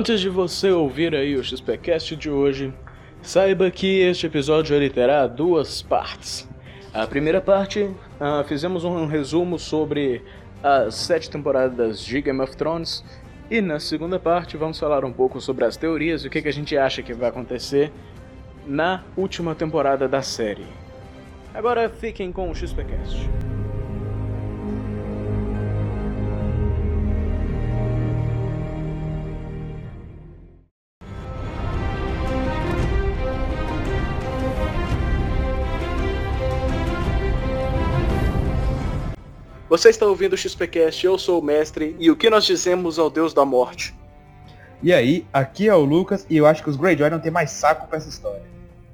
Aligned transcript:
Antes 0.00 0.18
de 0.18 0.30
você 0.30 0.70
ouvir 0.70 1.14
aí 1.14 1.36
o 1.36 1.44
XPcast 1.44 2.16
de 2.16 2.30
hoje, 2.30 2.72
saiba 3.20 3.70
que 3.70 4.00
este 4.00 4.26
episódio 4.26 4.74
ele 4.74 4.88
terá 4.88 5.26
duas 5.26 5.82
partes. 5.82 6.48
A 6.94 7.06
primeira 7.06 7.38
parte, 7.38 7.82
uh, 7.82 8.42
fizemos 8.48 8.82
um 8.82 9.04
resumo 9.04 9.58
sobre 9.58 10.24
as 10.62 10.94
sete 10.94 11.28
temporadas 11.28 12.02
de 12.02 12.18
Game 12.22 12.40
of 12.40 12.56
Thrones, 12.56 13.04
e 13.50 13.60
na 13.60 13.78
segunda 13.78 14.18
parte 14.18 14.56
vamos 14.56 14.78
falar 14.78 15.04
um 15.04 15.12
pouco 15.12 15.38
sobre 15.38 15.66
as 15.66 15.76
teorias 15.76 16.24
e 16.24 16.28
o 16.28 16.30
que, 16.30 16.40
que 16.40 16.48
a 16.48 16.52
gente 16.52 16.78
acha 16.78 17.02
que 17.02 17.12
vai 17.12 17.28
acontecer 17.28 17.92
na 18.66 19.04
última 19.14 19.54
temporada 19.54 20.08
da 20.08 20.22
série. 20.22 20.64
Agora 21.52 21.90
fiquem 21.90 22.32
com 22.32 22.50
o 22.50 22.54
XPcast. 22.54 23.28
Você 39.70 39.88
está 39.88 40.04
ouvindo 40.04 40.32
o 40.32 40.36
XPcast, 40.36 41.06
eu 41.06 41.16
sou 41.16 41.38
o 41.38 41.44
mestre, 41.44 41.94
e 42.00 42.10
o 42.10 42.16
que 42.16 42.28
nós 42.28 42.44
dizemos 42.44 42.98
ao 42.98 43.08
Deus 43.08 43.32
da 43.32 43.44
Morte? 43.44 43.94
E 44.82 44.92
aí, 44.92 45.24
aqui 45.32 45.68
é 45.68 45.74
o 45.76 45.84
Lucas, 45.84 46.26
e 46.28 46.36
eu 46.36 46.44
acho 46.44 46.64
que 46.64 46.68
os 46.68 46.74
Greyjoy 46.74 47.08
não 47.08 47.20
tem 47.20 47.30
mais 47.30 47.52
saco 47.52 47.86
pra 47.86 47.98
essa 47.98 48.08
história. 48.08 48.42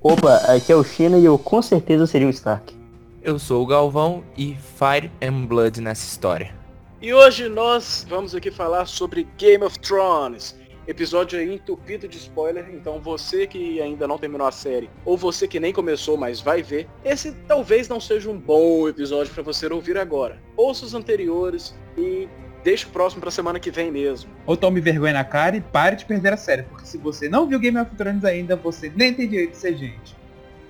Opa, 0.03 0.37
aqui 0.55 0.71
é 0.71 0.77
o 0.77 0.85
China 0.85 1.17
e 1.17 1.25
eu 1.25 1.39
com 1.39 1.63
certeza 1.63 2.07
seria 2.07 2.27
um 2.27 2.31
Stark. 2.31 2.77
Eu 3.23 3.39
sou 3.39 3.63
o 3.63 3.67
Galvão 3.67 4.23
e 4.37 4.55
Fire 4.55 5.11
and 5.23 5.47
Blood 5.47 5.81
nessa 5.81 6.05
história. 6.05 6.55
E 7.01 7.15
hoje 7.15 7.49
nós 7.49 8.07
vamos 8.07 8.35
aqui 8.35 8.51
falar 8.51 8.85
sobre 8.85 9.27
Game 9.39 9.65
of 9.65 9.79
Thrones. 9.79 10.55
Episódio 10.87 11.39
aí 11.39 11.53
entupido 11.53 12.07
de 12.07 12.17
spoiler, 12.17 12.69
então 12.73 13.01
você 13.01 13.47
que 13.47 13.81
ainda 13.81 14.07
não 14.07 14.19
terminou 14.19 14.47
a 14.47 14.53
série, 14.53 14.89
ou 15.05 15.17
você 15.17 15.49
que 15.49 15.59
nem 15.59 15.73
começou, 15.73 16.17
mas 16.17 16.41
vai 16.41 16.63
ver, 16.63 16.89
esse 17.05 17.33
talvez 17.49 17.89
não 17.89 18.01
seja 18.01 18.31
um 18.31 18.39
bom 18.39 18.89
episódio 18.89 19.33
para 19.35 19.43
você 19.43 19.67
ouvir 19.67 19.99
agora. 19.99 20.41
Ouça 20.57 20.85
os 20.85 20.95
anteriores 20.95 21.75
e 21.99 22.29
deixa 22.63 22.87
o 22.87 22.91
próximo 22.91 23.21
pra 23.21 23.33
semana 23.33 23.59
que 23.59 23.71
vem 23.71 23.91
mesmo. 23.91 24.31
Ou 24.47 24.57
tome 24.57 24.81
vergonha 24.81 25.13
na 25.13 25.25
cara 25.25 25.57
e 25.57 25.61
pare 25.61 25.97
de 25.97 26.05
perder 26.05 26.33
a 26.33 26.37
série, 26.37 26.63
porque 26.63 26.87
se 26.87 26.99
você 26.99 27.29
não 27.29 27.49
viu 27.49 27.59
Game 27.59 27.79
of 27.79 27.95
Thrones 27.97 28.25
ainda, 28.25 28.55
você 28.55 28.93
nem 28.95 29.13
tem 29.13 29.29
direito 29.29 29.51
de 29.53 29.57
ser 29.57 29.77
gente. 29.77 30.17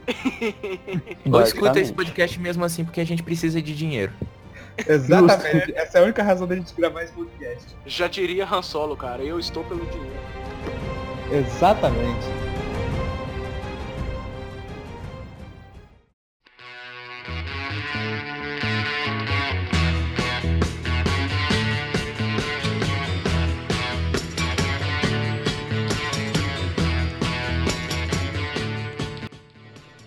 Ou 1.30 1.42
escuta 1.42 1.80
esse 1.80 1.92
podcast 1.92 2.39
mesmo 2.41 2.64
assim, 2.64 2.84
porque 2.84 3.01
a 3.01 3.06
gente 3.06 3.23
precisa 3.23 3.61
de 3.61 3.75
dinheiro. 3.75 4.12
Exatamente. 4.87 5.75
Essa 5.75 5.99
é 5.99 6.01
a 6.01 6.05
única 6.05 6.23
razão 6.23 6.47
da 6.47 6.55
gente 6.55 6.75
gravar 6.75 7.03
esse 7.03 7.13
podcast. 7.13 7.77
Já 7.87 8.09
diria 8.09 8.47
Han 8.47 8.63
Solo, 8.63 8.97
cara, 8.97 9.23
eu 9.23 9.39
estou 9.39 9.65
pelo 9.65 9.87
dinheiro. 9.87 10.21
Exatamente. 11.33 12.27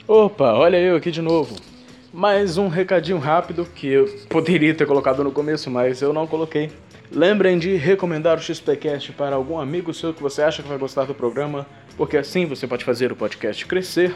Opa, 0.08 0.54
olha 0.54 0.78
eu 0.78 0.96
aqui 0.96 1.12
de 1.12 1.22
novo. 1.22 1.69
Mais 2.14 2.58
um 2.58 2.68
recadinho 2.68 3.20
rápido 3.20 3.66
que 3.66 3.88
eu 3.88 4.08
poderia 4.30 4.74
ter 4.74 4.88
colocado 4.88 5.24
no 5.24 5.32
começo, 5.32 5.70
mas 5.70 6.02
eu 6.02 6.12
não 6.12 6.26
coloquei. 6.26 6.72
Lembrem 7.12 7.60
de 7.60 7.76
recomendar 7.76 8.38
o 8.38 8.42
XPcast 8.42 9.12
para 9.14 9.36
algum 9.36 9.60
amigo 9.60 9.94
seu 9.94 10.14
que 10.14 10.22
você 10.22 10.42
acha 10.42 10.64
que 10.64 10.70
vai 10.70 10.78
gostar 10.78 11.06
do 11.06 11.14
programa, 11.14 11.68
porque 11.96 12.18
assim 12.18 12.46
você 12.48 12.66
pode 12.66 12.84
fazer 12.84 13.12
o 13.12 13.16
podcast 13.16 13.64
crescer. 13.66 14.16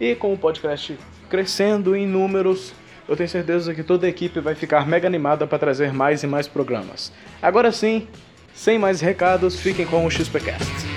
E 0.00 0.14
com 0.14 0.32
o 0.32 0.38
podcast 0.38 0.96
crescendo 1.28 1.94
em 1.94 2.06
números, 2.06 2.72
eu 3.06 3.16
tenho 3.16 3.28
certeza 3.28 3.74
que 3.74 3.82
toda 3.82 4.06
a 4.06 4.10
equipe 4.10 4.40
vai 4.40 4.54
ficar 4.54 4.86
mega 4.86 5.06
animada 5.06 5.46
para 5.46 5.58
trazer 5.58 5.92
mais 5.92 6.22
e 6.22 6.26
mais 6.26 6.48
programas. 6.48 7.12
Agora 7.42 7.70
sim, 7.72 8.08
sem 8.54 8.78
mais 8.78 9.02
recados, 9.02 9.60
fiquem 9.60 9.84
com 9.84 10.06
o 10.06 10.10
XPcast. 10.10 10.87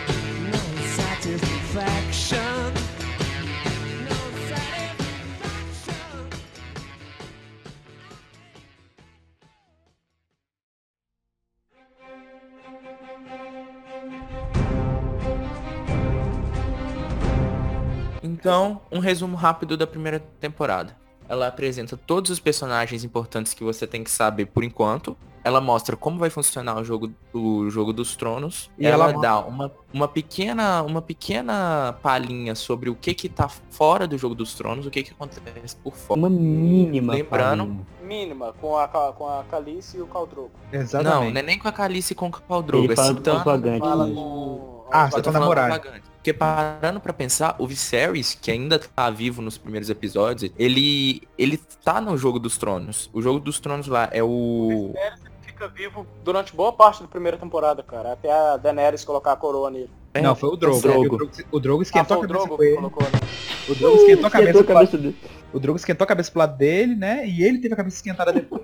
Resumo 19.02 19.36
rápido 19.36 19.76
da 19.76 19.86
primeira 19.86 20.20
temporada. 20.40 20.96
Ela 21.28 21.48
apresenta 21.48 21.96
todos 21.96 22.30
os 22.30 22.40
personagens 22.40 23.04
importantes 23.04 23.54
que 23.54 23.64
você 23.64 23.88
tem 23.88 24.04
que 24.04 24.12
saber 24.12 24.48
por 24.48 24.64
enquanto. 24.64 25.16
Ela 25.44 25.62
mostra 25.62 25.96
como 25.96 26.20
vai 26.20 26.30
funcionar 26.30 26.78
o 26.78 26.84
jogo, 26.84 27.12
o 27.34 27.70
jogo 27.70 27.94
dos 27.94 28.16
tronos. 28.16 28.70
E 28.78 28.86
ela, 28.86 29.12
ela 29.12 29.22
dá 29.22 29.40
uma, 29.40 29.72
uma 29.94 30.08
pequena 30.08 30.84
uma 30.84 31.02
pequena 31.02 31.98
palhinha 32.04 32.54
sobre 32.54 32.90
o 32.90 32.96
que 32.96 33.14
que 33.14 33.30
tá 33.30 33.48
fora 33.48 34.06
do 34.06 34.18
jogo 34.18 34.36
dos 34.36 34.54
tronos, 34.54 34.86
o 34.86 34.92
que 34.92 35.04
que 35.04 35.12
acontece 35.12 35.76
por 35.78 35.96
fora. 35.96 36.20
Uma 36.20 36.30
mínima 36.30 37.14
Lembrando, 37.14 37.66
palhinha. 37.66 37.88
Mínima, 38.04 38.54
com 38.60 38.78
a, 38.78 38.88
com 38.88 39.28
a 39.28 39.44
Calice 39.46 39.98
e 39.98 40.02
o 40.02 40.08
Caldrogo. 40.08 40.52
Exatamente. 40.72 41.16
não, 41.16 41.32
não 41.32 41.40
é 41.40 41.44
nem 41.44 41.58
com 41.58 41.68
a 41.68 41.72
Calice 41.72 42.12
e 42.12 42.16
com 42.16 42.28
o 42.28 42.32
Caldrogo, 42.32 42.84
Ele 42.84 42.94
é 42.94 42.96
fala 42.98 43.08
citando 43.08 43.44
com... 43.44 44.86
Ah, 44.92 45.10
você 45.10 45.22
tá 45.22 45.32
falando. 45.32 46.11
Porque 46.22 46.34
parando 46.34 47.00
pra 47.00 47.12
pensar, 47.12 47.56
o 47.58 47.66
Viserys, 47.66 48.38
que 48.40 48.52
ainda 48.52 48.78
tá 48.78 49.10
vivo 49.10 49.42
nos 49.42 49.58
primeiros 49.58 49.90
episódios, 49.90 50.52
ele 50.56 51.24
ele 51.36 51.58
tá 51.84 52.00
no 52.00 52.16
Jogo 52.16 52.38
dos 52.38 52.60
Tronos. 52.60 53.10
O 53.12 53.24
Jogo 53.24 53.40
dos 53.40 53.60
Tronos 53.60 53.88
lá 53.88 54.08
é 54.12 54.22
o... 54.22 54.94
fica 55.42 55.68
vivo 55.68 56.06
durante 56.24 56.56
boa 56.56 56.72
parte 56.74 57.02
da 57.02 57.08
primeira 57.08 57.38
temporada, 57.38 57.82
cara. 57.82 58.14
Até 58.14 58.32
a 58.32 58.56
Daenerys 58.58 59.04
colocar 59.04 59.32
a 59.32 59.36
coroa 59.36 59.72
nele. 59.72 59.90
É, 60.14 60.22
Não, 60.22 60.36
foi 60.36 60.50
o 60.50 60.56
Drogo. 60.56 60.80
Drogo. 60.80 61.00
O 61.06 61.18
Drogo, 61.18 61.32
o 61.54 61.60
Drogo 61.60 61.82
Ah, 61.82 61.84
esquentou 61.84 62.06
foi 62.06 62.16
a 62.16 62.20
o 62.20 62.22
cabeça 62.22 62.34
Drogo 62.46 62.50
com 62.50 62.58
que 62.58 62.64
ele. 62.68 62.76
colocou, 62.76 63.04
né? 63.04 63.10
O 63.68 63.76
Drogo 63.76 63.98
esquentou 63.98 64.26
a 64.28 64.30
cabeça, 64.30 64.50
Esquentou 64.52 64.62
a 64.62 64.64
pro 64.66 64.74
lado- 64.76 64.86
cabeça 64.92 64.98
dele. 64.98 65.16
O 65.54 65.60
Drogo 65.60 65.78
esquentou 65.80 66.04
a 66.04 66.08
cabeça 66.08 66.32
pro 66.32 66.40
lado 66.40 66.58
dele, 66.58 66.96
né? 66.96 67.28
E 67.28 67.44
ele 67.44 67.58
teve 67.58 67.74
a 67.74 67.78
cabeça 67.78 67.96
esquentada 67.96 68.32
depois. 68.32 68.62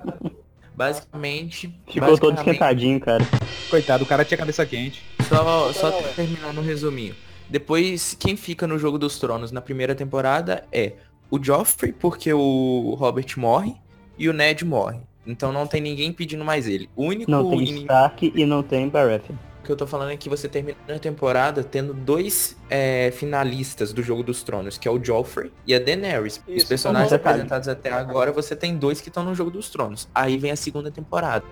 Basicamente... 0.76 1.68
Ficou 1.88 2.10
todo 2.20 2.36
basicamente, 2.36 2.38
esquentadinho, 2.40 3.00
cara. 3.00 3.26
Coitado, 3.70 4.04
o 4.04 4.08
cara 4.08 4.24
tinha 4.24 4.36
a 4.36 4.40
cabeça 4.40 4.64
quente. 4.64 5.04
Só, 5.28 5.74
só 5.74 5.90
Não, 5.90 5.98
é. 6.00 6.04
terminando 6.16 6.60
o 6.60 6.62
resuminho. 6.62 7.16
Depois, 7.50 8.16
quem 8.20 8.36
fica 8.36 8.68
no 8.68 8.78
Jogo 8.78 8.98
dos 8.98 9.20
Tronos 9.20 9.52
na 9.52 9.62
primeira 9.62 9.96
temporada 9.96 10.66
é 10.72 10.94
o 11.30 11.42
Joffrey, 11.44 11.94
porque 11.94 12.32
o 12.34 12.96
Robert 12.98 13.28
morre, 13.38 13.76
e 14.18 14.28
o 14.30 14.34
Ned 14.34 14.64
morre. 14.66 15.00
Então 15.26 15.52
não 15.52 15.68
tem 15.68 15.82
ninguém 15.82 16.12
pedindo 16.14 16.44
mais 16.46 16.68
ele. 16.68 16.90
O 16.96 17.04
único 17.06 17.30
Não 17.30 17.44
tem 17.50 17.60
inimigo 17.60 17.94
Stark 17.94 18.32
e 18.34 18.46
não 18.46 18.64
tem 18.64 18.88
Baratheon. 18.90 19.36
que 19.64 19.72
eu 19.72 19.76
tô 19.76 19.86
falando 19.86 20.12
é 20.12 20.18
que 20.18 20.30
você 20.30 20.48
termina 20.48 20.78
a 20.88 21.00
temporada 21.00 21.64
tendo 21.64 21.94
dois 21.94 22.58
é, 22.70 23.12
finalistas 23.12 23.92
do 23.92 24.02
Jogo 24.02 24.24
dos 24.24 24.42
Tronos, 24.42 24.78
que 24.78 24.88
é 24.88 24.92
o 24.92 25.04
Joffrey 25.04 25.52
e 25.66 25.76
a 25.76 25.80
Daenerys. 25.80 26.42
Os 26.56 26.64
Isso, 26.64 26.68
personagens 26.68 27.10
famoso 27.10 27.18
detalhe. 27.18 27.42
apresentados 27.42 27.68
até 27.68 27.92
agora, 27.92 28.32
você 28.32 28.56
tem 28.56 28.78
dois 28.78 29.02
que 29.02 29.10
estão 29.10 29.24
no 29.26 29.36
Jogo 29.36 29.52
dos 29.52 29.70
Tronos. 29.70 30.08
Aí 30.16 30.38
vem 30.38 30.52
a 30.52 30.56
segunda 30.56 30.90
temporada. 30.90 31.46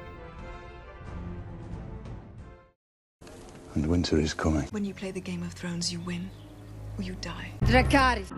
And 3.75 3.87
winter 3.87 4.17
is 4.17 4.33
coming. 4.33 4.67
When 4.71 4.85
you 4.85 4.93
play 4.93 5.11
the 5.11 5.19
Game 5.19 5.43
of 5.43 5.51
Thrones, 5.51 5.91
you 5.91 5.99
win 5.99 6.29
or 6.97 7.03
you 7.03 7.15
die. 7.21 7.51
Dracarys. 7.63 8.31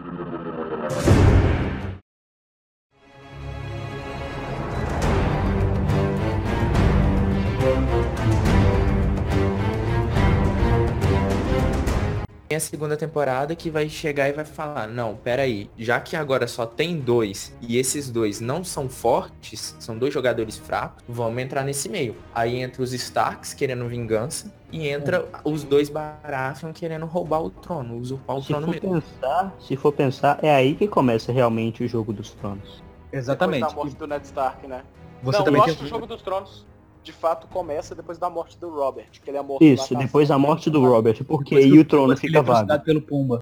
Tem 12.48 12.56
a 12.56 12.62
segunda 12.62 12.96
temporada 12.96 13.54
que 13.56 13.70
vai 13.70 13.90
chegar 13.90 14.30
e 14.30 14.32
vai 14.32 14.46
falar, 14.46 14.88
não, 14.88 15.16
peraí, 15.16 15.70
já 15.78 16.00
que 16.00 16.16
agora 16.16 16.48
só 16.48 16.66
tem 16.66 16.98
dois 16.98 17.54
e 17.62 17.78
esses 17.78 18.10
dois 18.10 18.40
não 18.40 18.64
são 18.64 18.88
fortes, 18.88 19.76
são 19.80 19.98
dois 19.98 20.14
jogadores 20.14 20.58
fracos, 20.58 21.04
vamos 21.10 21.44
entrar 21.44 21.64
nesse 21.64 21.90
meio. 21.90 22.16
Aí 22.34 22.56
entra 22.62 22.82
os 22.82 22.94
Starks 22.94 23.54
querendo 23.54 23.86
vingança 23.88 24.54
e 24.72 24.88
entra 24.88 25.28
os 25.44 25.64
dois 25.66 25.90
Baratheon 25.90 26.72
querendo 26.72 27.06
roubar 27.06 27.42
o 27.42 27.50
trono, 27.50 27.98
usurpar 27.98 28.38
o 28.38 28.42
Se 28.42 28.48
trono 28.48 28.68
for 28.68 28.74
mesmo. 28.74 29.02
pensar, 29.02 29.56
se 29.60 29.76
for 29.76 29.92
pensar, 29.92 30.40
é 30.42 30.56
aí 30.56 30.74
que 30.76 30.88
começa 30.88 31.34
realmente 31.34 31.84
o 31.84 31.88
jogo 31.88 32.14
dos 32.14 32.32
tronos. 32.32 32.82
Exatamente. 33.12 33.68
Depois 33.68 33.76
da 33.76 33.84
morte 33.84 33.98
do 33.98 34.08
Ned 34.08 34.26
Stark, 34.26 34.68
né? 34.68 34.84
Você 35.24 35.38
não, 35.40 35.46
também 35.46 35.60
eu 35.60 35.66
tem... 35.66 35.74
acho 35.74 35.80
que 35.82 35.86
o 35.86 35.90
Jogo 35.90 36.06
dos 36.06 36.22
Tronos, 36.22 36.66
de 37.08 37.14
fato, 37.14 37.48
começa 37.48 37.96
depois 37.96 38.18
da 38.18 38.30
morte 38.30 38.58
do 38.60 38.70
Robert, 38.70 39.08
que 39.10 39.30
ele 39.30 39.38
é 39.38 39.42
morto 39.42 39.64
Isso, 39.64 39.94
na 39.94 40.02
depois 40.02 40.28
da 40.28 40.38
morte 40.38 40.70
do 40.70 40.82
Robert, 40.82 41.24
porque 41.24 41.56
aí 41.56 41.80
o 41.80 41.86
trono 41.86 42.16
fica 42.18 42.40
é 42.40 42.42
vago. 42.42 42.52
trucidado 42.52 42.84
pelo 42.84 43.02
Pumba. 43.02 43.42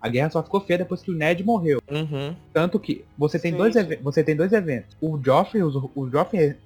A 0.00 0.08
guerra 0.08 0.30
só 0.30 0.42
ficou 0.42 0.60
feia 0.62 0.78
depois 0.78 1.02
que 1.02 1.10
o 1.10 1.14
Ned 1.14 1.44
morreu. 1.44 1.78
Uhum. 1.90 2.34
Tanto 2.54 2.80
que 2.80 3.04
você 3.16 3.38
tem, 3.38 3.52
Sim, 3.52 3.58
dois, 3.58 3.74
sim. 3.74 3.96
você 4.02 4.24
tem 4.24 4.34
dois 4.34 4.52
eventos. 4.52 4.96
O 5.00 5.20
Joffrey, 5.22 5.62
o, 5.62 5.90
o 5.94 6.10
Joffrey 6.10 6.56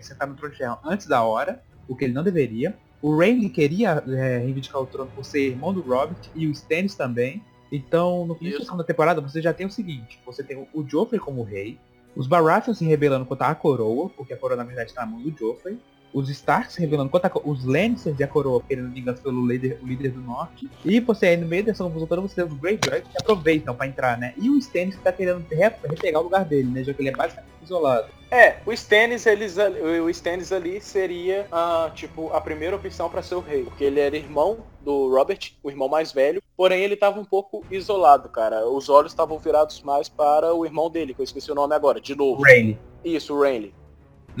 sentar 0.00 0.28
no 0.28 0.34
trono 0.36 0.52
de 0.52 0.58
ferro 0.58 0.78
antes 0.84 1.08
da 1.08 1.22
hora, 1.24 1.60
o 1.88 1.96
que 1.96 2.04
ele 2.04 2.14
não 2.14 2.22
deveria. 2.22 2.74
O 3.02 3.16
Renly 3.18 3.50
queria 3.50 4.02
é, 4.06 4.38
reivindicar 4.38 4.80
o 4.80 4.86
trono 4.86 5.10
por 5.14 5.24
ser 5.24 5.48
irmão 5.48 5.74
do 5.74 5.80
Robert 5.80 6.16
e 6.34 6.46
o 6.46 6.52
Stannis 6.52 6.94
também. 6.94 7.42
Então, 7.72 8.24
no 8.26 8.34
fim 8.36 8.52
da 8.76 8.84
temporada, 8.84 9.20
você 9.20 9.42
já 9.42 9.52
tem 9.52 9.66
o 9.66 9.70
seguinte: 9.70 10.20
você 10.24 10.42
tem 10.42 10.66
o 10.72 10.88
Joffrey 10.88 11.20
como 11.20 11.42
rei, 11.42 11.78
os 12.16 12.26
Baratheon 12.26 12.74
se 12.74 12.84
rebelando 12.84 13.26
contra 13.26 13.48
a 13.48 13.54
coroa, 13.54 14.08
porque 14.10 14.32
a 14.32 14.36
coroa 14.36 14.56
na 14.56 14.64
verdade 14.64 14.90
está 14.90 15.02
na 15.02 15.12
mão 15.12 15.20
do 15.20 15.30
Joffrey, 15.36 15.78
os 16.12 16.28
Stark 16.28 16.72
se 16.72 16.80
rebelando 16.80 17.10
contra 17.10 17.30
os 17.44 17.64
Lannisters 17.64 18.18
e 18.18 18.24
a 18.24 18.28
coroa 18.28 18.62
querendo 18.66 18.92
vingança 18.92 19.22
pelo 19.22 19.46
líder, 19.46 19.78
o 19.82 19.86
líder 19.86 20.10
do 20.10 20.20
norte. 20.20 20.68
E 20.84 21.00
você 21.00 21.26
aí 21.26 21.36
no 21.36 21.46
meio 21.46 21.64
dessa 21.64 21.84
confusão 21.84 22.06
toda, 22.06 22.22
você 22.22 22.36
tem 22.36 22.44
os 22.44 22.52
Greyjoy 22.58 23.02
que 23.02 23.18
aproveitam 23.20 23.74
pra 23.74 23.86
entrar, 23.86 24.18
né? 24.18 24.34
E 24.36 24.50
o 24.50 24.56
Stannis 24.58 24.96
que 24.96 25.02
tá 25.02 25.12
querendo 25.12 25.44
repegar 25.50 26.20
o 26.20 26.24
lugar 26.24 26.44
dele, 26.44 26.68
né? 26.70 26.84
Já 26.84 26.92
que 26.92 27.00
ele 27.02 27.10
é 27.10 27.12
basicamente 27.12 27.50
isolado. 27.62 28.08
É, 28.30 28.58
o 28.64 28.72
Stannis, 28.72 29.26
eles, 29.26 29.56
o 29.56 30.08
Stannis 30.10 30.52
ali 30.52 30.80
seria, 30.80 31.46
ah, 31.50 31.90
tipo, 31.94 32.32
a 32.32 32.40
primeira 32.40 32.76
opção 32.76 33.10
para 33.10 33.22
ser 33.22 33.34
o 33.34 33.40
rei. 33.40 33.64
Porque 33.64 33.84
ele 33.84 34.00
era 34.00 34.16
irmão 34.16 34.58
do 34.80 35.12
Robert, 35.12 35.52
o 35.62 35.70
irmão 35.70 35.88
mais 35.88 36.12
velho. 36.12 36.42
Porém, 36.56 36.82
ele 36.82 36.96
tava 36.96 37.18
um 37.18 37.24
pouco 37.24 37.64
isolado, 37.70 38.28
cara. 38.28 38.68
Os 38.68 38.88
olhos 38.88 39.12
estavam 39.12 39.38
virados 39.38 39.82
mais 39.82 40.08
para 40.08 40.54
o 40.54 40.64
irmão 40.64 40.90
dele, 40.90 41.12
que 41.12 41.20
eu 41.20 41.24
esqueci 41.24 41.50
o 41.50 41.54
nome 41.54 41.74
agora, 41.74 42.00
de 42.00 42.14
novo. 42.14 42.42
Rayleigh. 42.42 42.78
Isso, 43.04 43.34
o 43.34 43.40
Rayleigh. 43.40 43.79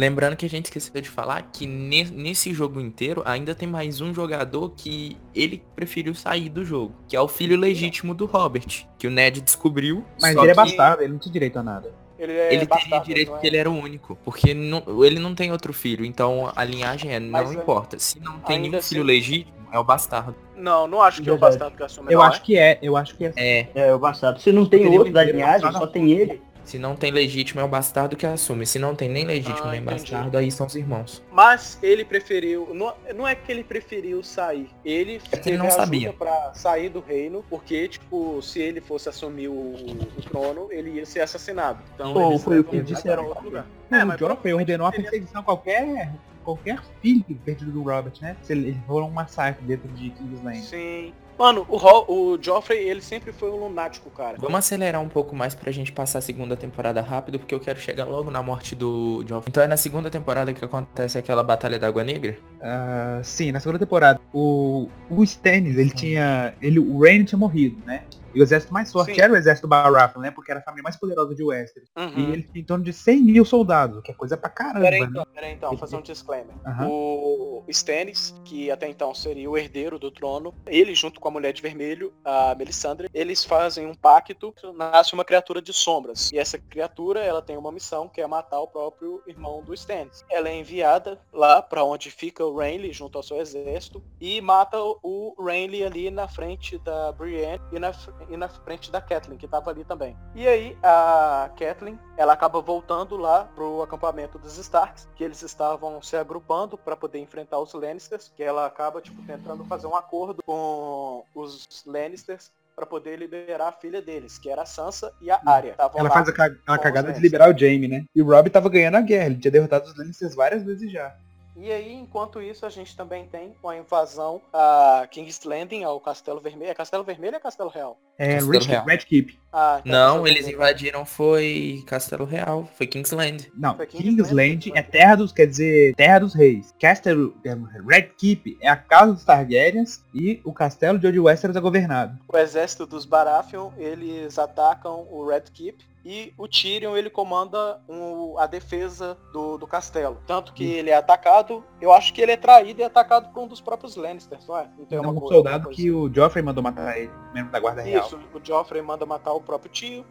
Lembrando 0.00 0.34
que 0.34 0.46
a 0.46 0.48
gente 0.48 0.64
esqueceu 0.64 0.98
de 1.02 1.10
falar 1.10 1.42
que 1.52 1.66
nesse 1.66 2.54
jogo 2.54 2.80
inteiro 2.80 3.22
ainda 3.26 3.54
tem 3.54 3.68
mais 3.68 4.00
um 4.00 4.14
jogador 4.14 4.70
que 4.70 5.18
ele 5.34 5.62
preferiu 5.76 6.14
sair 6.14 6.48
do 6.48 6.64
jogo, 6.64 6.94
que 7.06 7.14
é 7.14 7.20
o 7.20 7.28
filho 7.28 7.54
legítimo 7.54 8.14
do 8.14 8.24
Robert, 8.24 8.86
que 8.98 9.06
o 9.06 9.10
Ned 9.10 9.42
descobriu. 9.42 10.02
Mas 10.18 10.34
ele 10.34 10.52
é 10.52 10.54
bastardo, 10.54 11.02
ele 11.02 11.12
não 11.12 11.18
tem 11.18 11.30
direito 11.30 11.58
a 11.58 11.62
nada. 11.62 11.92
Ele, 12.18 12.32
é 12.32 12.54
ele 12.54 12.64
teria 12.64 12.98
direito 13.00 13.28
é? 13.28 13.32
porque 13.32 13.46
ele 13.46 13.58
era 13.58 13.70
o 13.70 13.78
único. 13.78 14.16
Porque 14.24 14.54
não, 14.54 14.82
ele 15.04 15.18
não 15.18 15.34
tem 15.34 15.52
outro 15.52 15.74
filho. 15.74 16.02
Então 16.02 16.50
a 16.56 16.64
linhagem 16.64 17.14
é, 17.14 17.20
Mas 17.20 17.50
não 17.50 17.58
é, 17.58 17.62
importa. 17.62 17.98
Se 17.98 18.18
não 18.20 18.40
tem 18.40 18.58
nenhum 18.58 18.80
filho 18.80 19.02
assim... 19.02 19.06
legítimo, 19.06 19.52
é 19.70 19.78
o 19.78 19.84
bastardo. 19.84 20.34
Não, 20.56 20.86
não 20.86 21.02
acho 21.02 21.20
que 21.20 21.28
é 21.28 21.32
o 21.32 21.38
bastardo 21.38 21.76
que 21.76 21.82
assume. 21.82 22.10
Eu 22.10 22.22
acho 22.22 22.40
é? 22.40 22.42
que 22.42 22.58
é, 22.58 22.78
eu 22.80 22.96
acho 22.96 23.14
que 23.14 23.26
é. 23.26 23.32
É, 23.36 23.68
é 23.74 23.94
o 23.94 23.98
bastardo. 23.98 24.40
Se 24.40 24.50
não 24.50 24.64
tem 24.64 24.86
outro 24.86 25.12
da 25.12 25.24
linhagem, 25.24 25.70
só 25.72 25.86
tem 25.86 26.10
ele. 26.10 26.40
Se 26.64 26.78
não 26.78 26.94
tem 26.94 27.10
legítimo, 27.10 27.60
é 27.60 27.64
o 27.64 27.68
bastardo 27.68 28.16
que 28.16 28.26
assume. 28.26 28.66
Se 28.66 28.78
não 28.78 28.94
tem 28.94 29.08
nem 29.08 29.24
legítimo 29.24 29.66
ah, 29.66 29.70
nem 29.70 29.80
entendi. 29.80 30.00
bastardo, 30.00 30.38
aí 30.38 30.50
são 30.50 30.66
os 30.66 30.74
irmãos. 30.74 31.22
Mas 31.30 31.78
ele 31.82 32.04
preferiu. 32.04 32.68
Não, 32.74 32.94
não 33.14 33.26
é 33.26 33.34
que 33.34 33.50
ele 33.50 33.64
preferiu 33.64 34.22
sair. 34.22 34.68
Ele, 34.84 35.20
é 35.32 35.48
ele 35.48 35.58
não 35.58 35.70
sabia 35.70 36.12
para 36.12 36.54
sair 36.54 36.88
do 36.88 37.00
reino, 37.00 37.44
porque, 37.48 37.88
tipo, 37.88 38.40
se 38.42 38.60
ele 38.60 38.80
fosse 38.80 39.08
assumir 39.08 39.48
o, 39.48 39.52
o 39.52 40.22
trono, 40.28 40.68
ele 40.70 40.90
ia 40.90 41.06
ser 41.06 41.20
assassinado. 41.20 41.82
Então, 41.94 42.12
Pô, 42.12 42.38
foi 42.38 42.60
o 42.60 42.64
que 42.64 42.80
disseram 42.80 43.26
outro 43.26 43.44
lugar. 43.44 43.66
É, 43.90 44.04
mas 44.04 44.18
Joffrey 44.18 44.54
ordenou 44.54 44.86
a 44.86 44.92
perseguição 44.92 45.40
a 45.40 45.44
qualquer 45.44 46.12
qualquer 46.44 46.80
filho 47.02 47.38
perdido 47.44 47.70
do 47.70 47.82
Robert, 47.82 48.14
né? 48.20 48.36
Se 48.42 48.52
eles 48.52 48.76
foram 48.86 49.08
um 49.08 49.10
massacre 49.10 49.64
dentro 49.64 49.88
de 49.88 50.10
Kingsland. 50.10 50.62
Sim. 50.62 51.12
Mano, 51.40 51.66
o, 51.70 52.12
o 52.12 52.38
Joffrey, 52.38 52.86
ele 52.86 53.00
sempre 53.00 53.32
foi 53.32 53.50
um 53.50 53.56
lunático, 53.56 54.10
cara. 54.10 54.36
Vamos 54.38 54.58
acelerar 54.58 55.00
um 55.00 55.08
pouco 55.08 55.34
mais 55.34 55.54
pra 55.54 55.72
gente 55.72 55.90
passar 55.90 56.18
a 56.18 56.20
segunda 56.20 56.54
temporada 56.54 57.00
rápido, 57.00 57.38
porque 57.38 57.54
eu 57.54 57.60
quero 57.60 57.80
chegar 57.80 58.04
logo 58.04 58.30
na 58.30 58.42
morte 58.42 58.74
do 58.74 59.24
Joffrey. 59.26 59.48
Então 59.48 59.62
é 59.62 59.66
na 59.66 59.78
segunda 59.78 60.10
temporada 60.10 60.52
que 60.52 60.62
acontece 60.62 61.16
aquela 61.16 61.42
batalha 61.42 61.78
da 61.78 61.86
Água 61.86 62.04
Negra? 62.04 62.36
Uh, 62.58 63.24
sim, 63.24 63.52
na 63.52 63.58
segunda 63.58 63.78
temporada. 63.78 64.20
O, 64.34 64.86
o 65.08 65.24
Stannis, 65.24 65.78
ele 65.78 65.92
tinha... 65.92 66.52
Ele, 66.60 66.78
o 66.78 67.00
Rain 67.00 67.24
tinha 67.24 67.38
morrido, 67.38 67.82
né? 67.86 68.02
E 68.34 68.40
o 68.40 68.42
exército 68.42 68.72
mais 68.72 68.92
forte 68.92 69.14
Sim. 69.14 69.20
era 69.20 69.32
o 69.32 69.36
exército 69.36 69.66
Baratheon, 69.66 70.22
né? 70.22 70.30
Porque 70.30 70.50
era 70.50 70.60
a 70.60 70.62
família 70.62 70.82
mais 70.82 70.96
poderosa 70.96 71.34
de 71.34 71.42
Westeros. 71.42 71.88
Uhum. 71.96 72.18
E 72.18 72.32
ele 72.32 72.42
tinha 72.42 72.62
em 72.62 72.64
torno 72.64 72.84
de 72.84 72.92
100 72.92 73.22
mil 73.22 73.44
soldados, 73.44 74.02
que 74.02 74.10
é 74.10 74.14
coisa 74.14 74.36
pra 74.36 74.48
caramba. 74.48 74.80
Peraí 74.80 75.00
então, 75.00 75.26
peraí 75.34 75.52
então, 75.52 75.76
fazer 75.76 75.96
um 75.96 76.02
disclaimer. 76.02 76.54
Uhum. 76.66 76.88
O 76.88 77.64
Stannis, 77.68 78.34
que 78.44 78.70
até 78.70 78.88
então 78.88 79.14
seria 79.14 79.50
o 79.50 79.56
herdeiro 79.56 79.98
do 79.98 80.10
trono, 80.10 80.54
ele 80.66 80.94
junto 80.94 81.20
com 81.20 81.28
a 81.28 81.30
mulher 81.30 81.52
de 81.52 81.62
vermelho, 81.62 82.12
a 82.24 82.54
Melisandre, 82.54 83.08
eles 83.12 83.44
fazem 83.44 83.86
um 83.86 83.94
pacto, 83.94 84.54
nasce 84.74 85.14
uma 85.14 85.24
criatura 85.24 85.60
de 85.60 85.72
sombras. 85.72 86.30
E 86.32 86.38
essa 86.38 86.58
criatura, 86.58 87.20
ela 87.20 87.42
tem 87.42 87.56
uma 87.56 87.72
missão, 87.72 88.08
que 88.08 88.20
é 88.20 88.26
matar 88.26 88.60
o 88.60 88.66
próprio 88.66 89.22
irmão 89.26 89.62
do 89.62 89.74
Stannis. 89.74 90.24
Ela 90.30 90.48
é 90.48 90.56
enviada 90.56 91.20
lá 91.32 91.62
para 91.62 91.84
onde 91.84 92.10
fica 92.10 92.44
o 92.44 92.56
Renly, 92.56 92.92
junto 92.92 93.16
ao 93.16 93.22
seu 93.22 93.38
exército, 93.38 94.02
e 94.20 94.40
mata 94.40 94.78
o 94.80 95.34
Renly 95.38 95.84
ali 95.84 96.10
na 96.10 96.28
frente 96.28 96.78
da 96.78 97.12
Brienne 97.12 97.60
e 97.72 97.78
na, 97.78 97.92
e 98.28 98.36
na 98.36 98.48
frente 98.48 98.90
da 98.90 99.00
Kathleen, 99.00 99.38
que 99.38 99.46
estava 99.46 99.70
ali 99.70 99.84
também. 99.84 100.16
E 100.34 100.46
aí 100.46 100.76
a 100.82 101.50
Kathleen, 101.58 101.98
ela 102.16 102.32
acaba 102.32 102.60
voltando 102.60 103.16
lá 103.16 103.44
pro 103.54 103.82
acampamento 103.82 104.38
dos 104.38 104.58
Starks, 104.58 105.08
que 105.14 105.24
eles 105.24 105.42
estavam 105.42 106.02
se 106.02 106.16
agrupando 106.16 106.76
para 106.76 106.96
poder 106.96 107.18
enfrentar 107.18 107.58
os 107.58 107.72
Lannisters, 107.72 108.32
que 108.34 108.42
ela 108.42 108.66
acaba 108.66 109.00
tipo 109.00 109.22
tentando 109.22 109.64
fazer 109.64 109.86
um 109.86 109.96
acordo 109.96 110.42
com 110.44 111.24
os 111.34 111.66
Lannisters 111.86 112.50
para 112.74 112.86
poder 112.86 113.18
liberar 113.18 113.68
a 113.68 113.72
filha 113.72 114.00
deles, 114.00 114.38
que 114.38 114.48
era 114.48 114.62
a 114.62 114.66
Sansa 114.66 115.12
e 115.20 115.30
a 115.30 115.38
Arya. 115.44 115.74
Ela 115.94 116.10
faz 116.10 116.28
a, 116.28 116.74
a 116.74 116.78
cagada 116.78 117.12
de 117.12 117.20
liberar 117.20 117.54
o 117.54 117.58
Jaime, 117.58 117.86
né? 117.86 118.04
E 118.14 118.22
o 118.22 118.26
Robb 118.26 118.48
tava 118.48 118.70
ganhando 118.70 118.96
a 118.96 119.02
guerra, 119.02 119.26
ele 119.26 119.36
tinha 119.36 119.50
derrotado 119.50 119.86
os 119.86 119.96
Lannisters 119.96 120.34
várias 120.34 120.62
vezes 120.62 120.90
já. 120.90 121.14
E 121.56 121.70
aí, 121.70 121.92
enquanto 121.92 122.40
isso, 122.40 122.64
a 122.64 122.70
gente 122.70 122.96
também 122.96 123.26
tem 123.26 123.54
uma 123.62 123.76
invasão 123.76 124.40
a 124.50 125.06
King's 125.10 125.44
Landing, 125.44 125.84
ao 125.84 126.00
Castelo 126.00 126.40
Vermelho. 126.40 126.70
É 126.70 126.74
Castelo 126.74 127.04
Vermelho 127.04 127.34
ou 127.34 127.36
é 127.36 127.40
Castelo 127.40 127.68
Real? 127.68 127.98
É 128.20 128.38
Red. 128.38 128.84
Red 128.86 128.98
Keep. 128.98 129.40
Ah, 129.50 129.80
então 129.80 130.18
não, 130.18 130.26
eles 130.26 130.46
invadiram 130.46 131.06
foi 131.06 131.82
Castelo 131.86 132.26
Real, 132.26 132.68
foi 132.76 132.86
King's 132.86 133.12
Land. 133.12 133.50
Não, 133.56 133.74
foi 133.74 133.86
King's, 133.86 134.04
King's 134.04 134.30
Land 134.30 134.72
é 134.74 134.82
terra 134.82 135.16
dos, 135.16 135.32
quer 135.32 135.46
dizer, 135.46 135.94
terra 135.94 136.18
dos 136.18 136.34
reis. 136.34 136.72
Castelo 136.78 137.34
é, 137.42 137.56
Red 137.88 138.10
Keep 138.18 138.58
é 138.60 138.68
a 138.68 138.76
casa 138.76 139.14
dos 139.14 139.24
Targaryens 139.24 140.04
e 140.14 140.38
o 140.44 140.52
castelo 140.52 140.98
de 140.98 141.06
onde 141.06 141.18
Westeros 141.18 141.56
é 141.56 141.60
governado. 141.60 142.16
O 142.28 142.36
exército 142.36 142.86
dos 142.86 143.06
Baratheon, 143.06 143.70
eles 143.78 144.38
atacam 144.38 145.08
o 145.10 145.26
Red 145.26 145.44
Keep 145.52 145.82
e 146.04 146.32
o 146.38 146.48
Tyrion 146.48 146.96
ele 146.96 147.10
comanda 147.10 147.78
um, 147.88 148.38
a 148.38 148.46
defesa 148.46 149.18
do, 149.32 149.58
do 149.58 149.66
castelo. 149.66 150.18
Tanto 150.26 150.52
que 150.52 150.64
ele 150.64 150.90
é 150.90 150.96
atacado, 150.96 151.62
eu 151.80 151.92
acho 151.92 152.14
que 152.14 152.22
ele 152.22 152.32
é 152.32 152.36
traído 152.36 152.80
e 152.80 152.82
é 152.82 152.86
atacado 152.86 153.32
por 153.32 153.42
um 153.42 153.46
dos 153.46 153.60
próprios 153.60 153.96
Lannisters, 153.96 154.46
não 154.46 154.56
é? 154.56 154.68
Tem 154.88 154.98
uma 154.98 155.10
um 155.10 155.16
coisa, 155.16 155.34
soldado 155.34 155.68
que 155.68 155.90
o 155.90 156.12
Joffrey 156.12 156.42
mandou 156.42 156.62
matar 156.62 156.98
ele, 156.98 157.10
membro 157.34 157.52
da 157.52 157.60
Guarda 157.60 157.82
Real. 157.82 158.09
Isso, 158.10 158.18
o 158.34 158.44
Joffrey 158.44 158.82
manda 158.82 159.06
matar 159.06 159.32
o 159.32 159.40
próprio 159.40 159.70
tio. 159.70 160.04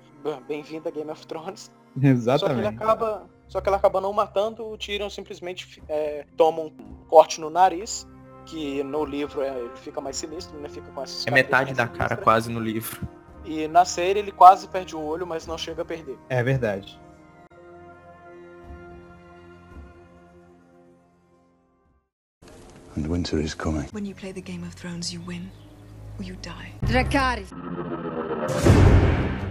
Bem-vindo 0.48 0.88
a 0.88 0.92
Game 0.92 1.12
of 1.12 1.28
Thrones. 1.28 1.70
Exatamente. 2.02 2.40
Só 2.40 2.48
que 2.48 2.60
ele 2.60 2.68
acaba, 2.68 3.30
só 3.48 3.62
que 3.62 3.70
ele 3.70 3.76
acaba 3.76 4.00
não 4.00 4.14
matando, 4.14 4.66
o 4.66 4.78
Tyrion 4.78 5.10
simplesmente 5.10 5.82
é, 5.90 6.26
toma 6.38 6.62
um 6.62 6.70
corte 7.08 7.42
no 7.42 7.50
nariz 7.50 8.08
que 8.46 8.82
no 8.84 9.04
livro 9.04 9.42
é, 9.42 9.50
ele 9.60 9.76
fica 9.76 10.00
mais 10.00 10.18
sinistro, 10.18 10.58
né? 10.60 10.70
Fica 10.70 10.90
com 10.92 11.02
essas 11.02 11.28
É 11.28 11.32
metade 11.32 11.74
da 11.74 11.88
cara 11.88 12.16
quase 12.16 12.50
no 12.50 12.60
livro. 12.60 13.08
E 13.44 13.68
na 13.68 13.86
série 13.86 14.20
ele 14.20 14.32
quase 14.32 14.68
perde 14.68 14.96
o 14.96 15.02
olho, 15.02 15.26
mas 15.28 15.46
não 15.46 15.58
chega 15.58 15.82
a 15.82 15.86
perder. 15.86 16.18
É 16.30 16.42
verdade. 16.42 17.00
And 22.96 23.08
winter 23.08 23.40
is 23.40 23.54
coming. 23.54 23.88
When 23.92 24.06
you 24.06 24.16
play 24.16 24.32
the 24.32 24.42
Game 24.42 24.64
of 24.64 24.74
Thrones, 24.76 25.12
you 25.12 25.22
win 25.26 25.50
or 26.20 26.24
you 26.24 26.36
die. 26.42 26.74
Dracarys. 26.84 27.52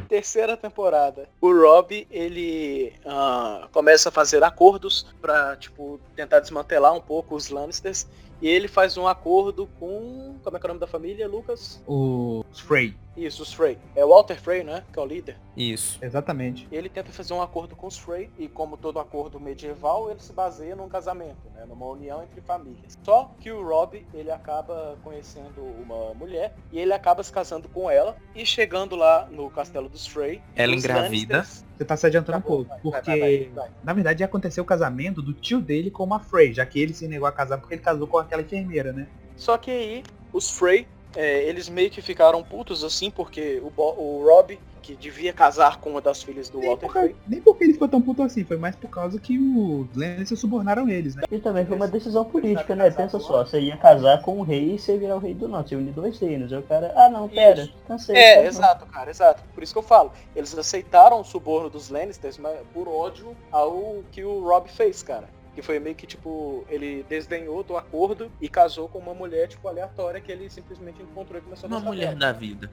Terceira 0.08 0.56
temporada. 0.56 1.28
O 1.40 1.52
Rob, 1.52 2.06
ele 2.10 2.94
uh, 3.04 3.68
começa 3.68 4.08
a 4.08 4.12
fazer 4.12 4.42
acordos 4.42 5.06
para 5.20 5.56
tipo 5.56 6.00
tentar 6.16 6.40
desmantelar 6.40 6.94
um 6.94 7.00
pouco 7.00 7.34
os 7.34 7.50
Lannisters 7.50 8.06
e 8.40 8.48
ele 8.48 8.68
faz 8.68 8.96
um 8.96 9.06
acordo 9.06 9.68
com. 9.78 10.36
Como 10.42 10.56
é 10.56 10.60
que 10.60 10.66
é 10.66 10.68
o 10.68 10.70
nome 10.70 10.80
da 10.80 10.86
família, 10.86 11.28
Lucas? 11.28 11.82
O 11.86 12.44
Frey. 12.52 12.94
Isso, 13.16 13.42
os 13.42 13.52
Frey. 13.52 13.76
É 13.96 14.04
o 14.04 14.08
Walter 14.08 14.40
Frey, 14.40 14.62
né? 14.62 14.84
Que 14.92 14.98
é 14.98 15.02
o 15.02 15.04
líder. 15.04 15.36
Isso. 15.56 15.98
Exatamente. 16.00 16.68
Ele 16.70 16.88
tenta 16.88 17.10
fazer 17.10 17.34
um 17.34 17.42
acordo 17.42 17.74
com 17.74 17.88
os 17.88 17.98
Frey, 17.98 18.30
e 18.38 18.48
como 18.48 18.76
todo 18.76 19.00
acordo 19.00 19.40
medieval, 19.40 20.08
ele 20.10 20.20
se 20.20 20.32
baseia 20.32 20.76
num 20.76 20.88
casamento, 20.88 21.50
né? 21.52 21.64
Numa 21.66 21.86
união 21.86 22.22
entre 22.22 22.40
famílias. 22.40 22.96
Só 23.02 23.32
que 23.40 23.50
o 23.50 23.66
Rob, 23.66 24.06
ele 24.14 24.30
acaba 24.30 24.96
conhecendo 25.02 25.60
uma 25.82 26.14
mulher, 26.14 26.54
e 26.70 26.78
ele 26.78 26.92
acaba 26.92 27.22
se 27.24 27.32
casando 27.32 27.68
com 27.68 27.90
ela, 27.90 28.16
e 28.34 28.46
chegando 28.46 28.94
lá 28.94 29.26
no 29.30 29.50
castelo 29.50 29.88
dos 29.88 30.06
Frey. 30.06 30.40
Ela 30.54 30.74
engravida. 30.74 31.44
Você 31.78 31.84
tá 31.84 31.96
se 31.96 32.04
adiantando 32.06 32.38
um 32.38 32.42
pouco, 32.42 32.74
porque 32.82 33.08
vai, 33.08 33.20
vai, 33.20 33.50
vai, 33.54 33.70
na 33.84 33.92
verdade 33.92 34.24
aconteceu 34.24 34.64
o 34.64 34.66
casamento 34.66 35.22
do 35.22 35.32
tio 35.32 35.60
dele 35.60 35.92
com 35.92 36.02
uma 36.02 36.18
Frey, 36.18 36.52
já 36.52 36.66
que 36.66 36.80
ele 36.80 36.92
se 36.92 37.06
negou 37.06 37.28
a 37.28 37.30
casar 37.30 37.56
porque 37.58 37.74
ele 37.74 37.80
casou 37.80 38.08
com 38.08 38.18
aquela 38.18 38.42
enfermeira, 38.42 38.92
né? 38.92 39.06
Só 39.36 39.56
que 39.56 39.70
aí 39.70 40.02
os 40.32 40.50
Frey 40.50 40.88
é, 41.14 41.44
eles 41.44 41.68
meio 41.68 41.88
que 41.88 42.02
ficaram 42.02 42.42
putos 42.42 42.82
assim, 42.82 43.12
porque 43.12 43.62
o, 43.62 43.72
o 43.76 44.24
Rob, 44.24 44.58
que 44.88 44.96
devia 44.96 45.34
casar 45.34 45.78
com 45.78 45.90
uma 45.90 46.00
das 46.00 46.22
filhas 46.22 46.48
do 46.48 46.58
nem 46.58 46.68
Walter 46.68 46.88
Frey. 46.88 47.16
Nem 47.26 47.42
porque 47.42 47.64
ele 47.64 47.74
ficou 47.74 47.88
tão 47.88 48.00
puto 48.00 48.22
assim, 48.22 48.42
foi 48.42 48.56
mais 48.56 48.74
por 48.74 48.88
causa 48.88 49.20
que 49.20 49.38
os 49.38 49.94
Lannisters 49.94 50.40
subornaram 50.40 50.88
eles, 50.88 51.14
né? 51.14 51.24
E 51.30 51.38
também 51.38 51.66
foi 51.66 51.76
uma 51.76 51.86
decisão 51.86 52.24
política, 52.24 52.74
né? 52.74 52.90
Pensa 52.90 53.18
só, 53.20 53.44
você 53.44 53.60
ia 53.60 53.76
casar 53.76 54.22
com 54.22 54.38
o 54.38 54.42
rei 54.42 54.74
e 54.74 54.78
você 54.78 54.96
virar 54.96 55.16
o 55.16 55.18
rei 55.18 55.34
do 55.34 55.46
norte, 55.46 55.70
você 55.70 55.76
unir 55.76 55.92
dois 55.92 56.18
reinos. 56.18 56.50
Aí 56.52 56.58
o 56.58 56.62
cara, 56.62 56.90
ah 56.96 57.10
não, 57.10 57.28
pera, 57.28 57.64
isso. 57.64 57.74
cansei. 57.86 58.16
É, 58.16 58.36
tá 58.36 58.44
exato, 58.46 58.86
cara, 58.86 59.10
exato. 59.10 59.42
Por 59.54 59.62
isso 59.62 59.74
que 59.74 59.78
eu 59.78 59.82
falo, 59.82 60.10
eles 60.34 60.56
aceitaram 60.56 61.20
o 61.20 61.24
suborno 61.24 61.68
dos 61.68 61.90
Lannisters 61.90 62.38
mas 62.38 62.56
por 62.72 62.88
ódio 62.88 63.36
ao 63.52 64.02
que 64.10 64.24
o 64.24 64.40
Rob 64.40 64.70
fez, 64.70 65.02
cara. 65.02 65.28
que 65.54 65.60
foi 65.60 65.78
meio 65.78 65.96
que 65.96 66.06
tipo, 66.06 66.64
ele 66.70 67.04
desdenhou 67.08 67.62
do 67.62 67.76
acordo 67.76 68.30
e 68.40 68.48
casou 68.48 68.88
com 68.88 68.98
uma 68.98 69.12
mulher 69.12 69.48
tipo 69.48 69.68
aleatória 69.68 70.18
que 70.18 70.32
ele 70.32 70.48
simplesmente 70.48 71.02
encontrou 71.02 71.38
e 71.38 71.42
começou 71.42 71.68
a 71.68 71.72
Uma 71.72 71.80
mulher 71.80 72.14
da 72.14 72.32
vida. 72.32 72.70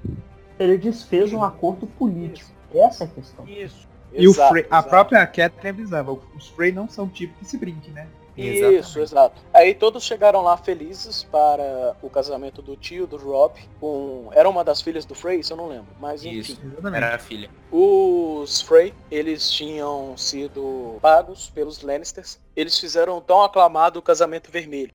Ele 0.60 0.78
desfez 0.78 1.34
um 1.34 1.44
acordo 1.44 1.88
político. 1.88 2.50
Essa 2.74 3.04
é 3.04 3.08
a 3.08 3.10
questão. 3.10 3.48
Isso. 3.48 3.88
E 4.14 4.28
o 4.28 4.32
Exato, 4.32 4.50
Frey, 4.50 4.66
a 4.70 4.82
própria 4.82 5.26
Catherine 5.28 5.70
avisava, 5.70 6.18
os 6.36 6.48
Frey 6.50 6.72
não 6.72 6.88
são 6.88 7.08
tipo 7.08 7.38
que 7.38 7.46
se 7.46 7.58
brinque, 7.58 7.92
né? 7.92 8.08
Isso, 8.38 9.00
exato. 9.00 9.42
Aí 9.54 9.74
todos 9.74 10.04
chegaram 10.04 10.42
lá 10.42 10.58
felizes 10.58 11.24
para 11.24 11.96
o 12.02 12.10
casamento 12.10 12.62
do 12.62 12.76
tio 12.76 13.08
do 13.08 13.16
Rob 13.16 13.54
com. 13.80 14.30
Era 14.34 14.50
uma 14.50 14.64
das 14.64 14.82
filhas 14.82 15.06
do 15.06 15.16
Frey, 15.16 15.40
isso 15.40 15.54
eu 15.54 15.58
não 15.58 15.70
lembro. 15.70 15.88
Mas 16.00 16.26
enfim. 16.26 16.40
Isso. 16.40 16.62
Exatamente. 16.66 17.04
Era 17.04 17.16
a 17.16 17.20
filha. 17.20 17.50
Os 17.72 18.62
Frey, 18.62 18.94
eles 19.10 19.50
tinham 19.50 20.18
sido 20.18 20.98
pagos 21.02 21.50
pelos 21.50 21.82
Lannisters. 21.82 22.40
Eles 22.56 22.78
fizeram 22.78 23.18
o 23.18 23.22
tão 23.22 23.42
aclamado 23.42 24.02
casamento 24.02 24.52
vermelho. 24.52 24.92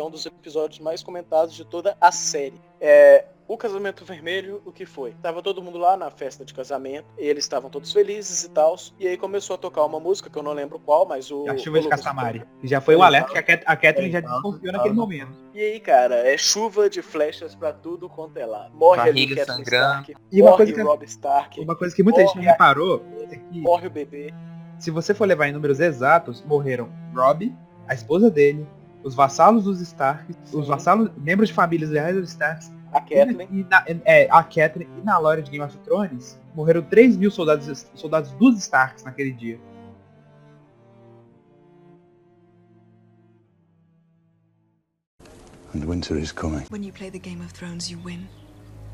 É 0.00 0.04
um 0.04 0.10
dos 0.10 0.26
episódios 0.26 0.78
mais 0.80 1.02
comentados 1.02 1.54
de 1.54 1.64
toda 1.64 1.96
a 2.00 2.10
série. 2.10 2.60
É, 2.80 3.24
o 3.46 3.56
casamento 3.56 4.04
vermelho, 4.04 4.62
o 4.64 4.70
que 4.70 4.86
foi? 4.86 5.12
Tava 5.20 5.42
todo 5.42 5.60
mundo 5.60 5.76
lá 5.76 5.96
na 5.96 6.08
festa 6.08 6.44
de 6.44 6.54
casamento, 6.54 7.06
e 7.18 7.26
eles 7.26 7.42
estavam 7.44 7.68
todos 7.68 7.92
felizes 7.92 8.44
e 8.44 8.48
tal. 8.50 8.76
E 8.98 9.08
aí 9.08 9.16
começou 9.16 9.54
a 9.54 9.58
tocar 9.58 9.84
uma 9.84 9.98
música 9.98 10.30
que 10.30 10.38
eu 10.38 10.42
não 10.42 10.52
lembro 10.52 10.78
qual, 10.78 11.04
mas 11.04 11.30
o. 11.32 11.48
A 11.50 11.58
chuva 11.58 11.80
de 11.80 11.88
Castamari. 11.88 12.42
Já 12.62 12.80
foi 12.80 12.94
um 12.94 13.02
alerta 13.02 13.32
que 13.32 13.38
a, 13.38 13.42
Cat- 13.42 13.64
a 13.66 13.76
Catherine 13.76 14.12
já 14.12 14.18
Exato, 14.20 14.34
desconfiou 14.34 14.72
naquele 14.72 14.94
momento. 14.94 15.32
E 15.52 15.58
aí, 15.60 15.80
cara, 15.80 16.14
é 16.32 16.38
chuva 16.38 16.88
de 16.88 17.02
flechas 17.02 17.54
pra 17.56 17.72
tudo 17.72 18.08
quanto 18.08 18.36
é 18.36 18.46
lá. 18.46 18.70
Morre 18.72 19.00
ali 19.00 19.12
Barriga 19.26 19.36
Catherine. 19.44 19.62
Stark, 19.64 20.14
E 20.30 20.40
uma 20.40 20.50
morre 20.50 20.56
coisa 20.58 20.72
que- 20.74 20.82
Rob 20.82 21.04
Stark, 21.04 21.60
Uma 21.60 21.76
coisa 21.76 21.96
que 21.96 22.02
muita 22.04 22.20
gente 22.20 22.36
não 22.36 22.42
Morre. 22.42 22.52
reparou 22.52 23.04
é 23.30 23.36
que, 23.36 23.60
morre 23.60 23.86
o 23.88 23.90
bebê. 23.90 24.32
se 24.78 24.92
você 24.92 25.12
for 25.12 25.26
levar 25.26 25.48
em 25.48 25.52
números 25.52 25.80
exatos, 25.80 26.40
morreram 26.44 26.88
Rob, 27.14 27.52
a 27.88 27.94
esposa 27.94 28.30
dele, 28.30 28.64
os 29.02 29.14
vassalos 29.14 29.64
dos 29.64 29.80
Stark, 29.80 30.32
os 30.52 30.64
Sim. 30.64 30.70
vassalos, 30.70 31.10
membros 31.16 31.48
de 31.48 31.54
famílias 31.54 31.90
reais 31.90 32.16
dos 32.16 32.30
Starks, 32.30 32.70
A 32.92 33.00
Kathleen. 33.00 33.48
e 33.50 33.64
na, 33.64 33.84
é, 34.04 34.28
a 34.30 34.42
Catherine 34.42 34.88
e 34.98 35.04
na 35.04 35.16
lore 35.18 35.42
de 35.42 35.50
Game 35.50 35.64
of 35.64 35.76
Thrones, 35.78 36.38
morreram 36.54 36.82
3 36.82 37.16
mil 37.16 37.30
soldados, 37.30 37.86
soldados 37.94 38.30
dos 38.32 38.56
Starks 38.58 39.04
naquele 39.04 39.32
dia. 39.32 39.58
And 45.72 45.84
winter 45.84 46.16
is 46.16 46.32
coming. 46.32 46.66
When 46.68 46.82
you 46.82 46.92
play 46.92 47.10
the 47.10 47.18
Game 47.18 47.40
of 47.40 47.52
Thrones, 47.52 47.90
you 47.90 47.98
win 47.98 48.28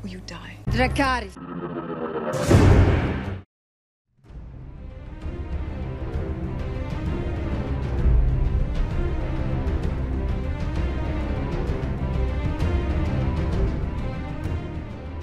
or 0.03 0.07
you 0.07 0.21
die. 0.27 0.57
Dracarys. 0.69 1.35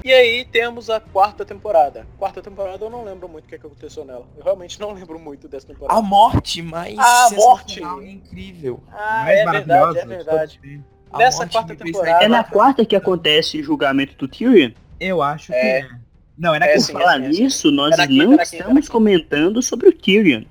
E 0.05 0.13
aí 0.13 0.45
temos 0.45 0.91
a 0.91 1.01
quarta 1.01 1.47
temporada. 1.47 2.07
Quarta 2.19 2.43
temporada 2.43 2.85
eu 2.85 2.91
não 2.91 3.03
lembro 3.05 3.27
muito 3.27 3.47
o 3.47 3.49
que, 3.49 3.55
é 3.55 3.59
que 3.59 3.67
aconteceu 3.67 4.05
nela. 4.05 4.27
Eu 4.37 4.45
realmente 4.45 4.79
não 4.79 4.93
lembro 4.95 5.19
muito 5.19 5.49
dessa 5.49 5.67
temporada. 5.67 5.99
A 5.99 6.03
morte 6.03 6.61
mais 6.61 6.99
A 6.99 7.29
sensacional 7.31 7.97
morte. 7.97 8.07
e 8.07 8.11
incrível. 8.13 8.83
Ah, 8.93 9.23
Mais 9.25 9.39
é 9.39 9.45
verdade, 9.51 9.99
é 9.99 10.03
de 10.03 10.09
verdade. 10.09 10.85
A 11.11 11.19
Nessa 11.19 11.39
morte 11.39 11.53
quarta 11.53 11.75
temporada- 11.77 12.25
É 12.25 12.29
na 12.29 12.45
quarta 12.45 12.85
que 12.85 12.95
acontece 12.95 13.59
o 13.59 13.63
julgamento 13.65 14.15
do 14.17 14.29
Tyrion? 14.29 14.73
Eu 15.01 15.23
acho 15.23 15.47
que 15.53 15.59
É. 15.59 15.81
é. 15.81 15.89
Não, 16.37 16.55
é 16.55 16.59
na 16.59 16.67
É, 16.67 16.73
quinta. 16.75 16.81
sim. 16.85 16.93
Por 16.93 17.01
falar 17.01 17.17
é, 17.17 17.29
nisso, 17.29 17.71
nós 17.71 17.99
É 17.99 18.07
não 18.07 18.33
é 18.35 18.41
é 18.41 18.43
estamos 18.43 18.75
quinta. 18.81 18.93
comentando 18.93 19.63
sobre 19.63 19.89
o 19.89 19.93
Tyrion. 19.93 20.43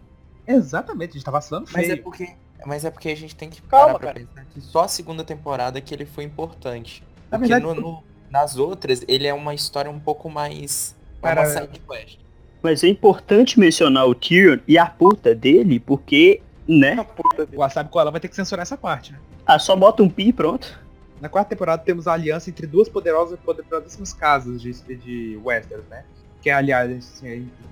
Exatamente, 0.47 1.11
a 1.11 1.13
gente 1.13 1.25
tá 1.25 1.31
vacilando 1.31 1.69
Mas 1.71 1.83
é 1.83 1.87
feio. 1.91 2.03
porque. 2.03 2.29
Mas 2.65 2.85
é 2.85 2.89
porque 2.89 3.09
a 3.09 3.15
gente 3.15 3.35
tem 3.35 3.49
que 3.49 3.61
Calma, 3.63 3.85
parar 3.87 3.99
pra 3.99 4.13
cara. 4.13 4.19
pensar 4.25 4.45
que 4.51 4.61
só 4.61 4.85
a 4.85 4.87
segunda 4.87 5.23
temporada 5.23 5.79
que 5.81 5.93
ele 5.93 6.05
foi 6.05 6.23
importante. 6.23 7.03
Na 7.29 7.37
Porque 7.37 7.51
verdade, 7.53 7.65
no- 7.65 7.79
no- 7.81 8.03
nas 8.33 8.57
outras, 8.57 9.05
ele 9.07 9.27
é 9.27 9.33
uma 9.33 9.53
história 9.53 9.91
um 9.91 9.99
pouco 9.99 10.27
mais. 10.27 10.95
É 11.21 11.27
Cara, 11.27 11.41
uma 11.41 11.47
side 11.47 11.79
quest. 11.87 12.17
Mas 12.63 12.83
é 12.83 12.87
importante 12.87 13.59
mencionar 13.59 14.07
o 14.07 14.15
Tyrion 14.15 14.57
e 14.67 14.75
a 14.75 14.87
puta 14.87 15.35
dele, 15.35 15.79
porque, 15.79 16.41
né? 16.67 16.95
Puta 17.15 17.47
O 17.53 17.59
Wasabi 17.59 17.91
Koala 17.91 18.09
vai 18.09 18.19
ter 18.19 18.29
que 18.29 18.35
censurar 18.35 18.63
essa 18.63 18.75
parte, 18.75 19.11
né? 19.11 19.19
Ah, 19.45 19.59
só 19.59 19.75
bota 19.75 20.01
um 20.01 20.09
pi 20.09 20.29
e 20.29 20.33
pronto. 20.33 20.81
Na 21.21 21.29
quarta 21.29 21.49
temporada 21.49 21.83
temos 21.83 22.07
a 22.07 22.13
aliança 22.13 22.49
entre 22.49 22.65
duas 22.65 22.89
poderosas 22.89 23.37
poderosíssimas 23.39 24.13
casas 24.13 24.61
de, 24.61 24.73
de 24.95 25.39
Westeros, 25.43 25.85
né? 25.87 26.03
Que 26.41 26.49
é 26.49 26.53
a 26.53 26.57
aliança, 26.57 27.25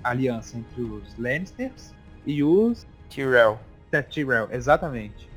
a 0.04 0.10
aliança 0.10 0.56
entre 0.56 0.80
os 0.80 1.18
Lannisters 1.18 1.92
e 2.24 2.44
os 2.44 2.86
Tyrell. 3.10 3.58
Tyrell, 4.10 4.48
exatamente. 4.52 5.28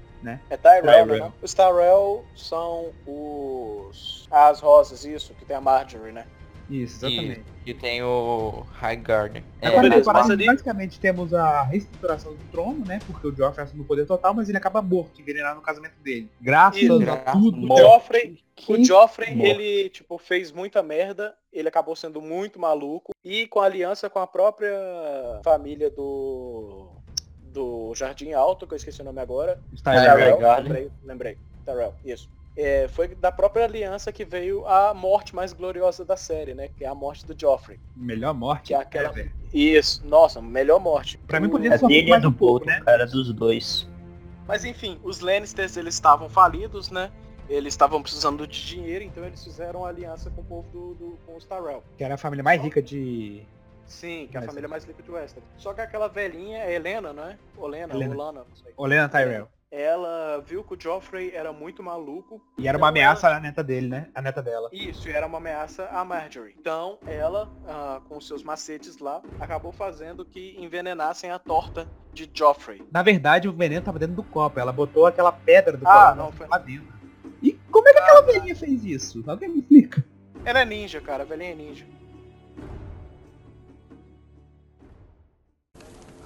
É 0.50 0.58
Tyrell, 0.58 0.82
Tyrell. 1.06 1.26
né? 1.26 1.34
Os 1.42 1.54
Tyrell 1.54 2.26
são 2.36 2.92
os... 3.06 4.28
As 4.32 4.60
rosas, 4.60 5.06
isso, 5.06 5.34
que 5.36 5.46
tem 5.46 5.56
a 5.56 5.62
Marjorie, 5.62 6.12
né? 6.12 6.26
Isso, 6.68 7.06
exatamente. 7.06 7.44
E, 7.64 7.70
e 7.70 7.74
tem 7.76 8.02
o 8.02 8.66
Highgarden. 8.72 9.44
É, 9.62 9.70
quarta 9.70 9.82
beleza, 9.88 10.12
ali- 10.34 10.46
basicamente, 10.48 11.00
temos 11.00 11.32
a 11.32 11.62
reestruturação 11.62 12.34
do 12.34 12.44
trono, 12.52 12.84
né? 12.84 13.00
Porque 13.06 13.28
o 13.28 13.36
Joffrey 13.36 13.66
assume 13.66 13.82
o 13.82 13.86
poder 13.86 14.08
total, 14.08 14.34
mas 14.34 14.50
ele 14.50 14.58
acaba 14.58 14.82
morto, 14.82 15.22
envenenado 15.22 15.58
no 15.58 15.62
casamento 15.62 15.94
dele. 16.02 16.28
Graças 16.42 16.82
Isso, 16.82 16.94
a 16.94 16.98
graças 16.98 17.34
tudo. 17.34 17.58
O 17.58 17.68
Morto. 17.68 17.82
Joffrey, 17.84 18.32
o 18.32 18.38
Que 18.56 18.84
Joffrey, 18.84 19.36
morte. 19.36 19.52
ele, 19.52 19.90
tipo, 19.90 20.18
fez 20.18 20.52
muita 20.52 20.82
merda, 20.82 21.36
ele 21.54 21.68
acabou 21.68 21.96
sendo 21.96 22.20
muito 22.20 22.60
maluco, 22.60 23.12
e 23.24 23.46
com 23.46 23.60
a 23.60 23.66
aliança 23.66 24.10
com 24.10 24.18
a 24.18 24.26
própria 24.26 24.76
família 25.44 25.92
do... 25.92 26.88
do 27.56 27.94
Jardim 27.96 28.34
Alto, 28.34 28.68
que 28.68 28.74
eu 28.74 28.78
esqueci 28.78 29.02
o 29.02 29.06
nome 29.06 29.20
agora, 29.22 29.60
Tyrell. 29.84 30.38
Tyrell. 30.38 30.62
lembrei, 30.64 30.92
lembrei, 31.04 31.38
Tyrell, 31.66 31.94
isso. 32.04 32.30
É, 32.58 32.88
foi 32.88 33.10
da 33.16 33.32
própria 33.32 33.66
aliança 33.66 34.12
que 34.14 34.24
veio 34.24 34.66
a 34.66 34.94
morte 34.94 35.36
mais 35.36 35.52
gloriosa 35.52 36.06
da 36.06 36.16
série, 36.16 36.54
né? 36.54 36.70
Que 36.78 36.86
é 36.86 36.88
a 36.88 36.96
morte 36.96 37.26
do 37.26 37.38
Joffrey. 37.38 37.78
Melhor 37.96 38.34
morte. 38.34 38.68
Que 38.68 38.74
é 38.74 38.78
aquela- 38.78 39.10
ever. 39.10 39.32
Isso, 39.54 40.02
nossa, 40.06 40.42
melhor 40.42 40.80
morte. 40.80 41.18
Pra 41.28 41.40
mim 41.40 41.48
O- 41.48 41.52
poderia 41.52 41.76
A 41.76 41.80
ser 41.80 41.86
é 41.92 42.10
mais 42.10 42.22
do 42.22 42.30
um 42.30 42.34
pouco, 42.34 42.60
Boto, 42.66 42.66
né? 42.68 42.82
cara, 42.86 43.06
dos 43.06 43.34
dois. 43.34 43.90
Mas 44.48 44.64
enfim, 44.64 45.00
os 45.04 45.20
Lannisters 45.22 45.76
eles 45.76 45.96
estavam 45.96 46.30
falidos, 46.30 46.90
né? 46.92 47.12
Eles 47.50 47.74
estavam 47.74 48.02
precisando 48.02 48.48
de 48.48 48.66
dinheiro, 48.66 49.04
então 49.04 49.24
eles 49.26 49.44
fizeram 49.44 49.84
aliança 49.86 50.30
com 50.32 50.42
o 50.42 50.44
povo 50.46 50.68
do, 50.72 50.94
do- 50.96 51.18
com 51.26 51.36
os 51.36 51.46
Tyrell. 51.46 51.84
Que 51.98 52.04
era 52.04 52.14
a 52.16 52.18
família 52.18 52.44
mais 52.44 52.62
rica 52.62 52.82
de. 52.82 53.44
Sim, 53.88 54.28
que 54.30 54.38
é 54.38 54.40
a 54.40 54.44
família 54.44 54.68
mais 54.68 54.84
rica 54.84 55.02
de 55.04 55.12
Westeros. 55.12 55.48
Só 55.58 55.74
que 55.74 55.82
aquela 55.82 56.08
velhinha, 56.08 56.58
é 56.60 56.74
Helena, 56.74 57.14
né? 57.14 57.38
Olena, 57.58 57.94
Helena. 57.94 58.14
Olana, 58.16 58.40
não 58.48 58.56
sei. 58.56 58.74
Olena 58.78 59.08
Tyrell. 59.10 59.48
Ela 59.72 60.42
viu 60.46 60.64
que 60.64 60.74
o 60.74 60.80
Joffrey 60.80 61.32
era 61.36 61.52
muito 61.52 61.84
maluco. 61.84 62.42
E 62.58 62.68
era 62.68 62.78
então 62.78 62.82
uma 62.86 62.90
ameaça 62.90 63.28
ela- 63.28 63.38
à 63.38 63.40
neta 63.42 63.62
dele, 63.64 63.88
né? 63.88 64.08
A 64.16 64.22
neta 64.22 64.42
dela. 64.42 64.70
Isso, 64.72 65.10
era 65.10 65.28
uma 65.28 65.38
ameaça 65.38 65.86
à 65.92 66.04
Marjorie. 66.06 66.56
Então, 66.58 66.98
ela, 67.06 67.52
ah, 67.68 68.00
com 68.08 68.22
seus 68.22 68.42
macetes 68.42 69.00
lá, 69.00 69.22
acabou 69.40 69.74
fazendo 69.74 70.24
que 70.24 70.56
envenenassem 70.60 71.30
a 71.30 71.38
torta 71.38 71.88
de 72.14 72.30
Joffrey. 72.34 72.82
Na 72.92 73.04
verdade, 73.04 73.50
o 73.50 73.54
veneno 73.54 73.84
tava 73.84 74.00
dentro 74.00 74.16
do 74.16 74.24
copo. 74.24 74.60
Ela 74.60 74.72
botou 74.72 75.06
aquela 75.08 75.32
pedra 75.32 75.76
do 75.76 75.86
Ah, 75.86 76.08
copo 76.10 76.18
não, 76.18 76.32
foi- 76.32 76.48
lá 76.48 76.58
dentro. 76.58 76.94
E 77.42 77.52
como 77.70 77.88
é 77.90 77.92
que 77.94 78.00
aquela 78.00 78.22
velhinha 78.22 78.56
fez 78.56 78.86
isso? 78.86 79.24
Alguém 79.28 79.50
me 79.50 79.60
explica. 79.60 80.06
Ela 80.46 80.62
é 80.62 80.66
ninja, 80.66 81.02
cara, 81.02 81.24
a 81.24 81.26
velhinha 81.26 81.52
é 81.52 81.56
ninja. 81.56 81.86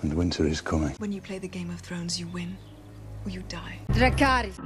And 0.01 0.13
winter 0.13 0.45
is 0.45 0.61
coming. 0.61 0.95
When 0.97 1.11
you 1.11 1.21
play 1.21 1.39
the 1.39 1.47
Game 1.47 1.69
of 1.69 1.81
Thrones, 1.81 2.19
you 2.19 2.27
win 2.27 2.57
or 3.25 3.31
you 3.31 3.43
die. 3.49 3.79
Dracarys. 3.91 4.57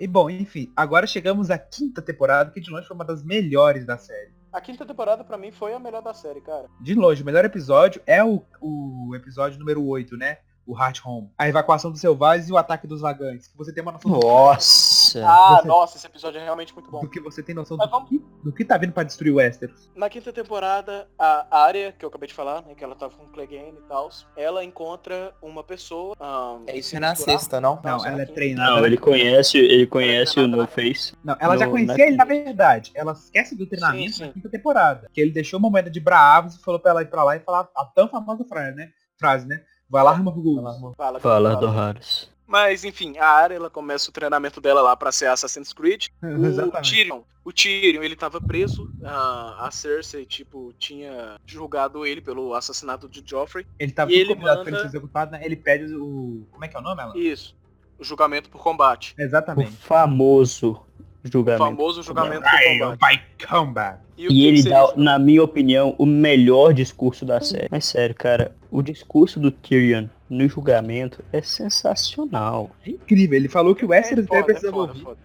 E 0.00 0.06
bom, 0.06 0.30
enfim, 0.30 0.72
agora 0.74 1.06
chegamos 1.06 1.50
à 1.50 1.58
quinta 1.58 2.00
temporada, 2.00 2.50
que 2.50 2.58
de 2.58 2.70
longe 2.70 2.88
foi 2.88 2.94
uma 2.94 3.04
das 3.04 3.22
melhores 3.22 3.84
da 3.84 3.98
série. 3.98 4.32
A 4.50 4.58
quinta 4.58 4.86
temporada, 4.86 5.22
pra 5.22 5.36
mim, 5.36 5.50
foi 5.50 5.74
a 5.74 5.78
melhor 5.78 6.00
da 6.00 6.14
série, 6.14 6.40
cara. 6.40 6.68
De 6.80 6.94
longe, 6.94 7.22
o 7.22 7.26
melhor 7.26 7.44
episódio 7.44 8.00
é 8.06 8.24
o, 8.24 8.42
o 8.62 9.14
episódio 9.14 9.58
número 9.58 9.84
8, 9.84 10.16
né? 10.16 10.38
O 10.66 10.74
Heart 10.74 11.02
Home. 11.04 11.30
A 11.36 11.46
evacuação 11.46 11.90
dos 11.90 12.00
selvagens 12.00 12.48
e 12.48 12.52
o 12.52 12.56
ataque 12.56 12.86
dos 12.86 13.02
vagantes. 13.02 13.48
que 13.48 13.58
Você 13.58 13.74
tem 13.74 13.82
uma 13.82 13.92
noção 13.92 14.10
do 14.10 14.20
Nossa! 14.20 14.89
Nossa. 15.18 15.26
Ah, 15.26 15.60
Você- 15.62 15.68
nossa, 15.68 15.96
esse 15.96 16.06
episódio 16.06 16.40
é 16.40 16.44
realmente 16.44 16.72
muito 16.74 16.90
bom. 16.90 17.00
Do 17.00 17.08
que 17.10 17.20
você 17.20 17.42
tem 17.42 17.54
noção 17.54 17.76
do 17.76 17.88
vamos- 17.88 18.08
que, 18.08 18.22
do 18.44 18.52
que 18.52 18.64
tá 18.64 18.78
vindo 18.78 18.92
pra 18.92 19.02
destruir 19.02 19.32
o 19.32 19.36
Westeros. 19.36 19.90
Na 19.96 20.08
quinta 20.08 20.32
temporada, 20.32 21.08
a 21.18 21.46
área 21.62 21.92
que 21.92 22.04
eu 22.04 22.08
acabei 22.08 22.28
de 22.28 22.34
falar, 22.34 22.62
né, 22.62 22.74
que 22.74 22.84
ela 22.84 22.94
tava 22.94 23.14
com 23.16 23.24
o 23.24 23.28
Clegane 23.28 23.78
e 23.78 23.88
tal, 23.88 24.08
ela 24.36 24.62
encontra 24.64 25.34
uma 25.42 25.64
pessoa. 25.64 26.14
ahn, 26.20 26.62
É 26.66 26.76
isso 26.78 26.94
é 26.96 27.00
na 27.00 27.14
sexta, 27.14 27.60
não? 27.60 27.80
Não, 27.82 27.98
na 27.98 28.08
ela 28.08 28.22
é 28.22 28.26
treinada. 28.26 28.70
Não, 28.76 28.86
ele 28.86 28.96
conhece, 28.96 29.58
ele 29.58 29.86
conhece 29.86 30.38
o 30.38 30.46
No 30.46 30.66
Face. 30.66 31.14
Não, 31.24 31.36
ela 31.40 31.56
já 31.56 31.64
No- 31.66 31.72
conhecia 31.72 31.96
na- 31.96 32.04
ele 32.06 32.16
na 32.16 32.24
verdade. 32.24 32.92
Ela 32.94 33.12
esquece 33.12 33.56
do 33.56 33.66
treinamento 33.66 34.12
Sim, 34.12 34.16
sim. 34.18 34.26
na 34.26 34.32
quinta 34.32 34.48
temporada. 34.48 35.08
Que 35.12 35.20
ele 35.20 35.30
deixou 35.32 35.58
uma 35.58 35.70
moeda 35.70 35.90
de 35.90 36.00
bravos 36.00 36.54
e 36.56 36.62
falou 36.62 36.78
pra 36.80 36.90
ela 36.92 37.02
ir 37.02 37.06
pra 37.10 37.24
lá 37.24 37.36
e 37.36 37.40
falar 37.40 37.68
a 37.76 37.84
tão 37.84 38.08
famosa 38.08 38.44
frase, 38.44 38.76
né? 38.76 38.88
Frase, 39.18 39.46
né? 39.46 39.62
Vai 39.88 40.02
lá, 40.04 40.10
arruma 40.12 40.30
Google. 40.30 40.62
Fala, 40.62 40.94
Fala, 40.96 41.20
fala. 41.20 41.56
Doharos. 41.56 42.30
Mas 42.50 42.84
enfim, 42.84 43.16
a 43.16 43.28
área 43.28 43.54
ela 43.54 43.70
começa 43.70 44.10
o 44.10 44.12
treinamento 44.12 44.60
dela 44.60 44.82
lá 44.82 44.96
pra 44.96 45.12
ser 45.12 45.26
Assassin's 45.26 45.72
Creed. 45.72 46.08
O 46.20 46.44
Exatamente. 46.46 46.90
Tyrion, 46.90 47.20
o 47.44 47.52
Tyrion, 47.52 48.02
ele 48.02 48.16
tava 48.16 48.40
preso. 48.40 48.90
A, 49.04 49.66
a 49.66 49.70
Cersei, 49.70 50.26
tipo, 50.26 50.74
tinha 50.78 51.36
julgado 51.46 52.04
ele 52.04 52.20
pelo 52.20 52.52
assassinato 52.54 53.08
de 53.08 53.22
Joffrey. 53.24 53.64
Ele 53.78 53.92
tava 53.92 54.10
E 54.10 54.16
ele 54.16 54.34
combinado 54.34 54.62
pra 54.62 54.68
ele 54.68 54.76
manda- 54.78 54.82
ser 54.90 54.96
executado, 54.96 55.30
né? 55.30 55.40
Ele 55.44 55.54
pede 55.54 55.94
o. 55.94 56.44
Como 56.50 56.64
é 56.64 56.68
que 56.68 56.76
é 56.76 56.80
o 56.80 56.82
nome, 56.82 57.00
ela? 57.00 57.16
Isso. 57.16 57.54
O 57.98 58.04
julgamento 58.04 58.50
por 58.50 58.60
combate. 58.62 59.14
O 59.16 59.22
Exatamente. 59.22 59.70
famoso 59.72 60.80
O 61.24 61.28
julgamento. 61.30 61.64
famoso 61.64 62.02
julgamento 62.02 62.42
por 62.42 62.78
combate. 62.78 62.98
by 63.38 63.46
combat. 63.46 63.98
o 64.18 64.22
E 64.22 64.26
que 64.28 64.46
ele 64.46 64.62
dá, 64.64 64.92
na 64.96 65.18
minha 65.18 65.42
opinião, 65.44 65.94
o 65.98 66.04
melhor 66.06 66.72
discurso 66.74 67.24
da 67.24 67.40
série. 67.40 67.68
Mas 67.70 67.84
sério, 67.84 68.14
cara, 68.14 68.54
o 68.70 68.82
discurso 68.82 69.38
do 69.38 69.50
Tyrion 69.50 70.08
no 70.30 70.48
julgamento 70.48 71.22
é 71.32 71.42
sensacional. 71.42 72.70
É 72.86 72.90
incrível. 72.90 73.36
Ele 73.36 73.48
falou 73.48 73.74
que 73.74 73.84
o 73.84 73.88
Westeros 73.88 74.24
É 74.24 74.28
foda, 74.28 74.40
é 74.40 74.42
precisar 74.44 74.70
foda, 74.70 74.92
ouvir. 74.92 75.02
foda. 75.04 75.18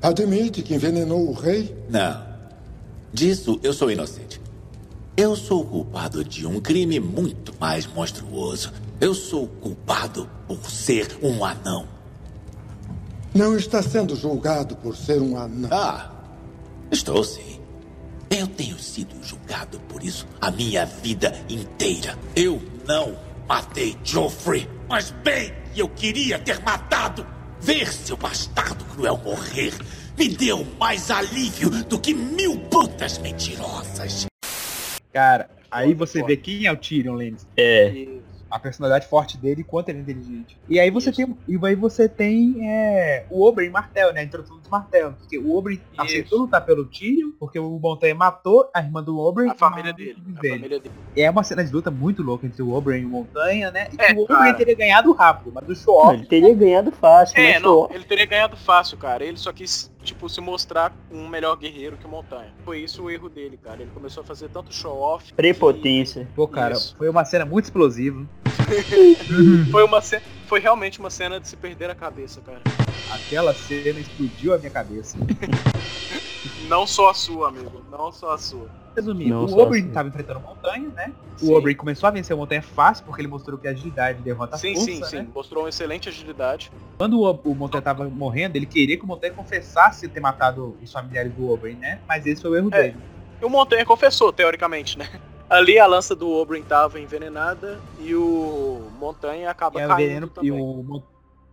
Admite 0.00 0.62
que 0.62 0.74
envenenou 0.74 1.28
o 1.28 1.32
rei? 1.32 1.76
Não. 1.90 2.24
Disso 3.12 3.58
eu 3.62 3.72
sou 3.72 3.90
inocente. 3.90 4.40
Eu 5.16 5.34
sou 5.36 5.64
culpado 5.66 6.24
de 6.24 6.46
um 6.46 6.60
crime 6.60 6.98
muito 7.00 7.52
mais 7.60 7.86
monstruoso. 7.86 8.72
Eu 9.00 9.12
sou 9.12 9.48
culpado 9.48 10.30
por 10.46 10.70
ser 10.70 11.18
um 11.22 11.44
anão. 11.44 11.86
Não 13.34 13.56
está 13.56 13.82
sendo 13.82 14.16
julgado 14.16 14.76
por 14.76 14.96
ser 14.96 15.20
um 15.20 15.36
anão. 15.36 15.68
Ah, 15.72 16.10
estou 16.90 17.22
sim. 17.22 17.60
Eu 18.30 18.46
tenho 18.46 18.78
sido 18.78 19.14
julgado 19.22 19.78
por 19.88 20.02
isso 20.02 20.26
a 20.40 20.50
minha 20.50 20.86
vida 20.86 21.32
inteira. 21.48 22.16
Eu 22.34 22.62
não 22.86 23.16
matei 23.50 23.96
Joffrey, 24.04 24.70
mas 24.88 25.10
bem 25.10 25.52
que 25.74 25.80
eu 25.80 25.88
queria 25.88 26.38
ter 26.38 26.62
matado. 26.62 27.26
Ver 27.60 27.92
seu 27.92 28.16
bastardo 28.16 28.84
cruel 28.84 29.18
morrer 29.24 29.72
me 30.16 30.28
deu 30.28 30.64
mais 30.78 31.10
alívio 31.10 31.68
do 31.84 31.98
que 31.98 32.14
mil 32.14 32.56
putas 32.68 33.18
mentirosas. 33.18 34.26
Cara, 35.12 35.50
aí 35.68 35.94
você 35.94 36.22
vê 36.22 36.36
quem 36.36 36.66
é 36.66 36.72
o 36.72 36.76
Tyrion 36.76 37.14
Lannister. 37.14 37.50
É. 37.56 38.06
A 38.48 38.60
personalidade 38.60 39.08
forte 39.08 39.36
dele 39.36 39.62
e 39.62 39.64
quanto 39.64 39.88
ele 39.88 39.98
é 39.98 40.02
inteligente. 40.02 40.56
E 40.68 40.78
aí 40.78 40.90
você 40.90 41.10
Isso. 41.10 41.26
tem, 41.26 41.36
e 41.48 41.66
aí 41.66 41.74
você 41.74 42.08
tem 42.08 42.70
é, 42.70 43.26
o 43.30 43.44
Oberyn 43.44 43.70
Martel, 43.70 44.12
né? 44.12 44.20
A 44.20 44.24
introdução 44.24 44.59
dos 44.70 44.78
martelos. 44.80 45.14
Porque 45.18 45.38
o 45.38 45.54
Oberyn 45.56 45.80
aceitou 45.98 46.40
lutar 46.40 46.64
pelo 46.64 46.84
Tyrion, 46.84 47.32
porque 47.38 47.58
o 47.58 47.78
Montanha 47.78 48.14
matou 48.14 48.70
a 48.72 48.80
irmã 48.80 49.02
do 49.02 49.18
Oberyn. 49.18 49.50
A 49.50 49.54
família 49.54 49.90
e 49.90 49.94
dele. 49.94 50.22
A 50.36 50.40
família 50.40 50.80
dele. 50.80 50.94
É 51.16 51.28
uma 51.28 51.42
cena 51.42 51.64
de 51.64 51.72
luta 51.72 51.90
muito 51.90 52.22
louca 52.22 52.46
entre 52.46 52.62
o 52.62 52.72
Oberyn 52.72 53.02
e 53.02 53.06
o 53.06 53.08
Montanha, 53.08 53.70
né? 53.70 53.88
E 53.92 53.96
que 53.96 54.02
É, 54.02 54.12
o 54.14 54.22
Oberyn 54.22 54.54
teria 54.54 54.76
ganhado 54.76 55.12
rápido, 55.12 55.52
mas 55.52 55.68
o 55.68 55.74
show 55.74 56.12
ele 56.12 56.24
teria 56.26 56.54
ganhado 56.54 56.92
fácil, 56.92 57.38
É, 57.38 57.54
mas 57.54 57.62
não, 57.62 57.88
ele 57.90 58.04
teria 58.04 58.26
ganhado 58.26 58.56
fácil, 58.56 58.96
cara. 58.96 59.24
Ele 59.24 59.36
só 59.36 59.52
quis, 59.52 59.90
tipo, 60.02 60.28
se 60.28 60.40
mostrar 60.40 60.92
um 61.10 61.28
melhor 61.28 61.56
guerreiro 61.56 61.96
que 61.96 62.06
o 62.06 62.08
Montanha. 62.08 62.52
Foi 62.64 62.78
isso 62.80 63.02
o 63.02 63.10
erro 63.10 63.28
dele, 63.28 63.58
cara. 63.62 63.82
Ele 63.82 63.90
começou 63.92 64.22
a 64.22 64.24
fazer 64.24 64.48
tanto 64.48 64.72
show-off. 64.72 65.32
prepotência. 65.34 66.28
Pô, 66.34 66.46
cara, 66.46 66.74
Isso. 66.74 66.94
foi 66.96 67.08
uma 67.08 67.24
cena 67.24 67.44
muito 67.44 67.64
explosiva. 67.64 68.24
que 68.88 69.14
Foi 69.70 69.82
uma 69.84 70.00
cena. 70.00 70.22
Foi 70.50 70.58
realmente 70.58 70.98
uma 70.98 71.10
cena 71.10 71.38
de 71.38 71.46
se 71.46 71.56
perder 71.56 71.90
a 71.90 71.94
cabeça, 71.94 72.40
cara. 72.40 72.60
Aquela 73.08 73.54
cena 73.54 74.00
explodiu 74.00 74.52
a 74.52 74.58
minha 74.58 74.68
cabeça. 74.72 75.16
Não 76.66 76.88
só 76.88 77.10
a 77.10 77.14
sua, 77.14 77.50
amigo. 77.50 77.84
Não 77.88 78.10
só 78.10 78.32
a 78.34 78.38
sua. 78.38 78.68
Resumindo, 78.96 79.30
Não, 79.30 79.44
o 79.44 79.60
Oberyn 79.60 79.84
assim. 79.84 79.92
tava 79.92 80.08
enfrentando 80.08 80.40
Montanha, 80.40 80.88
né? 80.88 81.12
Sim. 81.36 81.52
O 81.52 81.56
Oberyn 81.56 81.76
começou 81.76 82.08
a 82.08 82.10
vencer 82.10 82.34
a 82.34 82.36
Montanha 82.36 82.62
fácil, 82.62 83.04
porque 83.04 83.20
ele 83.20 83.28
mostrou 83.28 83.56
que 83.58 83.68
a 83.68 83.70
agilidade 83.70 84.20
derrota 84.22 84.56
a 84.56 84.58
Sim, 84.58 84.74
força, 84.74 84.90
sim, 84.90 84.98
né? 84.98 85.06
sim. 85.06 85.28
Mostrou 85.32 85.62
uma 85.62 85.68
excelente 85.68 86.08
agilidade. 86.08 86.72
Quando 86.98 87.20
o, 87.20 87.30
o 87.44 87.54
Montanha 87.54 87.82
tava 87.82 88.08
morrendo, 88.08 88.56
ele 88.56 88.66
queria 88.66 88.96
que 88.96 89.04
o 89.04 89.06
Montanha 89.06 89.32
confessasse 89.32 90.08
ter 90.08 90.18
matado 90.18 90.76
os 90.82 90.90
familiares 90.92 91.32
do 91.32 91.48
Oberyn, 91.48 91.76
né? 91.76 92.00
Mas 92.08 92.26
esse 92.26 92.42
foi 92.42 92.50
o 92.50 92.56
erro 92.56 92.70
É. 92.72 92.82
dele. 92.88 92.96
E 93.40 93.44
o 93.44 93.48
Montanha 93.48 93.86
confessou, 93.86 94.32
teoricamente, 94.32 94.98
né? 94.98 95.08
Ali 95.50 95.78
a 95.80 95.86
lança 95.86 96.14
do 96.14 96.30
Oberyn 96.30 96.62
tava 96.62 97.00
envenenada 97.00 97.80
e 97.98 98.14
o 98.14 98.88
Montanha 98.98 99.50
acaba 99.50 99.80
E, 99.80 99.82
é 99.82 99.86
caindo 99.88 100.06
veneno, 100.08 100.28
também. 100.28 100.48
e 100.48 100.52
o 100.52 100.82
Mon- 100.82 101.02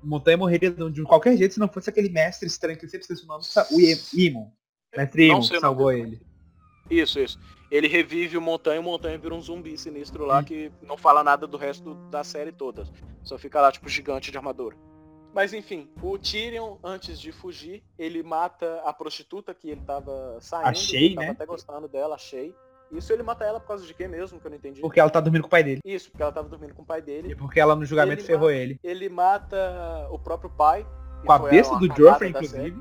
o 0.03 0.07
Montanha 0.07 0.37
morreria 0.37 0.69
de 0.69 1.03
qualquer 1.03 1.35
jeito 1.35 1.55
se 1.55 1.59
não 1.59 1.67
fosse 1.67 1.89
aquele 1.89 2.07
mestre 2.07 2.47
estranho 2.47 2.77
que 2.77 2.87
sempre 2.87 3.01
esqueço 3.01 3.25
o 3.25 3.27
nome, 3.27 3.43
o 3.71 4.19
Imon. 4.19 4.51
Mestre 4.95 5.27
Imon 5.27 5.41
salvou 5.41 5.91
ele. 5.91 6.21
Isso, 6.89 7.19
isso. 7.19 7.39
Ele 7.71 7.87
revive 7.87 8.37
o 8.37 8.41
Montanha 8.41 8.75
e 8.77 8.79
o 8.79 8.83
Montanha 8.83 9.17
vira 9.17 9.33
um 9.33 9.41
zumbi 9.41 9.75
sinistro 9.77 10.23
Hum. 10.23 10.27
lá 10.27 10.43
que 10.43 10.71
não 10.83 10.95
fala 10.95 11.23
nada 11.23 11.47
do 11.47 11.57
resto 11.57 11.95
da 12.11 12.23
série 12.23 12.51
toda. 12.51 12.85
Só 13.23 13.37
fica 13.37 13.59
lá, 13.59 13.71
tipo, 13.71 13.89
gigante 13.89 14.31
de 14.31 14.37
armadura. 14.37 14.77
Mas 15.33 15.53
enfim, 15.53 15.89
o 16.01 16.17
Tyrion, 16.17 16.77
antes 16.83 17.19
de 17.19 17.31
fugir, 17.31 17.83
ele 17.97 18.23
mata 18.23 18.81
a 18.85 18.93
prostituta 18.93 19.53
que 19.53 19.69
ele 19.69 19.81
tava 19.81 20.37
saindo. 20.39 20.67
A 20.69 20.73
Shay, 20.73 21.05
ele 21.05 21.15
tava 21.15 21.27
né? 21.27 21.31
até 21.33 21.45
gostando 21.45 21.87
dela, 21.87 22.15
a 22.15 22.17
Shay. 22.17 22.53
Isso 22.91 23.11
ele 23.11 23.23
mata 23.23 23.43
ela 23.43 23.59
por 23.59 23.67
causa 23.67 23.85
de 23.85 23.93
quê 23.93 24.07
mesmo, 24.07 24.39
que 24.39 24.45
eu 24.47 24.51
não 24.51 24.57
entendi. 24.57 24.79
Porque 24.81 24.99
ela 24.99 25.09
tá 25.09 25.19
dormindo 25.19 25.41
com 25.41 25.47
o 25.47 25.51
pai 25.51 25.63
dele. 25.63 25.81
Isso, 25.83 26.09
porque 26.09 26.23
ela 26.23 26.31
tava 26.31 26.47
dormindo 26.47 26.73
com 26.73 26.83
o 26.83 26.85
pai 26.85 26.99
E 26.99 27.01
dele. 27.01 27.35
porque 27.35 27.59
ela 27.59 27.75
no 27.75 27.83
julgamento 27.85 28.21
Ele 28.21 28.27
ferrou 28.27 28.47
mata- 28.47 28.55
ele. 28.57 28.79
Ele 28.83 29.09
mata 29.09 30.07
o 30.11 30.19
próprio 30.19 30.49
pai. 30.49 30.85
que 31.21 31.25
Com 31.25 31.31
a 31.33 31.39
besta 31.39 31.75
do 31.77 31.87
Joffrey, 31.95 32.29
inclusive. 32.29 32.61
série. 32.61 32.77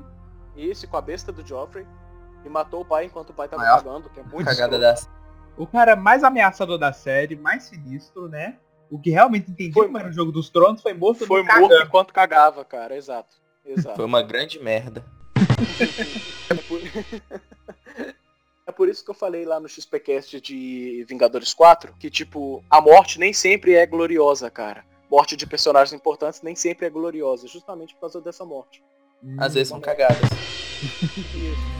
Isso, 0.55 0.87
com 0.87 0.97
a 0.97 1.01
besta 1.01 1.31
do 1.31 1.45
Joffrey. 1.45 1.85
E 2.45 2.49
matou 2.49 2.81
o 2.81 2.85
pai 2.85 3.05
enquanto 3.05 3.31
o 3.31 3.33
pai 3.33 3.47
tava 3.49 3.63
Maior 3.63 3.83
cagando, 3.83 4.09
que 4.09 4.19
é 4.19 4.23
muito 4.23 4.45
Cagada 4.45 4.79
da 4.79 4.95
O 5.57 5.65
cara 5.67 5.95
mais 5.95 6.23
ameaçador 6.23 6.77
da 6.77 6.93
série, 6.93 7.35
mais 7.35 7.63
sinistro, 7.63 8.29
né? 8.29 8.57
O 8.89 8.97
que 8.99 9.09
realmente 9.09 9.51
entendi 9.51 9.73
Foi- 9.73 9.87
como 9.87 9.97
era 9.97 10.07
o 10.07 10.13
jogo 10.13 10.31
dos 10.31 10.49
tronos 10.49 10.81
foi 10.81 10.93
morto 10.93 11.25
Foi 11.25 11.43
morto 11.43 11.67
cagando. 11.69 11.83
enquanto 11.83 12.13
cagava, 12.13 12.63
cara. 12.63 12.95
Exato. 12.95 13.35
Exato. 13.65 13.95
Foi 13.97 14.05
uma 14.05 14.21
grande 14.21 14.59
merda. 14.59 15.03
é, 18.67 18.71
por... 18.71 18.89
isso 18.89 19.03
que 19.03 19.11
eu 19.11 19.15
falei 19.15 19.45
lá 19.45 19.59
no 19.59 19.67
XPcast 19.67 20.39
de 20.41 21.05
Vingadores 21.07 21.53
4 21.53 21.95
que, 21.99 22.09
tipo, 22.09 22.63
a 22.69 22.81
morte 22.81 23.19
nem 23.19 23.33
sempre 23.33 23.73
é 23.73 23.85
gloriosa, 23.85 24.49
cara. 24.49 24.85
Morte 25.09 25.37
de 25.37 25.47
personagens 25.47 25.93
importantes 25.93 26.41
nem 26.41 26.55
sempre 26.55 26.85
é 26.85 26.89
gloriosa, 26.89 27.47
justamente 27.47 27.93
por 27.93 28.01
causa 28.01 28.21
dessa 28.21 28.45
morte. 28.45 28.83
Às 29.37 29.53
vezes 29.53 29.69
são 29.69 29.79
cagadas. 29.79 30.17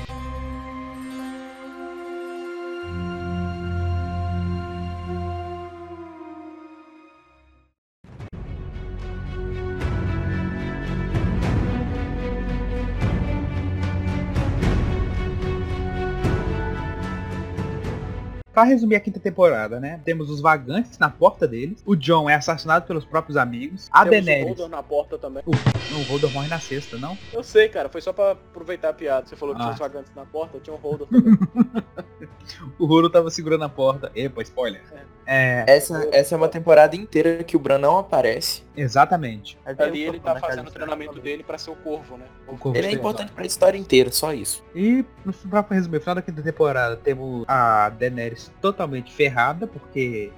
Pra 18.57 18.63
resumir 18.63 18.95
a 18.95 18.99
quinta 18.99 19.19
temporada, 19.19 19.79
né? 19.79 20.01
Temos 20.03 20.31
os 20.31 20.41
vagantes 20.41 20.97
na 20.97 21.11
porta 21.11 21.47
deles. 21.47 21.83
O 21.85 21.95
John 21.95 22.27
é 22.27 22.33
assassinado 22.33 22.87
pelos 22.87 23.05
próprios 23.05 23.37
amigos. 23.37 23.87
A 23.91 24.03
Temos 24.03 24.07
o 24.07 24.25
Daenerys. 24.25 24.47
Holder 24.47 24.67
na 24.69 24.81
porta 24.81 25.15
também. 25.19 25.43
Não, 25.45 25.99
o 25.99 26.03
Holder 26.05 26.31
morre 26.31 26.47
na 26.47 26.59
sexta, 26.59 26.97
não? 26.97 27.15
Eu 27.31 27.43
sei, 27.43 27.69
cara. 27.69 27.87
Foi 27.87 28.01
só 28.01 28.11
pra 28.11 28.31
aproveitar 28.31 28.89
a 28.89 28.93
piada. 28.93 29.27
Você 29.27 29.35
falou 29.35 29.53
que 29.53 29.61
Ah. 29.61 29.65
tinha 29.65 29.73
os 29.73 29.79
vagantes 29.79 30.11
na 30.15 30.25
porta, 30.25 30.59
tinha 30.59 30.75
um 30.75 30.79
Holder 30.79 31.07
também. 31.07 31.37
O 32.79 32.87
Rolo 32.87 33.11
tava 33.11 33.29
segurando 33.29 33.63
a 33.65 33.69
porta. 33.69 34.11
Epa, 34.15 34.41
spoiler. 34.41 34.81
É, 34.91 35.01
Essa, 35.27 36.07
essa 36.13 36.35
é 36.35 36.37
uma 36.37 36.47
temporada 36.47 36.95
inteira 36.95 37.43
que 37.43 37.57
o 37.57 37.59
Bran 37.59 37.77
não 37.77 37.97
aparece. 37.97 38.63
exatamente. 38.75 39.57
Ali 39.77 40.03
ele 40.03 40.19
tá 40.19 40.39
fazendo 40.39 40.69
o 40.69 40.71
treinamento 40.71 41.19
dele 41.19 41.43
pra 41.43 41.57
ser 41.57 41.71
o 41.71 41.75
Corvo, 41.75 42.17
né? 42.17 42.25
O 42.47 42.57
Corvo 42.57 42.77
Ele 42.77 42.87
é 42.87 42.91
importante 42.91 43.33
pra 43.33 43.45
história 43.45 43.77
inteira, 43.77 44.09
só 44.09 44.33
isso. 44.33 44.63
E, 44.73 45.03
pra 45.49 45.65
resumir, 45.69 45.97
no 45.97 46.01
final 46.01 46.15
da 46.15 46.21
quinta 46.21 46.41
temporada, 46.41 46.95
temos 46.95 47.43
a 47.47 47.89
Daenerys 47.89 48.51
totalmente 48.61 49.11
ferrada, 49.11 49.67
porque 49.67 50.31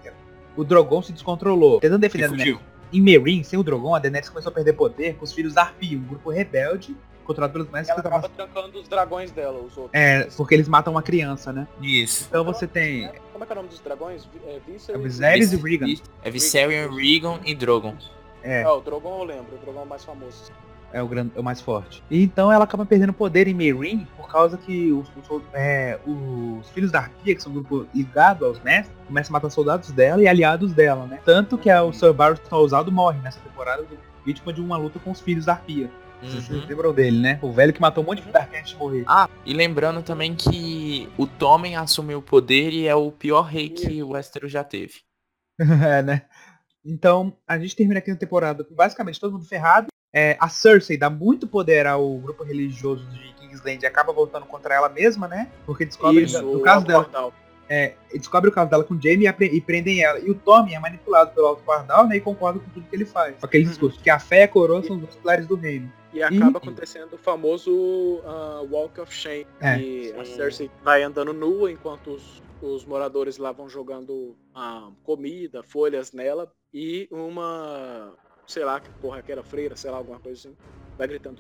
o 0.58 0.64
Drogon 0.64 1.04
se 1.04 1.14
descontrolou. 1.14 1.80
Tentando 1.80 2.02
defender 2.02 2.26
a 2.26 2.28
Daenerys. 2.30 2.60
Em 2.92 3.02
Meereen, 3.02 3.44
sem 3.44 3.60
o 3.60 3.64
Drogon, 3.64 3.94
a 3.94 4.00
Daenerys 4.00 4.30
começou 4.30 4.50
a 4.50 4.54
perder 4.54 4.74
poder 4.74 5.16
com 5.16 5.24
os 5.24 5.32
filhos 5.32 5.56
Arpi, 5.56 5.96
um 5.96 6.04
grupo 6.04 6.32
rebelde, 6.32 6.98
controlado 7.30 7.54
pelos 7.54 7.70
mestres 7.70 7.98
Ela 7.98 8.00
acaba 8.18 8.30
trancando 8.30 8.80
os 8.80 8.88
dragões 8.88 9.32
dela, 9.32 9.60
os 9.60 9.78
outros. 9.78 9.92
É, 9.94 10.28
porque 10.36 10.54
eles 10.56 10.68
matam 10.68 10.94
uma 10.94 11.02
criança, 11.04 11.54
né? 11.54 11.68
Isso. 11.82 12.26
Então 12.30 12.44
você 12.44 12.68
tem 12.68 13.10
Como 13.32 13.44
é 13.44 13.48
que 13.48 13.54
é 13.54 13.56
o 13.56 13.58
nome 13.58 13.70
dos 13.70 13.80
dragões? 13.80 14.28
É, 14.46 14.58
a 14.94 14.98
Viserys? 14.98 15.52
E 15.54 15.56
Regan. 15.56 15.88
É 16.24 16.30
Viserion, 16.32 16.94
Regan 16.96 17.40
e 17.46 17.56
Drogon. 17.56 17.96
É, 18.44 18.64
Ah, 18.64 18.74
o 18.74 18.82
Drogon 18.82 19.20
eu 19.20 19.24
lembro, 19.26 19.56
o 19.56 19.60
Drogon 19.60 19.82
é 19.82 19.84
o 19.84 19.88
mais 19.88 20.04
famoso. 20.04 20.52
é 20.92 21.04
o, 21.04 21.08
gran- 21.08 21.30
é 21.36 21.40
o 21.40 21.44
mais 21.44 21.62
forte. 21.62 22.04
E 22.10 22.24
então 22.24 22.52
ela 22.52 22.64
acaba 22.64 22.86
perdendo 22.86 23.14
poder 23.14 23.48
em 23.48 23.54
Meereen 23.54 24.08
por 24.18 24.28
causa 24.30 24.58
que 24.58 24.92
os, 24.92 25.08
os 25.30 25.42
é, 25.54 26.00
os 26.08 26.68
filhos 26.72 26.92
da 26.92 27.00
Arpia, 27.00 27.36
que 27.36 27.42
são 27.44 27.52
um 27.52 27.56
grupo 27.56 27.86
ligado 27.94 28.46
aos 28.46 28.60
mestres, 28.62 28.96
começam 29.08 29.32
a 29.32 29.34
matar 29.34 29.50
soldados 29.52 29.92
dela 29.92 30.22
e 30.24 30.28
aliados 30.28 30.74
dela, 30.74 31.06
né? 31.06 31.20
Tanto 31.24 31.58
que 31.60 31.70
a- 31.70 31.84
o 31.84 31.94
Sir 31.94 32.12
Barristan 32.14 32.56
Ousado 32.56 32.92
morre 32.92 33.20
nessa 33.22 33.40
temporada, 33.42 33.86
vítima 34.26 34.52
de 34.52 34.62
uma 34.62 34.78
luta 34.78 34.98
com 35.00 35.12
os 35.12 35.20
filhos 35.22 35.46
da 35.46 35.54
Arpia. 35.54 35.90
Vocês 36.22 36.50
Uhum. 36.50 36.66
lembram 36.68 36.94
dele, 36.94 37.20
né? 37.20 37.40
O 37.42 37.52
velho 37.52 37.72
que 37.74 37.80
matou 37.82 38.04
um 38.04 38.08
monte 38.08 38.18
de 38.18 38.24
filho 38.24 38.34
da 38.34 38.42
Arpia 38.42 38.60
antes 38.60 38.72
de 38.72 38.78
morrer. 38.78 39.04
Ah, 39.08 39.30
e 39.46 39.54
lembrando 39.54 40.04
também 40.04 40.36
que 40.36 41.08
o 41.18 41.26
Tommen 41.26 41.76
assumiu 41.76 42.20
o 42.20 42.22
poder 42.22 42.72
e 42.72 42.88
é 42.88 42.96
o 42.96 43.12
pior 43.12 43.44
rei 43.44 43.70
que 43.70 44.04
o 44.04 44.10
Westeros 44.10 44.52
já 44.52 44.64
teve. 44.64 44.96
é, 45.60 46.02
né? 46.02 46.24
Então, 46.86 47.36
a 47.48 47.58
gente 47.58 47.76
termina 47.76 48.00
aqui 48.00 48.10
na 48.10 48.18
temporada 48.18 48.64
com 48.64 48.74
basicamente 48.74 49.20
todo 49.20 49.34
mundo 49.34 49.46
ferrado. 49.46 49.88
É, 50.14 50.36
a 50.40 50.50
Cersei 50.50 50.98
dá 50.98 51.10
muito 51.10 51.48
poder 51.48 51.86
ao 51.86 52.18
grupo 52.18 52.44
religioso 52.44 53.06
de 53.10 53.34
Kingsland 53.34 53.84
e 53.84 53.88
acaba 53.88 54.12
voltando 54.12 54.46
contra 54.46 54.74
ela 54.74 54.90
mesma, 54.90 55.28
né? 55.28 55.52
Porque 55.66 55.86
descobre 55.86 56.24
Isso, 56.24 56.42
no 56.42 56.58
o 56.58 56.62
caso 56.62 56.86
dela, 56.86 57.04
Pardal. 57.04 57.34
É, 57.70 57.94
descobre 58.12 58.50
o 58.50 58.52
caso 58.52 58.72
dela 58.72 58.84
com 58.84 58.96
o 58.96 59.02
Jaime 59.02 59.26
e, 59.26 59.46
e 59.46 59.62
prendem 59.62 60.04
ela. 60.04 60.20
E 60.20 60.30
o 60.32 60.34
Tommy 60.34 60.74
é 60.74 60.80
manipulado 60.80 61.32
pelo 61.36 61.46
Alto 61.46 61.64
Pardal, 61.64 62.08
né? 62.08 62.18
E 62.18 62.20
concorda 62.20 62.60
com 62.60 62.70
tudo 62.72 62.88
que 62.90 62.96
ele 62.96 63.06
faz. 63.06 63.36
Com 63.40 63.46
aquele 63.46 63.66
discurso 63.66 64.00
que 64.00 64.10
a 64.10 64.18
fé 64.18 64.40
e 64.40 64.44
a 64.44 64.48
coroa 64.48 64.82
são 64.82 64.96
os 64.96 65.04
dois 65.04 65.16
pilares 65.16 65.46
do 65.46 65.56
reino. 65.56 65.92
E 66.12 66.24
acaba 66.24 66.58
acontecendo 66.58 67.14
o 67.14 67.18
famoso 67.20 68.22
ah, 68.26 68.64
Walk 68.70 69.00
of 69.00 69.14
Shame. 69.14 69.46
É. 69.62 69.78
que 69.78 70.14
a 70.14 70.26
Cersei 70.26 70.72
vai 70.84 71.04
andando 71.04 71.32
nua 71.32 71.72
enquanto 71.72 72.12
os, 72.12 72.42
os 72.60 72.84
moradores 72.84 73.38
lá 73.38 73.52
vão 73.52 73.70
jogando 73.70 74.36
ah, 74.56 74.90
comida, 75.04 75.62
folhas 75.62 76.12
nela. 76.12 76.52
E 76.74 77.08
uma, 77.12 78.14
sei 78.48 78.66
lá, 78.66 78.80
que 78.80 78.90
porra 79.00 79.22
que 79.22 79.32
era 79.32 79.44
freira, 79.44 79.76
sei 79.76 79.92
lá, 79.92 79.98
alguma 79.98 80.20
coisa 80.20 80.40
assim. 80.40 80.58
Vai 80.98 81.08
gritando 81.08 81.40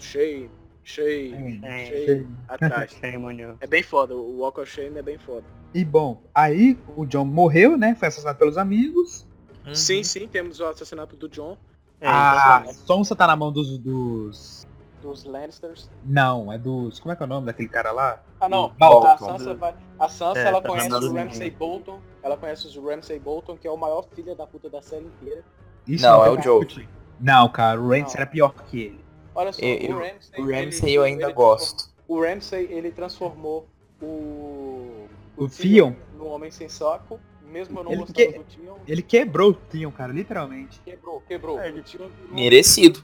shame, 0.84 1.60
shame, 1.60 1.62
É, 1.64 1.86
shame, 2.06 2.28
atrás. 2.48 2.92
shame. 3.00 3.58
É 3.60 3.68
bem 3.68 3.84
foda, 3.84 4.16
o 4.16 4.40
Walk 4.40 4.60
of 4.60 4.70
Shame 4.72 4.98
é 4.98 5.02
bem 5.02 5.18
foda. 5.18 5.44
E 5.74 5.86
bom, 5.86 6.22
aí 6.34 6.78
o 6.96 7.06
John 7.06 7.26
morreu, 7.26 7.78
né? 7.78 7.96
Foi 7.96 8.08
assassinado 8.08 8.40
pelos 8.40 8.58
amigos. 8.58 9.28
Uhum. 9.66 9.76
Sim, 9.76 10.04
sim, 10.04 10.28
temos 10.28 10.60
o 10.60 10.66
assassinato 10.66 11.16
do 11.16 11.30
John, 11.30 11.56
É, 12.02 12.08
a 12.08 12.34
exatamente. 12.34 12.76
Sonsa 12.88 13.16
tá 13.16 13.28
na 13.28 13.36
mão 13.36 13.52
dos, 13.52 13.78
dos. 13.78 14.66
dos 15.02 15.24
Lannisters. 15.26 15.90
Não, 16.04 16.52
é 16.52 16.58
dos. 16.58 17.00
Como 17.00 17.12
é 17.12 17.16
que 17.16 17.22
é 17.22 17.26
o 17.26 17.30
nome 17.30 17.46
daquele 17.46 17.70
cara 17.70 17.92
lá? 17.92 18.20
Ah 18.42 18.50
não, 18.50 18.70
Bolton. 18.80 19.08
a 19.08 19.18
Sansa, 19.18 19.54
vai, 19.54 19.76
a 20.00 20.08
Sansa 20.10 20.40
É, 20.40 20.48
ela 20.48 20.62
tá 20.62 20.70
conhece 20.70 20.92
o 20.92 20.98
os 20.98 21.12
Ramsay. 21.14 21.52
Bolton, 21.52 22.00
ela 22.24 22.38
conhece 22.38 22.78
o 22.80 22.88
Ramsay 22.88 23.20
Bolton, 23.20 23.58
que 23.58 23.68
é 23.68 23.72
o 23.72 23.78
maior 23.78 24.06
filho 24.16 24.34
da 24.36 24.48
puta 24.48 24.70
da 24.70 24.82
série 24.82 25.06
inteira. 25.06 25.44
Isso 25.86 26.06
Não, 26.06 26.20
tem 26.20 26.28
é 26.28 26.32
o 26.32 26.42
como 26.42 26.44
Joe. 26.70 26.88
Não, 27.20 27.50
cara, 27.50 27.80
o 27.80 27.90
Ramsay 27.90 28.04
Não. 28.06 28.14
era 28.16 28.26
pior 28.26 28.54
que 28.54 28.80
ele. 28.82 29.09
Olha 29.40 29.54
só, 29.54 29.62
Eu- 29.62 29.96
o 29.96 30.00
Ramsay, 30.00 30.42
O 30.44 30.50
ele- 30.52 30.66
Ramsay 30.66 30.92
eu 30.98 31.04
ainda 31.04 31.24
ele 31.26 31.34
gosto. 31.34 31.90
O 32.08 32.22
Ramsay, 32.22 32.66
ele 32.72 32.92
transformou 32.92 33.68
o... 34.02 35.08
O 35.38 35.48
Theon. 35.48 35.94
no 36.18 36.26
Homem 36.28 36.52
Sem 36.52 36.68
Saco, 36.68 37.20
mesmo 37.50 37.80
eu 37.80 37.84
não 37.86 37.92
Ele 37.92 38.02
gostando 38.02 38.28
que- 38.28 38.38
do 38.40 38.44
Theon, 38.44 38.76
Ele 38.88 39.02
quebrou 39.02 39.52
o 39.52 39.54
Theon, 39.54 39.92
cara, 39.92 40.12
literalmente. 40.12 40.82
quebrou, 40.84 41.22
quebrou. 41.28 41.60
É, 41.60 41.70
O 41.70 41.82
Theon 41.84 42.10
Merecido. 42.32 43.04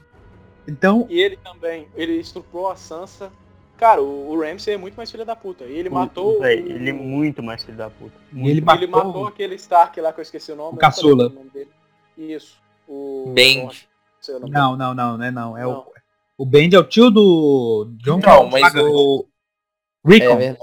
Então, 0.68 1.06
E 1.08 1.20
ele 1.20 1.36
também, 1.38 1.88
ele 1.94 2.14
estuprou 2.20 2.68
a 2.70 2.76
Sansa. 2.76 3.32
Cara, 3.78 4.02
o, 4.02 4.30
o 4.30 4.40
Ramsay 4.40 4.74
é 4.74 4.76
muito 4.76 4.96
mais 4.96 5.10
filho 5.10 5.24
da 5.24 5.36
puta. 5.36 5.64
E 5.64 5.78
ele 5.78 5.88
matou... 5.88 6.40
O- 6.40 6.44
ele 6.44 6.90
é 6.90 6.92
muito 6.92 7.42
mais 7.42 7.62
filho 7.62 7.76
da 7.78 7.88
puta. 7.88 8.12
e 8.32 8.40
ele 8.40 8.50
Ele 8.50 8.60
matou, 8.62 8.88
matou 8.88 9.26
aquele 9.26 9.54
Stark 9.54 9.98
lá 10.00 10.12
que 10.12 10.20
eu 10.20 10.22
esqueci 10.22 10.50
o 10.52 10.56
nome. 10.56 10.76
O 10.76 10.78
caçula. 10.78 11.26
o 11.28 11.30
nome 11.30 11.50
dele. 11.50 11.70
Isso. 12.18 12.60
O... 12.88 13.30
Bend. 13.34 13.88
O 14.28 14.48
Não, 14.48 14.76
não, 14.76 14.92
não, 14.94 15.16
não 15.16 15.24
é 15.24 15.30
não. 15.30 15.56
É 15.58 15.62
Não. 15.62 15.80
o. 15.80 15.95
O 16.38 16.44
Bend 16.44 16.74
é 16.76 16.78
o 16.78 16.84
tio 16.84 17.10
do. 17.10 17.92
John 18.02 18.18
Não, 18.20 18.48
mas 18.50 18.74
o- 18.74 19.26
Rickon. 20.04 20.32
É 20.32 20.36
verdade. 20.36 20.58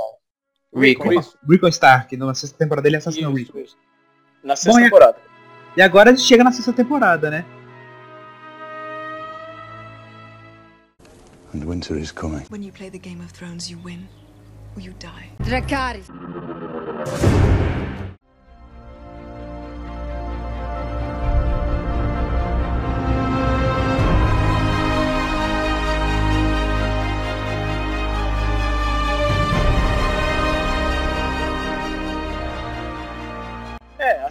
Rickon. 0.75 1.67
Stark. 1.69 2.15
Na 2.17 2.33
sexta 2.33 2.57
temporada 2.57 2.87
ele 2.87 2.97
assassina 2.97 3.29
o 3.29 3.33
Rickon. 3.33 3.59
isso. 3.59 3.75
Na 4.43 4.55
sexta 4.55 4.79
e- 4.79 4.83
temporada. 4.85 5.17
E 5.75 5.81
agora 5.81 6.11
a 6.11 6.13
gente 6.13 6.25
chega 6.25 6.43
na 6.43 6.51
sexta 6.51 6.71
temporada, 6.73 7.29
né? 7.31 7.43
And 11.55 11.65
winter 11.65 11.97
is 11.97 12.11
coming. 12.11 12.43
When 12.51 12.63
you 12.63 12.71
play 12.71 12.89
the 12.89 12.97
Game 12.99 13.21
of 13.23 13.31
Thrones, 13.33 13.69
you 13.69 13.79
win 13.83 14.07
or 14.75 14.81
you 14.81 14.93
die. 14.99 15.31
Dracarys. 15.43 16.07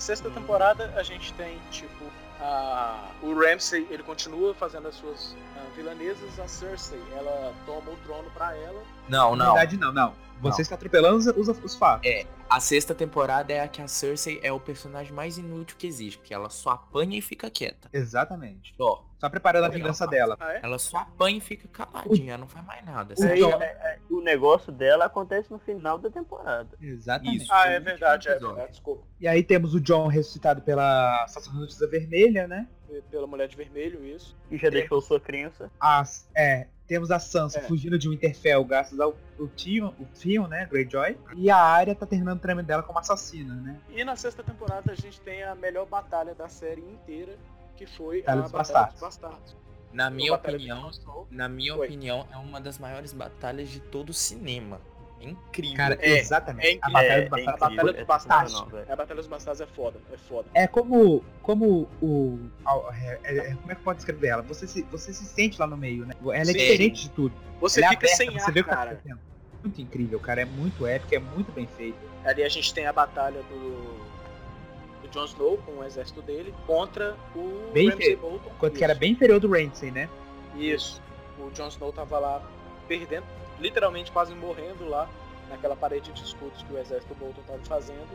Sexta 0.03 0.29
temporada 0.31 0.93
a 0.97 1.03
gente 1.05 1.33
tem, 1.35 1.57
tipo, 1.71 2.05
a... 2.43 3.11
o 3.23 3.35
Ramsay, 3.35 3.87
ele 3.91 4.03
continua 4.03 4.55
fazendo 4.55 4.89
as 4.89 4.95
suas 4.97 5.37
ah, 5.57 5.65
vilanesas, 5.77 6.39
a 6.39 6.49
Cersei, 6.49 7.01
ela 7.17 7.53
toma 7.67 7.91
o 7.91 7.97
trono 8.05 8.31
pra 8.33 8.55
ela. 8.57 8.83
Não, 9.09 9.37
Na 9.37 9.45
não. 9.45 9.53
verdade, 9.55 9.77
não, 9.77 9.93
não. 9.93 10.15
Você 10.41 10.63
está 10.63 10.75
atropelando 10.75 11.19
os, 11.19 11.27
os, 11.49 11.65
os 11.65 11.77
fatos. 11.77 12.11
É. 12.11 12.27
A 12.51 12.59
sexta 12.59 12.95
temporada 12.95 13.53
é 13.53 13.61
a 13.61 13.69
que 13.69 13.81
a 13.81 13.87
Cersei 13.87 14.41
é 14.43 14.53
o 14.53 14.59
personagem 14.59 15.13
mais 15.13 15.39
inútil 15.39 15.77
que 15.79 15.87
existe, 15.87 16.19
porque 16.19 16.35
ela 16.35 16.51
só 16.51 16.71
apanha 16.71 17.17
e 17.17 17.23
fica 17.23 17.49
quieta. 17.49 17.89
Exatamente. 17.93 18.75
Só. 18.77 19.05
Só 19.19 19.29
preparando 19.31 19.67
a 19.67 19.69
vingança 19.69 20.05
dela. 20.05 20.37
Ah, 20.41 20.55
é? 20.55 20.61
Ela 20.65 20.81
só 20.81 20.99
apanha 20.99 21.39
e 21.39 21.41
fica 21.41 21.69
caladinha, 21.69 22.33
ela 22.33 22.41
não 22.41 22.49
faz 22.49 22.67
mais 22.67 22.85
nada. 22.85 23.15
O 23.15 23.17
Você 23.17 23.37
John- 23.37 23.63
É, 23.63 23.67
é, 23.67 23.99
o 24.11 24.21
negócio 24.21 24.73
dela 24.73 25.05
acontece 25.05 25.49
no 25.51 25.61
final 25.61 25.97
da 25.97 26.11
temporada. 26.11 26.77
Exatamente. 26.83 27.45
Isso. 27.45 27.53
Ah, 27.53 27.69
é 27.69 27.79
verdade, 27.79 28.29
é 28.29 28.37
verdade, 28.37 28.73
desculpa. 28.73 29.07
E 29.21 29.29
aí 29.29 29.45
temos 29.45 29.75
o 29.75 29.81
John 29.81 30.09
ressuscitado 30.09 30.61
pela 30.61 31.25
sacerdotisa 31.29 31.87
vermelha, 31.87 32.32
né? 32.33 32.67
Pela 33.11 33.27
Mulher 33.27 33.49
de 33.49 33.57
Vermelho, 33.57 34.05
isso. 34.05 34.37
E 34.51 34.59
já 34.59 34.69
deixou 34.69 35.01
sua 35.01 35.19
crença. 35.19 35.71
As, 35.81 36.29
é, 36.37 36.67
temos 36.87 37.11
a 37.11 37.19
Sansa 37.19 37.59
É. 37.59 37.63
fugindo 37.63 37.99
de 37.99 38.09
Winterfell 38.09 38.65
graças 38.65 39.01
ao 39.01 39.15
o 39.39 39.49
Theon, 39.49 39.93
o 39.99 40.05
Theon, 40.07 40.47
né? 40.47 40.67
Greyjoy. 40.71 41.17
E 41.37 41.51
a 41.51 41.57
Arya 41.57 41.95
tá 41.95 42.05
terminando 42.07 42.37
o 42.39 42.41
treinamento 42.41 42.69
dela 42.69 42.83
como 42.83 42.99
assassina, 42.99 43.55
né? 43.55 43.79
E 43.91 44.05
na 44.05 44.15
sexta 44.17 44.43
temporada 44.43 44.93
a 44.93 44.95
gente 44.95 45.21
tem 45.23 45.43
a 45.43 45.55
melhor 45.55 45.87
batalha 45.87 46.35
da 46.35 46.49
série 46.49 46.83
inteira, 46.83 47.35
que 47.77 47.87
foi 47.87 48.21
Batalha 48.21 48.39
a 48.41 48.43
dos 48.43 48.53
Batalha 48.53 48.79
Bastardos. 48.87 48.93
dos 48.93 49.01
Bastardos. 49.03 49.57
Na 49.93 50.09
minha 50.11 50.33
A 50.33 50.37
opinião, 50.37 50.91
na 51.31 51.49
minha 51.49 51.75
Oi. 51.77 51.87
opinião, 51.87 52.27
é 52.33 52.37
uma 52.37 52.61
das 52.61 52.79
maiores 52.79 53.13
batalhas 53.13 53.69
de 53.71 53.81
todo 53.81 54.11
o 54.11 54.15
cinema. 54.15 54.81
É 55.21 55.29
incrível. 55.29 55.77
Cara, 55.77 55.99
É, 56.01 56.19
exatamente. 56.19 56.67
é 56.67 56.79
a. 56.83 56.91
Batalha 56.91 57.13
É, 57.13 57.29
dos 57.29 57.39
é 57.39 57.45
Bastardos. 57.45 57.47
A 57.47 57.53
Batalha 57.53 57.73
incrível, 57.75 57.93
dos 57.93 58.01
é 58.01 58.05
Bastardos. 58.05 58.91
A 58.91 58.97
Batalha 58.97 59.17
dos 59.17 59.27
Bastardos 59.27 59.61
é 59.61 59.67
foda, 59.67 60.01
é 60.13 60.17
foda. 60.17 60.49
É 60.55 60.67
como, 60.67 61.23
como 61.43 61.89
o. 62.01 62.39
a- 62.65 62.95
é- 62.95 63.21
é- 63.25 63.55
como 63.55 63.73
é 63.73 63.75
que 63.75 63.83
pode 63.83 63.97
descrever 63.97 64.29
ela? 64.29 64.43
Você 64.43 64.67
se, 64.67 64.83
você 64.85 65.13
se 65.13 65.25
sente 65.25 65.61
lá 65.61 65.67
no 65.67 65.77
meio, 65.77 66.07
né? 66.07 66.15
Ela 66.23 66.37
é 66.37 66.45
Sim. 66.45 66.53
diferente 66.53 67.03
de 67.03 67.11
tudo. 67.11 67.35
Você 67.61 67.81
ela 67.81 67.89
é 67.89 67.91
fica 67.91 68.07
aberta, 68.07 68.17
sem 68.17 68.31
você 68.31 68.47
ar, 68.51 68.53
vê 68.53 68.63
tá 68.63 68.69
cara. 68.77 68.91
acontecendo. 68.93 69.21
Muito 69.63 69.81
incrível, 69.81 70.19
cara. 70.21 70.43
É 70.43 70.45
muito 70.45 70.87
épico, 70.87 71.15
é 71.15 71.19
muito 71.19 71.53
bem 71.53 71.67
feito. 71.77 71.97
Ali 72.25 72.43
a 72.43 72.49
gente 72.49 72.73
tem 72.73 72.87
a 72.87 72.93
batalha 72.93 73.43
do, 73.43 75.03
do 75.03 75.09
Jon 75.11 75.25
Snow 75.25 75.59
com 75.59 75.73
o 75.73 75.85
exército 75.85 76.23
dele 76.23 76.55
contra 76.67 77.17
o 77.35 77.71
Bem 77.73 77.91
Ramsay. 77.91 78.17
Bolton. 78.17 78.51
Enquanto 78.57 78.79
que 78.79 78.85
era 78.85 78.95
bem 78.95 79.13
inferior 79.13 79.39
do 79.41 79.51
Ramsay, 79.51 79.91
né? 79.91 80.09
Isso. 80.57 81.01
O 81.39 81.51
Jon 81.51 81.69
Snow 81.69 81.93
tava 81.93 82.19
lá 82.19 82.43
perdendo, 82.89 83.25
literalmente 83.61 84.11
quase 84.11 84.35
morrendo 84.35 84.89
lá 84.89 85.09
naquela 85.49 85.77
parede 85.77 86.13
de 86.13 86.23
escudos 86.23 86.63
que 86.63 86.73
o 86.73 86.79
exército 86.79 87.15
Bolton 87.15 87.43
tava 87.47 87.59
fazendo. 87.65 88.09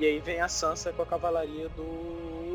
E 0.00 0.06
aí 0.06 0.18
vem 0.20 0.40
a 0.40 0.48
Sansa 0.48 0.92
com 0.92 1.02
a 1.02 1.06
cavalaria 1.06 1.68
do. 1.70 1.82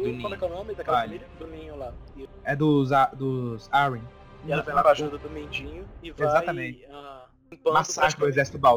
Do 0.03 0.21
Como 0.21 0.33
é 0.35 0.37
que 0.37 0.43
é 0.43 0.47
o 0.47 0.49
nome 0.49 0.73
daquela 0.75 0.97
Vale. 0.97 1.19
família? 1.19 1.27
Do 1.39 1.47
Ninho 1.47 1.75
lá. 1.77 1.93
E 2.17 2.27
É 2.43 2.55
dos, 2.55 2.91
A- 2.91 3.05
dos 3.13 3.69
Arryn. 3.71 4.01
e 4.45 4.51
ela 4.51 4.61
vai 4.63 4.73
lá 4.75 4.81
com 4.83 4.89
a 4.89 4.91
ajuda 4.91 5.17
do 5.17 5.29
Mendinho 5.29 5.85
e 6.03 6.11
vai. 6.11 6.27
Exatamente. 6.27 6.85
ah, 6.91 7.25
limpando 7.51 7.73
Massacre 7.73 8.23
o 8.23 8.27
exército 8.27 8.57
da- 8.57 8.75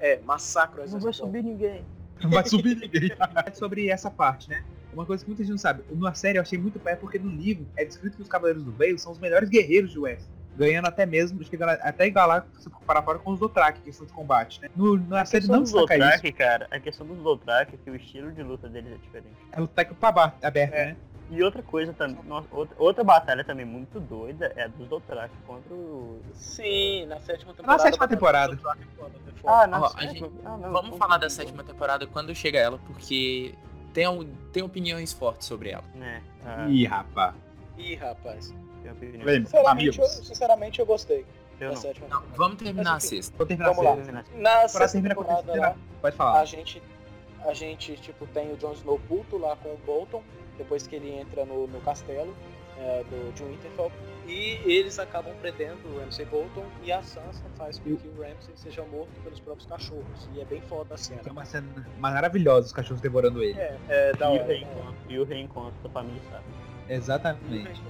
É, 0.00 0.20
massacre 0.20 0.76
o 0.76 0.78
Não 0.78 0.84
exército 0.84 1.02
vai 1.04 1.12
Bolton. 1.12 1.26
subir 1.26 1.42
ninguém. 1.42 1.84
Não 2.22 2.30
vai 2.30 2.46
subir 2.46 2.76
ninguém. 2.76 3.10
Sobre 3.54 3.88
essa 3.88 4.10
parte, 4.10 4.48
né? 4.50 4.64
Uma 4.92 5.06
coisa 5.06 5.22
que 5.24 5.30
muita 5.30 5.42
gente 5.44 5.52
não 5.52 5.58
sabe. 5.58 5.84
Na 5.92 6.14
série 6.14 6.38
eu 6.38 6.42
achei 6.42 6.58
muito 6.58 6.78
pé 6.80 6.96
porque 6.96 7.18
no 7.18 7.30
livro 7.30 7.66
é 7.76 7.84
descrito 7.84 8.16
que 8.16 8.22
os 8.22 8.28
Cavaleiros 8.28 8.64
do 8.64 8.72
Veio 8.72 8.98
são 8.98 9.12
os 9.12 9.18
melhores 9.20 9.48
guerreiros 9.48 9.90
de 9.92 9.98
West. 10.00 10.26
Ganhando 10.60 10.88
até 10.88 11.06
mesmo, 11.06 11.42
chegando 11.42 11.70
até 11.70 12.06
igualar, 12.06 12.44
se 12.58 12.68
comparar 12.68 13.00
fora 13.00 13.18
com 13.18 13.30
os 13.30 13.38
Dothraki, 13.40 13.80
questão 13.80 14.06
de 14.06 14.12
combate, 14.12 14.60
né? 14.60 14.68
No, 14.76 14.94
na 14.98 15.22
A 15.22 15.24
série 15.24 15.46
não 15.48 15.60
dos 15.62 15.72
destaca 15.72 15.96
isso. 16.26 16.36
Cara, 16.36 16.68
a 16.70 16.78
questão 16.78 17.06
dos 17.06 17.16
Dothraki 17.16 17.76
é 17.76 17.78
que 17.82 17.90
o 17.90 17.96
estilo 17.96 18.30
de 18.30 18.42
luta 18.42 18.68
deles 18.68 18.92
é 18.92 18.96
diferente. 18.96 19.36
É 19.52 19.58
lutar 19.58 19.86
com 19.86 19.94
o 19.94 19.96
pá 19.96 20.34
aberto, 20.42 20.74
É. 20.74 20.84
né? 20.88 20.96
E 21.30 21.42
outra 21.42 21.62
coisa 21.62 21.94
também, 21.94 22.18
nossa, 22.26 22.46
outra, 22.50 22.76
outra 22.78 23.02
batalha 23.04 23.42
também 23.42 23.64
muito 23.64 23.98
doida 24.00 24.52
é 24.54 24.64
a 24.64 24.66
dos 24.68 24.86
Dothraki 24.86 25.32
contra 25.46 25.72
o... 25.72 26.20
Sim, 26.34 27.06
na 27.06 27.18
sétima 27.20 27.54
temporada. 27.54 27.82
sétima 27.82 28.04
a 28.04 28.08
batalha 28.08 28.56
temporada. 28.56 28.58
Ah, 29.46 29.66
na 29.66 29.80
Ó, 29.80 29.84
a 29.86 29.88
sétima- 29.88 30.08
gente- 30.28 30.40
ah, 30.44 30.56
não, 30.58 30.72
Vamos 30.72 30.98
falar 30.98 31.16
da 31.16 31.30
sétima 31.30 31.64
temporada 31.64 32.06
quando 32.06 32.34
chega 32.34 32.58
ela, 32.58 32.78
porque 32.86 33.54
tem, 33.94 34.06
um- 34.08 34.24
tem 34.52 34.62
opiniões 34.62 35.10
fortes 35.14 35.46
sobre 35.48 35.70
ela. 35.70 35.84
É, 36.02 36.20
ah, 36.44 36.66
Ih, 36.68 36.84
rapaz. 36.84 37.34
Ih, 37.78 37.94
rapaz. 37.94 38.52
Sinceramente, 38.82 39.98
eu, 39.98 40.06
sinceramente, 40.06 40.78
eu 40.80 40.86
gostei 40.86 41.26
Eu 41.60 41.72
não. 41.74 42.08
Não, 42.08 42.22
vamos 42.36 42.56
terminar 42.58 42.90
a 42.90 42.94
Mas, 42.94 43.04
enfim, 43.04 43.16
sexta. 43.16 43.36
vou 43.36 43.46
terminar 43.46 43.72
Vamos 43.74 43.84
lá. 43.84 43.92
a 43.92 44.04
série. 44.04 44.40
Na 44.40 44.50
Pra 44.60 44.68
sexta 44.68 44.92
terminar 44.92 45.14
com 45.14 45.20
a 45.22 45.24
temporada 45.36 45.60
lá, 45.60 45.76
pode 46.00 46.16
falar. 46.16 46.40
a 46.40 46.44
gente, 46.44 46.82
a 47.44 47.52
gente 47.52 47.96
tipo, 47.96 48.26
tem 48.28 48.52
o 48.52 48.56
Jon 48.56 48.72
Snow 48.72 48.98
puto 49.08 49.36
lá 49.36 49.56
com 49.56 49.68
o 49.68 49.78
Bolton, 49.84 50.22
depois 50.56 50.86
que 50.86 50.96
ele 50.96 51.10
entra 51.10 51.44
no, 51.44 51.66
no 51.66 51.80
castelo 51.82 52.34
é, 52.78 53.04
do, 53.04 53.32
de 53.34 53.44
Winterfell. 53.44 53.92
E 54.26 54.60
eles 54.64 54.98
acabam 54.98 55.34
prendendo 55.40 55.78
o 55.88 55.98
Ramsay 55.98 56.24
Bolton 56.26 56.64
e 56.84 56.92
a 56.92 57.02
Sansa 57.02 57.42
faz 57.56 57.78
com 57.80 57.96
que 57.96 58.06
o 58.08 58.22
Ramsay 58.22 58.54
seja 58.54 58.82
morto 58.84 59.10
pelos 59.24 59.40
próprios 59.40 59.66
cachorros. 59.68 60.28
E 60.34 60.40
é 60.40 60.44
bem 60.44 60.60
foda 60.62 60.94
a 60.94 60.98
cena. 60.98 61.20
É 61.26 61.30
uma 61.32 61.44
cena 61.44 61.66
maravilhosa, 61.98 62.66
os 62.68 62.72
cachorros 62.72 63.00
devorando 63.00 63.42
ele. 63.42 63.58
É, 63.58 63.76
é 63.88 64.12
da 64.12 64.26
E 64.26 64.38
o 64.38 64.40
hora. 64.40 64.44
reencontro, 64.46 64.94
e 65.08 65.18
o 65.18 65.24
reencontro 65.24 65.74
da 65.82 65.90
família 65.90 66.20
Stark. 66.22 66.44
Exatamente. 66.88 67.80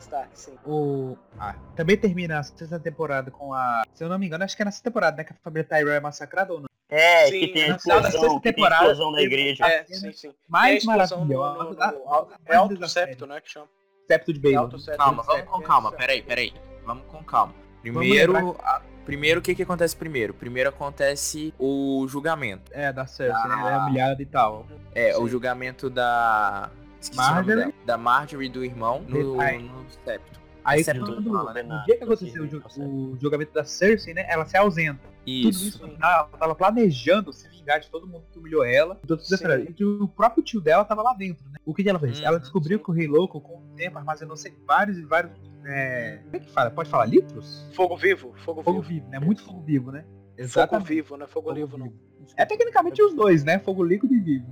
Está, 0.00 0.26
sim. 0.32 0.54
O... 0.66 1.16
Ah, 1.38 1.54
também 1.76 1.96
termina 1.96 2.38
a 2.38 2.42
sexta 2.42 2.80
temporada 2.80 3.30
com 3.30 3.52
a. 3.54 3.82
Se 3.94 4.02
eu 4.02 4.08
não 4.08 4.18
me 4.18 4.26
engano, 4.26 4.42
acho 4.44 4.56
que 4.56 4.62
é 4.62 4.64
na 4.64 4.70
sexta 4.70 4.88
temporada, 4.90 5.16
né? 5.18 5.24
Que 5.24 5.32
a 5.32 5.36
família 5.36 5.62
Tyrell 5.64 5.92
é 5.92 6.00
massacrada 6.00 6.52
ou 6.54 6.60
não? 6.60 6.66
É, 6.88 7.26
Sim, 7.26 7.40
que 7.40 7.48
tem 7.48 7.70
a 7.70 7.76
explosão, 7.76 8.02
sexta 8.10 8.40
que 8.40 8.52
tem 8.52 8.64
explosão 8.64 9.12
teve- 9.12 9.24
igreja. 9.26 9.64
É, 9.66 9.84
sim, 9.84 10.12
sim. 10.12 10.34
Mais 10.48 10.84
maravilhosa. 10.84 11.94
Al- 12.06 12.26
mais 12.28 12.40
É 12.46 12.56
Alto 12.56 12.88
Septo, 12.88 13.26
né? 13.26 13.40
Que 13.40 13.50
chama. 13.50 13.68
Septo 14.08 14.32
de 14.32 14.52
É. 14.52 14.56
Alto 14.56 14.78
Septo. 14.78 14.98
Calma, 14.98 15.22
vamos 15.22 15.42
com 15.48 15.60
é, 15.60 15.64
calma. 15.64 15.92
Peraí, 15.92 16.22
peraí. 16.22 16.52
Vamos 16.84 17.04
com 17.06 17.22
calma. 17.22 17.54
Primeiro, 17.82 18.56
a- 18.64 18.82
primeiro 19.04 19.38
o 19.38 19.42
que 19.42 19.54
que 19.54 19.62
acontece 19.62 19.94
primeiro? 19.94 20.34
Primeiro 20.34 20.68
acontece 20.70 21.54
o 21.58 22.04
julgamento. 22.08 22.72
É, 22.74 22.92
da 22.92 23.06
Cersei, 23.06 23.48
né? 23.48 23.54
Ah. 23.56 23.60
Ela 23.60 23.72
é 23.72 23.78
humilhada 23.78 24.22
e 24.22 24.26
tal. 24.26 24.66
É, 24.94 25.16
o 25.16 25.22
Sim. 25.22 25.28
julgamento 25.28 25.88
da... 25.88 26.70
Esqueci 27.00 27.16
Marjorie? 27.16 27.74
Da 27.86 27.96
Marjorie 27.96 28.48
e 28.48 28.50
do 28.52 28.64
irmão 28.64 29.04
no, 29.08 29.36
no 29.36 29.90
septo. 30.04 30.40
Aí 30.62 30.84
quando, 30.84 31.22
fala, 31.32 31.54
né? 31.54 31.62
no 31.62 31.82
dia 31.84 31.96
que 31.96 32.04
aconteceu 32.04 32.44
o, 32.44 32.46
ju- 32.46 32.62
o 32.78 33.16
julgamento 33.18 33.52
da 33.54 33.64
Cersei, 33.64 34.12
né? 34.12 34.26
Ela 34.28 34.44
se 34.44 34.56
ausenta. 34.58 35.00
Tudo 35.24 35.26
Isso. 35.26 35.68
isso 35.68 35.82
no 35.86 35.92
final, 35.94 36.28
ela 36.28 36.38
tava 36.38 36.54
planejando 36.54 37.32
se 37.32 37.48
vingar 37.48 37.80
de 37.80 37.88
todo 37.90 38.06
mundo 38.06 38.24
que 38.30 38.38
humilhou 38.38 38.62
ela. 38.64 38.96
de 38.96 39.06
todos 39.08 39.24
os 39.24 39.28
Sim. 39.38 39.42
defensores. 39.42 39.74
E 39.78 39.84
o 39.84 40.06
próprio 40.08 40.42
tio 40.42 40.60
dela 40.60 40.84
tava 40.84 41.02
lá 41.02 41.14
dentro, 41.14 41.44
né? 41.50 41.58
O 41.64 41.74
que, 41.74 41.82
que 41.82 41.88
ela 41.88 41.98
fez? 41.98 42.18
Uhum, 42.20 42.26
ela 42.26 42.38
descobriu 42.38 42.76
sim. 42.78 42.84
que 42.84 42.90
o 42.90 42.94
Rei 42.94 43.06
Louco, 43.06 43.40
com 43.40 43.54
o 43.58 43.62
tempo, 43.74 43.96
armazenou 43.96 44.36
vários 44.66 44.98
e 44.98 45.02
vários. 45.04 45.32
É... 45.64 46.18
Como 46.24 46.36
é 46.36 46.38
que 46.40 46.50
fala? 46.50 46.70
Pode 46.70 46.90
falar 46.90 47.06
litros? 47.06 47.66
Fogo 47.74 47.96
vivo, 47.96 48.34
fogo, 48.44 48.62
Fogo 48.62 48.82
vivo. 48.82 48.94
vivo, 49.00 49.08
né? 49.10 49.18
Muito 49.18 49.42
fogo 49.42 49.62
vivo, 49.62 49.90
né? 49.90 50.04
Fogo 50.48 50.78
vivo, 50.80 51.16
não 51.16 51.24
é 51.24 51.28
fogo, 51.28 51.48
Fogo 51.48 51.54
vivo, 51.54 51.78
não. 51.78 51.86
vivo. 51.86 51.98
É 52.36 52.44
tecnicamente 52.44 53.02
os 53.02 53.14
dois, 53.14 53.44
né? 53.44 53.58
Fogo 53.58 53.82
líquido 53.82 54.14
e 54.14 54.20
vivo. 54.20 54.46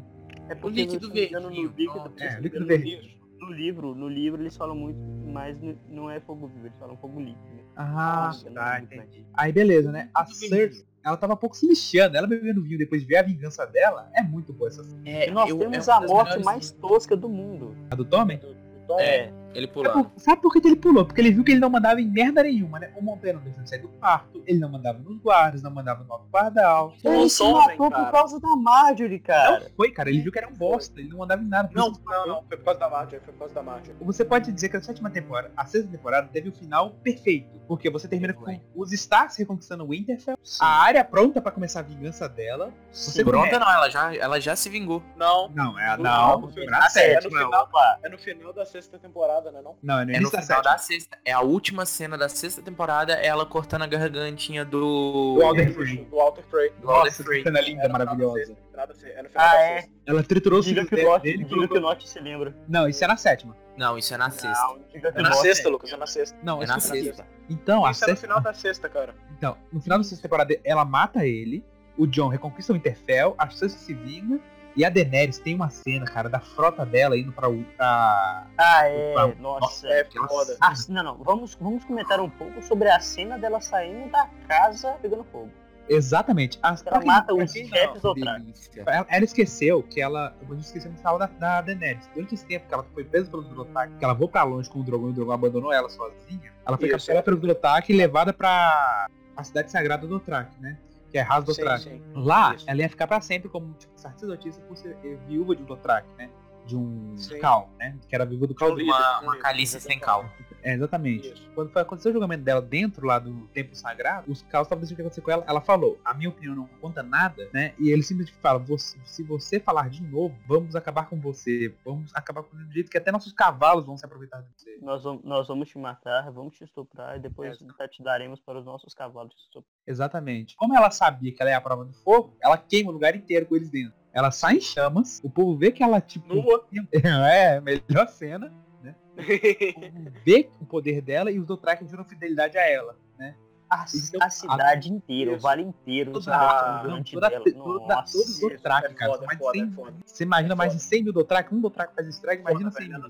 É 0.48 0.52
O 0.54 0.56
porque 0.56 0.80
líquido 0.82 1.08
no- 1.08 1.18
engano, 1.18 1.48
verdinho, 1.48 1.68
no 1.70 1.76
líquido. 1.76 2.12
É, 2.18 2.40
líquido 2.40 2.66
verde. 2.66 2.84
livro- 2.84 3.18
No 3.40 3.52
livro, 3.52 3.94
no 3.94 4.08
livro 4.08 4.42
eles 4.42 4.56
falam 4.56 4.74
muito, 4.74 4.98
mas 5.32 5.56
não 5.88 6.10
é 6.10 6.18
fogo 6.20 6.48
vivo, 6.48 6.66
eles 6.66 6.78
falam 6.78 6.96
fogo 6.96 7.20
líquido. 7.20 7.60
Ah, 7.76 8.24
Nossa, 8.26 8.50
tá, 8.50 8.78
não, 8.80 8.84
entendi. 8.84 9.24
Aí 9.34 9.52
beleza, 9.52 9.92
né? 9.92 10.10
A 10.12 10.24
Cersei, 10.26 10.84
ela 11.04 11.16
tava 11.16 11.34
um 11.34 11.36
pouco 11.36 11.56
se 11.56 11.66
lixando. 11.68 12.16
Ela 12.16 12.26
bebendo 12.26 12.60
vinho 12.62 12.76
depois 12.78 13.00
de 13.02 13.06
ver 13.06 13.16
a 13.18 13.22
vingança 13.22 13.64
dela. 13.66 14.10
É 14.14 14.22
muito 14.22 14.52
boa 14.52 14.68
essa 14.68 14.82
cena. 14.82 15.00
É, 15.08 15.30
nós 15.30 15.48
eu- 15.48 15.58
temos 15.58 15.86
é 15.86 15.92
a 15.92 16.00
morte 16.00 16.42
mais 16.44 16.72
tosca 16.72 17.16
do 17.16 17.28
mundo. 17.28 17.76
A 17.90 17.94
do 17.94 18.04
Tommen? 18.04 18.38
Do, 18.38 18.48
do 18.48 18.86
Tom, 18.88 18.98
É, 19.00 19.32
ele 19.54 19.66
por, 19.66 20.10
sabe 20.16 20.42
por 20.42 20.52
que 20.52 20.66
ele 20.66 20.76
pulou? 20.76 21.04
Porque 21.04 21.20
ele 21.20 21.30
viu 21.30 21.44
que 21.44 21.52
ele 21.52 21.60
não 21.60 21.70
mandava 21.70 22.00
em 22.00 22.08
merda 22.08 22.42
nenhuma, 22.42 22.78
né? 22.78 22.92
O 22.96 23.02
Montanha 23.02 23.34
não 23.34 23.40
deixou 23.40 23.62
de 23.62 23.70
sair 23.70 23.80
do 23.80 23.88
quarto, 23.88 24.42
ele 24.46 24.58
não 24.58 24.68
mandava 24.68 24.98
nos 24.98 25.18
guardas, 25.18 25.62
não 25.62 25.70
mandava 25.70 26.04
no 26.04 26.12
alto 26.12 26.26
pardal. 26.30 26.94
Ele 27.04 27.28
se 27.28 27.42
matou 27.42 27.90
por 27.90 28.10
causa 28.10 28.40
da 28.40 28.56
Marjorie, 28.56 29.18
cara. 29.18 29.60
Não 29.60 29.70
foi, 29.76 29.90
cara. 29.90 30.10
Ele 30.10 30.20
viu 30.20 30.32
que 30.32 30.38
era 30.38 30.48
um 30.48 30.54
bosta, 30.54 31.00
ele 31.00 31.08
não 31.08 31.18
mandava 31.18 31.42
em 31.42 31.48
nada. 31.48 31.70
Não, 31.72 31.92
não, 32.04 32.26
não, 32.26 32.42
foi 32.42 32.56
por 32.56 32.64
causa 32.64 32.80
da 32.80 32.88
Marjorie, 32.88 33.20
foi 33.24 33.32
por 33.32 33.38
causa 33.40 33.54
da 33.54 33.62
Marjorie. 33.62 33.96
Você 34.00 34.24
pode 34.24 34.52
dizer 34.52 34.68
que 34.68 34.76
a 34.76 34.82
sétima 34.82 35.10
temporada, 35.10 35.52
a 35.56 35.66
sexta 35.66 35.90
temporada, 35.90 36.28
teve 36.28 36.48
o 36.48 36.52
final 36.52 36.90
perfeito. 37.02 37.58
Porque 37.66 37.90
você 37.90 38.08
termina 38.08 38.32
com 38.32 38.60
os 38.74 38.92
Starks 38.92 39.36
reconquistando 39.36 39.86
Winterfell, 39.86 40.38
a 40.60 40.82
área 40.82 41.04
pronta 41.04 41.40
pra 41.40 41.52
começar 41.52 41.80
a 41.80 41.82
vingança 41.82 42.28
dela. 42.28 42.72
Você 42.90 43.24
Pronta 43.24 43.58
não, 43.58 43.70
ela 43.70 43.90
já, 43.90 44.14
ela 44.14 44.40
já 44.40 44.56
se 44.56 44.70
vingou. 44.70 45.02
Não, 45.16 45.50
Não, 45.50 45.78
é 45.78 45.96
Não, 45.96 46.02
não, 46.02 46.40
não, 46.40 46.40
não, 46.40 46.48
é 46.96 47.20
no 47.20 47.30
final. 47.30 47.68
É 48.02 48.08
no 48.08 48.18
final 48.18 48.52
da 48.52 48.64
sexta 48.64 48.98
temporada, 49.42 49.50
né 49.52 49.60
não? 49.62 49.76
Não, 49.82 50.00
é 50.00 50.04
no 50.04 50.12
É 50.12 50.20
no 50.20 50.28
final 50.30 50.42
sétima. 50.44 50.62
da 50.62 50.78
sexta. 50.78 51.18
É 51.24 51.32
a 51.32 51.40
última 51.40 51.86
cena 51.86 52.18
da 52.18 52.28
sexta 52.28 52.62
temporada, 52.62 53.14
é 53.14 53.26
ela 53.26 53.46
cortando 53.46 53.82
a 53.82 53.86
gargantinha 53.86 54.64
do... 54.64 55.36
Do 55.36 55.42
Alder 55.42 55.72
Frey. 55.74 55.96
Do 56.04 56.16
Walter 56.16 56.42
Frey. 56.44 56.70
do 56.80 57.02
que 57.02 57.10
Frey. 57.22 57.42
cena 57.42 57.60
linda, 57.60 57.84
É 57.84 57.88
maravilhosa. 57.88 58.38
sexta, 58.46 58.94
sexta, 58.94 59.08
É 59.18 59.22
no 59.22 59.28
final 59.28 59.46
Ah, 59.46 59.50
da 59.52 59.58
é? 59.62 59.74
sexta. 59.80 59.90
Ela 60.06 60.22
triturou 60.22 60.58
o 60.60 60.62
diga 60.62 60.84
filho 60.84 60.88
que 60.88 61.06
o 61.06 61.18
dele. 61.18 61.44
Diga 61.44 61.68
que 61.68 61.78
o 61.78 61.80
Norte 61.80 62.08
se 62.08 62.18
lembra. 62.20 62.56
Não, 62.68 62.88
isso 62.88 63.04
é 63.04 63.06
na 63.06 63.16
sétima. 63.16 63.56
Não, 63.76 63.96
isso 63.96 64.12
é 64.12 64.16
na 64.16 64.30
sexta. 64.30 64.48
Não, 64.66 64.78
diga 64.92 65.12
que 65.12 65.18
É 65.18 65.20
o 65.20 65.24
na 65.24 65.32
sexta, 65.32 65.68
Lucas, 65.68 65.92
é 65.92 65.96
na 65.96 66.06
sexta. 66.06 66.36
Não, 66.42 66.60
É 66.60 66.64
isso 66.64 66.72
na 66.72 66.76
é 66.78 66.80
sexta. 66.80 67.26
Então, 67.48 67.84
a 67.86 67.90
Isso 67.90 68.04
é 68.04 68.06
no 68.06 68.10
sexta... 68.12 68.26
final 68.26 68.40
da 68.40 68.54
sexta, 68.54 68.88
cara. 68.88 69.14
Então, 69.36 69.56
no 69.72 69.80
final 69.80 69.98
da 69.98 70.04
sexta 70.04 70.22
temporada, 70.22 70.58
ela 70.64 70.84
mata 70.84 71.26
ele, 71.26 71.64
o 71.96 72.06
John 72.06 72.28
reconquista 72.28 72.72
o 72.72 72.76
Winterfell, 72.76 73.34
a 73.38 73.48
Cersei 73.50 73.78
se 73.78 73.94
vinga, 73.94 74.38
e 74.78 74.84
a 74.84 74.88
Daenerys 74.90 75.38
tem 75.38 75.54
uma 75.56 75.68
cena, 75.70 76.06
cara, 76.06 76.28
da 76.28 76.38
frota 76.40 76.86
dela 76.86 77.18
indo 77.18 77.32
pra... 77.32 77.48
pra... 77.76 78.46
Ah, 78.56 78.86
é, 78.86 79.14
Opa. 79.16 79.34
nossa. 79.40 79.88
É 79.88 80.04
foda. 80.28 80.56
Ah, 80.60 80.72
não, 80.88 81.02
não, 81.02 81.16
vamos, 81.18 81.54
vamos 81.60 81.84
comentar 81.84 82.20
um 82.20 82.30
pouco 82.30 82.62
sobre 82.62 82.88
a 82.88 83.00
cena 83.00 83.36
dela 83.36 83.60
saindo 83.60 84.08
da 84.10 84.28
casa 84.46 84.92
pegando 85.02 85.24
fogo. 85.24 85.50
Exatamente. 85.88 86.58
As, 86.62 86.82
Ela 86.82 86.90
pra 86.90 86.98
quem- 87.00 87.06
mata 87.08 87.34
pra 87.34 87.44
os 87.44 87.50
chefes. 87.50 88.02
Delícia. 88.14 88.82
Ela, 88.86 89.06
ela 89.08 89.24
esqueceu 89.24 89.82
que 89.82 90.00
ela. 90.00 90.36
Eu 90.40 90.46
vou 90.46 90.56
esquecer 90.58 90.92
de 90.92 91.00
falar 91.00 91.18
da, 91.18 91.26
da 91.26 91.60
Daenerys. 91.62 92.08
Durante 92.14 92.34
esse 92.34 92.44
tempo 92.46 92.68
que 92.68 92.74
ela 92.74 92.84
foi 92.94 93.04
presa 93.04 93.30
pelos 93.30 93.48
Dothraki, 93.48 93.94
que 93.96 94.04
ela 94.04 94.14
voou 94.14 94.28
pra 94.28 94.44
longe 94.44 94.68
com 94.70 94.80
o 94.80 94.82
Drogon 94.84 95.08
e 95.08 95.10
o 95.10 95.12
Drogon 95.14 95.32
abandonou 95.32 95.72
ela 95.72 95.88
sozinha, 95.88 96.52
ela 96.66 96.76
foi 96.76 96.88
Isso. 96.88 96.96
capturada 96.98 97.22
pelos 97.24 97.40
Dothraki 97.40 97.92
e 97.92 97.96
levada 97.96 98.32
pra 98.32 99.06
a 99.34 99.42
cidade 99.44 99.70
sagrada 99.70 100.06
do 100.06 100.18
Dothraki, 100.18 100.60
né? 100.60 100.76
Que 101.10 101.18
é 101.18 101.22
Ras 101.22 101.40
Sim, 101.40 101.46
Dothraki. 101.46 101.84
sim. 101.84 102.02
Lá, 102.14 102.54
Isso. 102.54 102.64
ela 102.68 102.80
ia 102.80 102.88
ficar 102.88 103.06
pra 103.06 103.20
sempre 103.20 103.48
como 103.48 103.72
tipo, 103.78 103.92
sacerdotisa 103.96 104.60
por 104.62 104.76
ser 104.76 104.96
viúva 105.26 105.56
de 105.56 105.62
um 105.62 105.66
Dothraki, 105.66 106.08
né? 106.18 106.30
De 106.68 106.76
um 106.76 107.16
Sim. 107.16 107.38
Cal, 107.38 107.70
né? 107.78 107.98
Que 108.06 108.14
era 108.14 108.26
viúva 108.26 108.46
do 108.46 108.54
Cal. 108.54 108.74
Uma, 108.74 109.20
um 109.20 109.22
uma 109.24 109.36
calice 109.38 109.80
sem 109.80 109.98
cal. 109.98 110.30
É, 110.62 110.74
exatamente. 110.74 111.28
Isso. 111.32 111.48
Quando 111.54 111.70
foi 111.70 111.80
acontecer 111.80 112.10
o 112.10 112.12
julgamento 112.12 112.42
dela 112.44 112.60
dentro 112.60 113.06
lá 113.06 113.18
do 113.18 113.46
templo 113.48 113.74
sagrado, 113.74 114.30
os 114.30 114.42
caos 114.42 114.66
estavam 114.66 114.80
decidindo 114.82 114.94
o 114.94 114.96
que 114.96 115.02
aconteceu 115.02 115.22
com 115.22 115.30
ela. 115.30 115.44
Ela 115.48 115.60
falou, 115.62 115.98
a 116.04 116.12
minha 116.12 116.28
opinião 116.28 116.54
não 116.54 116.66
conta 116.80 117.02
nada, 117.02 117.48
né? 117.54 117.74
E 117.78 117.90
ele 117.90 118.02
simplesmente 118.02 118.38
fala, 118.42 118.58
"Você- 118.58 118.98
se 119.04 119.22
você 119.22 119.58
falar 119.60 119.88
de 119.88 120.02
novo, 120.02 120.36
vamos 120.46 120.76
acabar 120.76 121.08
com 121.08 121.18
você. 121.18 121.74
Vamos 121.84 122.14
acabar 122.14 122.42
com 122.42 122.56
o 122.56 122.72
jeito 122.72 122.90
que 122.90 122.98
até 122.98 123.10
nossos 123.10 123.32
cavalos 123.32 123.86
vão 123.86 123.96
se 123.96 124.04
aproveitar 124.04 124.42
de 124.42 124.48
você. 124.54 124.78
Nós 124.82 125.02
vamos, 125.04 125.24
nós 125.24 125.48
vamos 125.48 125.68
te 125.68 125.78
matar, 125.78 126.30
vamos 126.30 126.54
te 126.54 126.64
estuprar 126.64 127.16
e 127.16 127.20
depois 127.20 127.56
te 127.90 128.02
daremos 128.02 128.40
para 128.40 128.58
os 128.58 128.64
nossos 128.66 128.92
cavalos 128.92 129.32
de 129.34 129.40
estupro. 129.40 129.70
Exatamente. 129.86 130.54
Como 130.56 130.76
ela 130.76 130.90
sabia 130.90 131.32
que 131.32 131.40
ela 131.40 131.50
é 131.50 131.54
a 131.54 131.60
prova 131.60 131.84
do 131.84 131.94
fogo, 131.94 132.36
ela 132.42 132.58
queima 132.58 132.90
o 132.90 132.92
lugar 132.92 133.14
inteiro 133.16 133.46
com 133.46 133.56
eles 133.56 133.70
dentro. 133.70 133.96
Ela 134.18 134.32
sai 134.32 134.56
em 134.56 134.60
chamas, 134.60 135.20
o 135.22 135.30
povo 135.30 135.56
vê 135.56 135.70
que 135.70 135.80
ela, 135.80 136.00
tipo. 136.00 136.34
Nua. 136.34 136.66
É, 136.92 137.60
melhor 137.60 138.08
cena. 138.08 138.46
O 138.46 139.16
povo 139.16 140.12
vê 140.26 140.48
o 140.60 140.64
poder 140.66 141.00
dela 141.00 141.30
e 141.30 141.38
os 141.38 141.46
Dothraki 141.46 141.86
juram 141.86 142.04
fidelidade 142.04 142.58
a 142.58 142.68
ela, 142.68 142.96
né? 143.16 143.36
A, 143.70 143.84
Então, 143.94 144.20
a 144.26 144.28
cidade 144.30 144.92
inteira, 144.92 145.34
o 145.34 145.38
vale 145.38 145.62
inteiro, 145.62 146.12
Toda, 146.12 146.34
abraçam 146.34 146.90
não, 146.90 147.04
toda, 147.04 147.28
dela. 147.28 147.44
toda, 147.44 147.56
toda, 147.58 147.94
Nossa. 147.94 148.12
todos 148.12 148.28
os 148.34 148.40
Dothraki, 148.40 148.86
é 148.86 148.94
cara. 148.94 149.12
foda, 149.12 149.26
mais 149.26 149.38
de 149.38 149.44
foda, 149.44 149.58
100 149.58 149.70
foda. 149.72 149.94
Você 150.04 150.24
imagina 150.24 150.54
É 150.54 150.56
mais 150.56 150.72
foda. 150.72 150.82
de 150.82 150.88
100 150.88 151.02
mil 151.04 151.12
Dothraki, 151.12 151.54
um 151.54 151.60
Dothraki 151.60 151.94
faz 151.94 152.08
estrago, 152.08 152.40
imagina 152.40 152.70
Foda, 152.72 152.84
100 152.84 152.88
mil. 152.88 153.08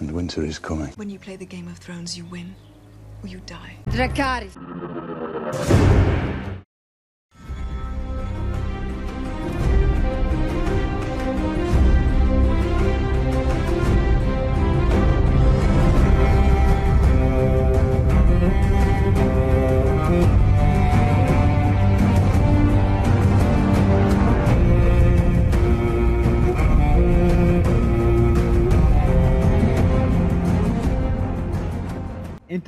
And 0.00 0.12
winter 0.12 0.42
is 0.42 0.58
coming. 0.58 0.92
When 0.96 1.10
you 1.10 1.18
play 1.18 1.36
the 1.36 1.44
Game 1.44 1.68
of 1.68 1.76
Thrones, 1.76 2.16
you 2.16 2.24
win 2.24 2.54
or 3.22 3.28
you 3.28 3.40
die. 3.46 3.76
Dracarys. 3.88 4.56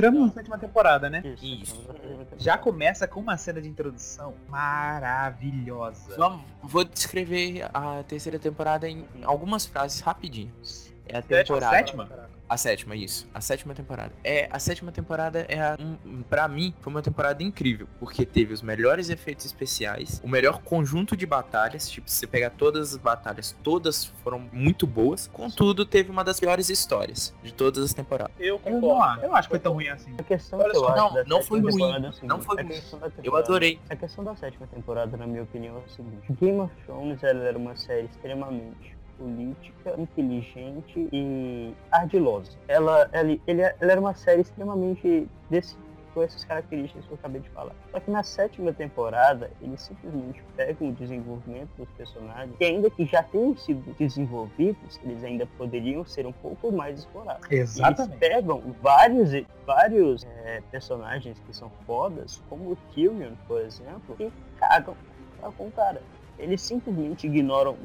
Entramos 0.03 0.27
na 0.27 0.33
sétima 0.33 0.59
temporada, 0.59 1.09
né? 1.09 1.23
Isso. 1.41 1.81
Já 2.37 2.59
começa 2.59 3.07
com 3.07 3.21
uma 3.21 3.37
cena 3.37 3.63
de 3.63 3.69
introdução 3.69 4.35
maravilhosa. 4.49 6.17
Vamos, 6.17 6.43
vou 6.61 6.83
descrever 6.83 7.69
a 7.73 8.03
terceira 8.03 8.37
temporada 8.37 8.89
em 8.89 9.07
algumas 9.23 9.65
frases 9.65 10.01
rapidinho. 10.01 10.53
É 11.07 11.19
a 11.19 11.23
temporada. 11.23 11.77
Sétima? 11.77 12.09
A 12.53 12.57
sétima, 12.59 12.95
isso. 12.95 13.27
A 13.33 13.41
sétima 13.41 13.73
temporada. 13.73 14.13
É, 14.23 14.47
a 14.51 14.59
sétima 14.59 14.93
temporada 14.93 15.47
é 15.49 15.59
a, 15.59 15.75
um, 15.81 16.23
pra 16.23 16.47
mim, 16.47 16.75
foi 16.83 16.93
uma 16.93 17.01
temporada 17.01 17.43
incrível, 17.43 17.89
porque 17.99 18.27
teve 18.27 18.53
os 18.53 18.61
melhores 18.61 19.09
efeitos 19.09 19.47
especiais, 19.47 20.21
o 20.23 20.29
melhor 20.29 20.61
conjunto 20.61 21.17
de 21.17 21.25
batalhas, 21.25 21.89
tipo, 21.89 22.11
se 22.11 22.19
você 22.19 22.27
pegar 22.27 22.51
todas 22.51 22.93
as 22.93 22.99
batalhas, 22.99 23.57
todas 23.63 24.05
foram 24.23 24.39
muito 24.53 24.87
boas. 24.87 25.29
Contudo, 25.29 25.87
teve 25.87 26.11
uma 26.11 26.23
das 26.23 26.39
piores 26.39 26.69
histórias 26.69 27.35
de 27.43 27.55
todas 27.55 27.83
as 27.85 27.95
temporadas. 27.95 28.35
Eu 28.39 28.57
Eu 28.57 28.59
concordo. 28.59 28.87
não 28.87 29.03
acho, 29.03 29.21
eu 29.23 29.29
não 29.29 29.37
acho 29.37 29.49
que 29.49 29.53
foi 29.53 29.59
tão 29.59 29.73
ruim 29.73 29.89
assim. 29.89 30.15
A 30.19 30.23
questão 30.23 30.59
Olha 30.59 30.71
que 30.73 30.77
eu 30.77 30.81
só, 30.81 30.89
acho 30.89 31.15
não, 31.15 31.25
não 31.25 31.43
foi 31.43 31.59
ruim, 31.59 31.91
é 31.91 32.01
seguinte, 32.13 32.27
não 32.27 32.43
foi 32.43 32.63
ruim. 32.63 32.83
Eu 33.25 33.35
adorei. 33.35 33.81
A 33.89 33.97
questão 33.97 34.23
da 34.23 34.37
sétima 34.37 34.67
temporada, 34.67 35.17
na 35.17 35.27
minha 35.27 35.43
opinião, 35.45 35.77
é 35.77 35.79
o 35.79 35.89
seguinte. 35.89 36.31
Game 36.39 36.61
of 36.61 36.75
Thrones 36.85 37.23
ela 37.23 37.45
era 37.45 37.57
uma 37.57 37.75
série 37.77 38.09
extremamente 38.09 38.95
política, 39.27 39.95
inteligente 39.99 41.09
e 41.13 41.73
ardilosa. 41.91 42.51
Ela, 42.67 43.09
ela, 43.13 43.31
ele- 43.47 43.63
ela 43.63 43.93
era 43.93 44.01
uma 44.01 44.15
série 44.15 44.41
extremamente 44.43 45.29
desse, 45.49 45.77
com 46.13 46.23
essas 46.23 46.45
características 46.45 47.07
que 47.07 47.13
eu 47.13 47.15
acabei 47.15 47.41
de 47.41 47.49
falar. 47.51 47.73
Só 47.91 48.01
que 48.01 48.11
na 48.11 48.23
sétima 48.23 48.73
temporada, 48.73 49.51
eles 49.63 49.81
simplesmente 49.81 50.43
pegam 50.57 50.89
o 50.91 50.93
desenvolvimento 50.93 51.71
dos 51.79 51.89
personagens, 51.97 52.55
que 52.59 52.65
ainda 52.65 52.91
que 52.91 53.07
já 53.07 53.23
tenham 53.23 53.57
sido 53.57 53.95
desenvolvidos, 53.97 55.01
eles 55.05 55.23
ainda 55.25 55.47
poderiam 55.57 56.05
ser 56.05 56.27
um 56.27 56.33
pouco 56.33 56.71
mais 56.73 56.99
explorados. 56.99 57.49
E 57.51 57.55
Eles 57.55 57.79
Exatamente. 57.79 58.19
pegam 58.19 58.61
vários, 58.83 59.31
vários 59.65 60.25
é, 60.45 60.61
personagens 60.71 61.39
que 61.47 61.57
são 61.57 61.71
fodas, 61.87 62.43
como 62.49 62.73
o 62.73 62.77
Tyrion, 62.93 63.33
por 63.47 63.61
exemplo, 63.61 64.17
e 64.19 64.31
cagam 64.59 64.95
com 65.57 65.67
o 65.69 65.73
cara. 65.73 66.03
Eles 66.43 66.61
simplesmente 66.61 67.27
ignoram 67.27 67.77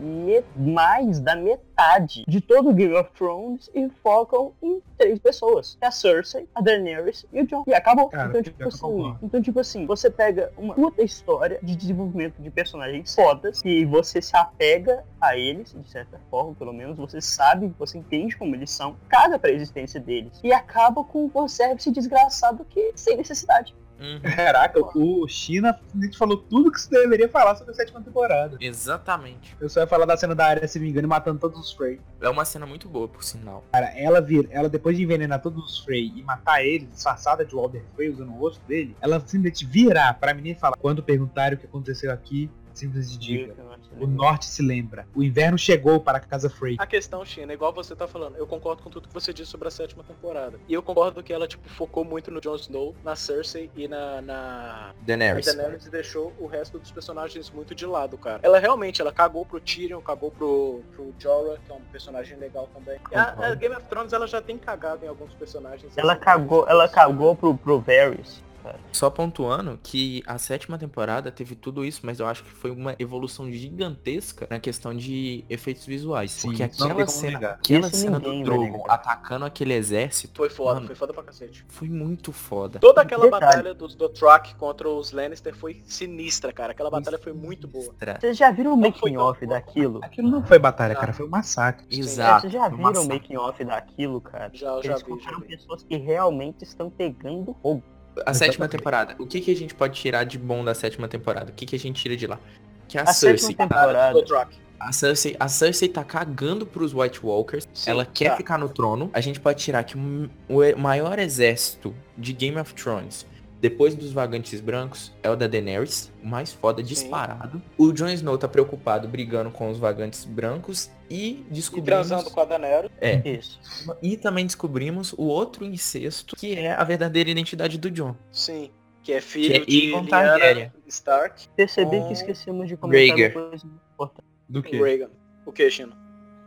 mais 0.55 1.19
da 1.19 1.35
metade 1.35 2.23
de 2.27 2.41
todo 2.41 2.69
o 2.69 2.73
Game 2.73 2.93
of 2.95 3.11
Thrones 3.11 3.69
e 3.73 3.87
focam 4.03 4.53
em 4.61 4.81
três 4.97 5.19
pessoas. 5.19 5.75
Que 5.79 5.85
é 5.85 5.87
a 5.87 5.91
Cersei, 5.91 6.47
a 6.55 6.61
Daenerys 6.61 7.25
e 7.31 7.41
o 7.41 7.47
Jon. 7.47 7.63
E 7.67 7.73
acabou. 7.73 8.09
Cara, 8.09 8.29
então, 8.29 8.41
tipo 8.41 8.67
assim, 8.67 9.15
então, 9.21 9.41
tipo 9.41 9.59
assim, 9.59 9.85
você 9.85 10.09
pega 10.09 10.51
uma 10.57 10.73
puta 10.73 11.03
história 11.03 11.59
de 11.61 11.75
desenvolvimento 11.75 12.41
de 12.41 12.49
personagens 12.49 13.13
fodas 13.13 13.61
e 13.63 13.85
você 13.85 14.21
se 14.21 14.35
apega 14.35 15.03
a 15.21 15.37
eles, 15.37 15.73
de 15.73 15.89
certa 15.89 16.19
forma, 16.29 16.55
pelo 16.55 16.73
menos, 16.73 16.97
você 16.97 17.21
sabe, 17.21 17.73
você 17.77 17.97
entende 17.97 18.35
como 18.35 18.55
eles 18.55 18.71
são, 18.71 18.95
caga 19.07 19.37
pra 19.37 19.51
existência 19.51 19.99
deles. 19.99 20.39
E 20.43 20.51
acaba 20.51 21.03
com 21.03 21.25
um 21.25 21.29
fanservice 21.29 21.91
desgraçado 21.91 22.65
que 22.65 22.91
sem 22.95 23.17
necessidade. 23.17 23.75
Uhum. 23.99 24.19
Caraca, 24.21 24.79
o 24.79 25.27
China 25.27 25.79
falou 26.17 26.38
tudo 26.38 26.71
que 26.71 26.79
você 26.79 26.89
deveria 26.89 27.27
falar 27.27 27.55
sobre 27.55 27.71
a 27.71 27.75
sétima 27.75 28.01
temporada. 28.01 28.57
Exatamente. 28.60 29.55
Eu 29.60 29.69
só 29.69 29.81
ia 29.81 29.88
falar 29.88 30.05
da 30.05 30.15
cena 30.15 30.36
da 30.36 30.45
área 30.45 30.67
se 30.67 30.79
vingando 30.79 31.07
e 31.07 31.10
matando 31.10 31.39
todos 31.39 31.60
os 31.60 31.71
Frey. 31.71 31.99
É 32.21 32.29
uma 32.29 32.45
cena 32.45 32.65
muito 32.65 32.88
boa, 32.88 33.07
por 33.07 33.23
sinal. 33.23 33.63
Cara, 33.71 33.88
ela 33.97 34.21
vir, 34.21 34.47
ela 34.51 34.69
depois 34.69 34.95
de 34.97 35.03
envenenar 35.03 35.41
todos 35.41 35.63
os 35.63 35.79
Frey 35.83 36.13
e 36.15 36.23
matar 36.23 36.63
eles, 36.63 36.89
disfarçada 36.89 37.45
de 37.45 37.55
Walder 37.55 37.83
Frey 37.95 38.10
usando 38.10 38.29
o 38.29 38.38
rosto 38.38 38.62
dele, 38.67 38.95
ela 39.01 39.19
simplesmente 39.19 39.65
virar 39.65 40.13
pra 40.13 40.33
menina 40.33 40.55
e 40.55 40.60
falar: 40.60 40.77
quando 40.77 41.01
perguntarem 41.01 41.57
o 41.57 41.60
que 41.60 41.65
aconteceu 41.65 42.12
aqui, 42.12 42.49
simplesmente 42.73 43.17
diga. 43.17 43.55
O 43.99 44.07
norte 44.07 44.45
se 44.45 44.62
lembra. 44.62 45.07
O 45.15 45.23
inverno 45.23 45.57
chegou 45.57 45.99
para 45.99 46.17
a 46.17 46.21
casa 46.21 46.49
Frey. 46.49 46.75
A 46.79 46.86
questão, 46.86 47.23
China, 47.25 47.53
igual 47.53 47.73
você 47.73 47.95
tá 47.95 48.07
falando, 48.07 48.38
eu 48.38 48.47
concordo 48.47 48.83
com 48.83 48.89
tudo 48.89 49.07
que 49.07 49.13
você 49.13 49.33
disse 49.33 49.51
sobre 49.51 49.67
a 49.67 49.71
sétima 49.71 50.03
temporada. 50.03 50.60
E 50.67 50.73
eu 50.73 50.81
concordo 50.81 51.23
que 51.23 51.33
ela, 51.33 51.47
tipo, 51.47 51.67
focou 51.69 52.03
muito 52.03 52.31
no 52.31 52.39
Jon 52.41 52.55
Snow, 52.55 52.95
na 53.03 53.15
Cersei 53.15 53.69
e 53.75 53.88
na, 53.88 54.21
na 54.21 54.93
Daenerys. 55.01 55.45
Daenerys 55.45 55.86
e 55.86 55.89
deixou 55.89 56.33
o 56.39 56.47
resto 56.47 56.79
dos 56.79 56.91
personagens 56.91 57.49
muito 57.49 57.73
de 57.73 57.86
lado, 57.86 58.17
cara. 58.17 58.39
Ela 58.43 58.60
realmente, 58.60 59.01
ela 59.01 59.12
cagou 59.12 59.45
pro 59.45 59.60
Tyrion, 59.60 60.01
cagou 60.01 60.31
pro, 60.31 60.81
pro 60.93 61.13
Jorah, 61.19 61.57
que 61.65 61.71
é 61.71 61.75
um 61.75 61.81
personagem 61.91 62.38
legal 62.38 62.69
também. 62.73 62.99
E 63.12 63.15
a, 63.15 63.51
a 63.51 63.55
Game 63.55 63.75
of 63.75 63.86
Thrones, 63.88 64.13
ela 64.13 64.27
já 64.27 64.41
tem 64.41 64.57
cagado 64.57 65.05
em 65.05 65.07
alguns 65.07 65.33
personagens. 65.33 65.97
Ela 65.97 66.13
assim, 66.13 66.21
cagou, 66.21 66.65
ela 66.67 66.88
cagou 66.88 67.36
pro, 67.36 67.55
pro 67.57 67.79
Varys. 67.79 68.43
Só 68.91 69.10
pontuando 69.10 69.80
que 69.82 70.23
a 70.25 70.38
sétima 70.38 70.77
temporada 70.77 71.32
teve 71.32 71.56
tudo 71.56 71.86
isso, 71.86 72.01
mas 72.03 72.19
eu 72.19 72.25
acho 72.27 72.43
que 72.43 72.49
foi 72.49 72.71
uma 72.71 72.95
evolução 72.99 73.51
gigantesca 73.51 74.47
na 74.49 74.60
questão 74.60 74.95
de 74.95 75.43
efeitos 75.49 75.86
visuais. 75.86 76.32
Sim, 76.32 76.49
porque 76.49 76.63
aquela 76.63 77.08
cena, 77.08 77.32
negar. 77.34 77.53
aquela 77.56 77.88
Isso 77.88 77.95
cena 77.97 78.19
do 78.19 78.43
Drogon 78.43 78.84
atacando 78.88 79.45
aquele 79.45 79.73
exército 79.73 80.38
Foi 80.38 80.49
foda, 80.49 80.75
Mano. 80.75 80.88
foi 80.88 80.95
foda 80.95 81.13
pra 81.13 81.23
cacete. 81.23 81.65
foi 81.67 81.88
muito 81.89 82.32
foda. 82.32 82.80
Toda 82.80 83.01
aquela 83.01 83.25
Detalhe. 83.25 83.45
batalha 83.45 83.73
dos 83.73 83.95
Dothraki 83.95 84.56
contra 84.56 84.89
os 84.89 85.12
Lannister 85.12 85.56
foi 85.56 85.82
sinistra, 85.86 86.51
cara. 86.51 86.71
Aquela 86.71 86.89
batalha 86.89 87.17
foi 87.17 87.34
muito 87.34 87.67
boa. 87.67 87.93
Vocês 88.19 88.38
já 88.38 88.51
viram 88.51 88.73
o 88.73 88.77
making 88.77 89.17
off 89.17 89.45
daquilo? 89.45 89.99
Aquilo 90.03 90.30
não 90.30 90.43
foi 90.45 90.60
batalha, 90.60 90.95
cara, 90.95 91.13
foi 91.13 91.25
um 91.25 91.30
massacre. 91.30 91.86
Exato. 91.89 92.41
vocês 92.41 92.53
já 92.53 92.67
viram 92.69 93.03
o 93.03 93.08
making 93.08 93.38
off 93.38 93.63
daquilo, 93.63 94.21
cara? 94.21 94.51
Já, 94.53 94.67
eu 94.69 94.84
já 94.84 94.91
Eles 94.93 95.03
vi, 95.03 95.19
já 95.23 95.32
vi. 95.39 95.47
pessoas 95.47 95.84
que 95.84 95.97
realmente 95.97 96.63
estão 96.63 96.89
pegando 96.89 97.56
fogo. 97.62 97.84
A 98.25 98.34
sétima 98.34 98.67
temporada. 98.67 99.15
O 99.19 99.25
que, 99.25 99.41
que 99.41 99.51
a 99.51 99.56
gente 99.56 99.73
pode 99.73 99.99
tirar 99.99 100.23
de 100.23 100.38
bom 100.38 100.63
da 100.63 100.73
sétima 100.73 101.08
temporada? 101.08 101.51
O 101.51 101.53
que, 101.53 101.65
que 101.65 101.75
a 101.75 101.80
gente 101.80 102.01
tira 102.01 102.15
de 102.15 102.27
lá? 102.27 102.39
Que 102.88 102.97
a, 102.97 103.03
A 103.03 103.13
Cersei. 103.13 103.56
temporada. 103.56 104.13
Dothraki. 104.13 104.58
A 104.80 104.91
Cersei, 104.91 105.36
a 105.39 105.47
Cersei 105.47 105.89
tá 105.89 106.03
cagando 106.03 106.65
pros 106.65 106.93
White 106.93 107.25
Walkers. 107.25 107.67
Sim, 107.73 107.89
ela 107.89 108.06
quer 108.06 108.30
tá. 108.30 108.38
ficar 108.38 108.58
no 108.58 108.69
trono. 108.69 109.10
A 109.12 109.19
gente 109.19 109.39
pode 109.39 109.60
tirar 109.60 109.84
que 109.84 109.97
o 109.97 110.77
maior 110.77 111.17
exército 111.17 111.95
de 112.17 112.32
Game 112.32 112.58
of 112.60 112.73
Thrones, 112.75 113.25
depois 113.59 113.95
dos 113.95 114.11
vagantes 114.11 114.61
brancos, 114.61 115.11
é 115.23 115.29
o 115.29 115.35
da 115.35 115.47
Daenerys, 115.47 116.11
o 116.23 116.27
mais 116.27 116.53
foda 116.53 116.83
disparado. 116.83 117.61
O 117.77 117.91
Jon 117.91 118.09
Snow 118.09 118.37
tá 118.37 118.47
preocupado 118.47 119.07
brigando 119.07 119.49
com 119.49 119.69
os 119.69 119.77
vagantes 119.77 120.25
brancos 120.25 120.91
e 121.09 121.29
E 121.29 121.45
descobrimos 121.49 122.07
transando 122.07 122.29
com 122.31 122.39
a 122.39 122.45
Daenerys. 122.45 122.91
é, 123.01 123.27
Isso. 123.27 123.59
e 124.01 124.15
também 124.17 124.45
descobrimos 124.45 125.13
o 125.13 125.23
outro 125.23 125.65
incesto, 125.65 126.35
que 126.35 126.53
é 126.55 126.73
a 126.73 126.83
verdadeira 126.83 127.29
identidade 127.29 127.77
do 127.77 127.89
Jon. 127.89 128.15
Sim. 128.31 128.69
Que 129.01 129.13
é 129.13 129.21
filho 129.21 129.47
Que 129.47 129.55
é 129.55 129.65
de 129.65 129.91
Lyanna. 129.91 130.73
Stark 130.87 131.47
Percebi 131.55 131.97
Com 131.99 132.07
que 132.07 132.13
esquecemos 132.13 132.67
de 132.67 132.75
comentar 132.75 133.17
Rhaegar. 133.17 133.37
uma 133.37 133.49
coisa 133.49 133.65
importante. 133.93 134.27
Do 134.49 134.63
e 134.67 134.77
Rhaegan. 134.79 135.09
O 135.45 135.51
que, 135.53 135.69
Chino? 135.69 135.95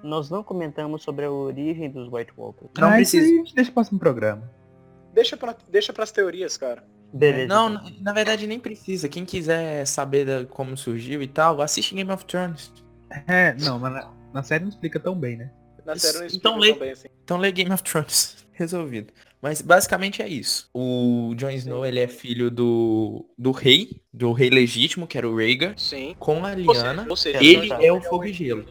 Nós 0.03 0.29
não 0.29 0.43
comentamos 0.43 1.03
sobre 1.03 1.25
a 1.25 1.31
origem 1.31 1.91
dos 1.91 2.13
White 2.13 2.33
Walkers. 2.37 2.71
Não 2.79 2.89
ah, 2.89 2.93
precisa. 2.93 3.27
aí 3.27 3.33
a 3.33 3.37
gente 3.39 3.55
deixa 3.55 3.71
o 3.71 3.75
próximo 3.75 3.99
programa. 3.99 4.51
Deixa, 5.15 5.37
pra, 5.37 5.57
deixa 5.71 5.93
pras 5.93 6.13
teorias, 6.13 6.57
cara. 6.57 6.85
Beleza. 7.13 7.49
Não, 7.49 7.71
então. 7.71 7.85
na, 7.85 8.01
na 8.01 8.13
verdade 8.13 8.47
nem 8.47 8.59
precisa. 8.61 9.09
Quem 9.09 9.25
quiser 9.25 9.85
saber 9.87 10.25
da- 10.25 10.45
como 10.47 10.77
surgiu 10.77 11.23
e 11.23 11.27
tal, 11.27 11.61
assiste 11.61 11.95
Game 11.95 12.11
of 12.11 12.25
Thrones. 12.25 12.73
É, 13.27 13.55
não, 13.55 13.79
mas 13.79 13.93
na, 13.93 14.11
na 14.33 14.43
série 14.43 14.63
não 14.63 14.71
explica 14.71 15.01
tão 15.01 15.15
bem, 15.19 15.37
né? 15.37 15.51
Na 15.85 15.95
Isso, 15.95 16.07
série 16.07 16.19
não 16.19 16.27
então 16.27 16.59
explica 16.59 16.59
lê. 16.61 16.71
tão 16.71 16.79
bem 16.81 16.91
assim. 16.93 17.09
Então 17.25 17.39
lê 17.39 17.51
Game 17.53 17.73
of 17.73 17.83
Thrones. 17.83 18.37
Resolvido. 18.53 19.13
Mas 19.43 19.63
basicamente 19.63 20.21
é 20.23 20.29
isso. 20.29 20.69
O 20.75 21.35
Jon 21.35 21.51
Snow, 21.51 21.87
ele 21.87 21.99
é 21.99 22.07
filho 22.07 22.51
do, 22.51 23.25
do 23.39 23.53
rei, 23.53 24.03
do 24.13 24.33
rei 24.33 24.51
legítimo, 24.51 25.07
que 25.07 25.17
era 25.17 25.27
o 25.29 25.35
Rhaegar, 25.35 25.73
Sim. 25.79 26.15
com 26.19 26.45
a 26.45 26.51
Ou 26.51 26.57
Lyanna, 26.57 27.03
seja, 27.03 27.11
ou 27.11 27.17
seja, 27.17 27.39
ele 27.43 27.73
é 27.73 27.87
Snow 27.87 27.99
o 27.99 28.03
fogo 28.03 28.27
e 28.27 28.33
gelo. 28.35 28.67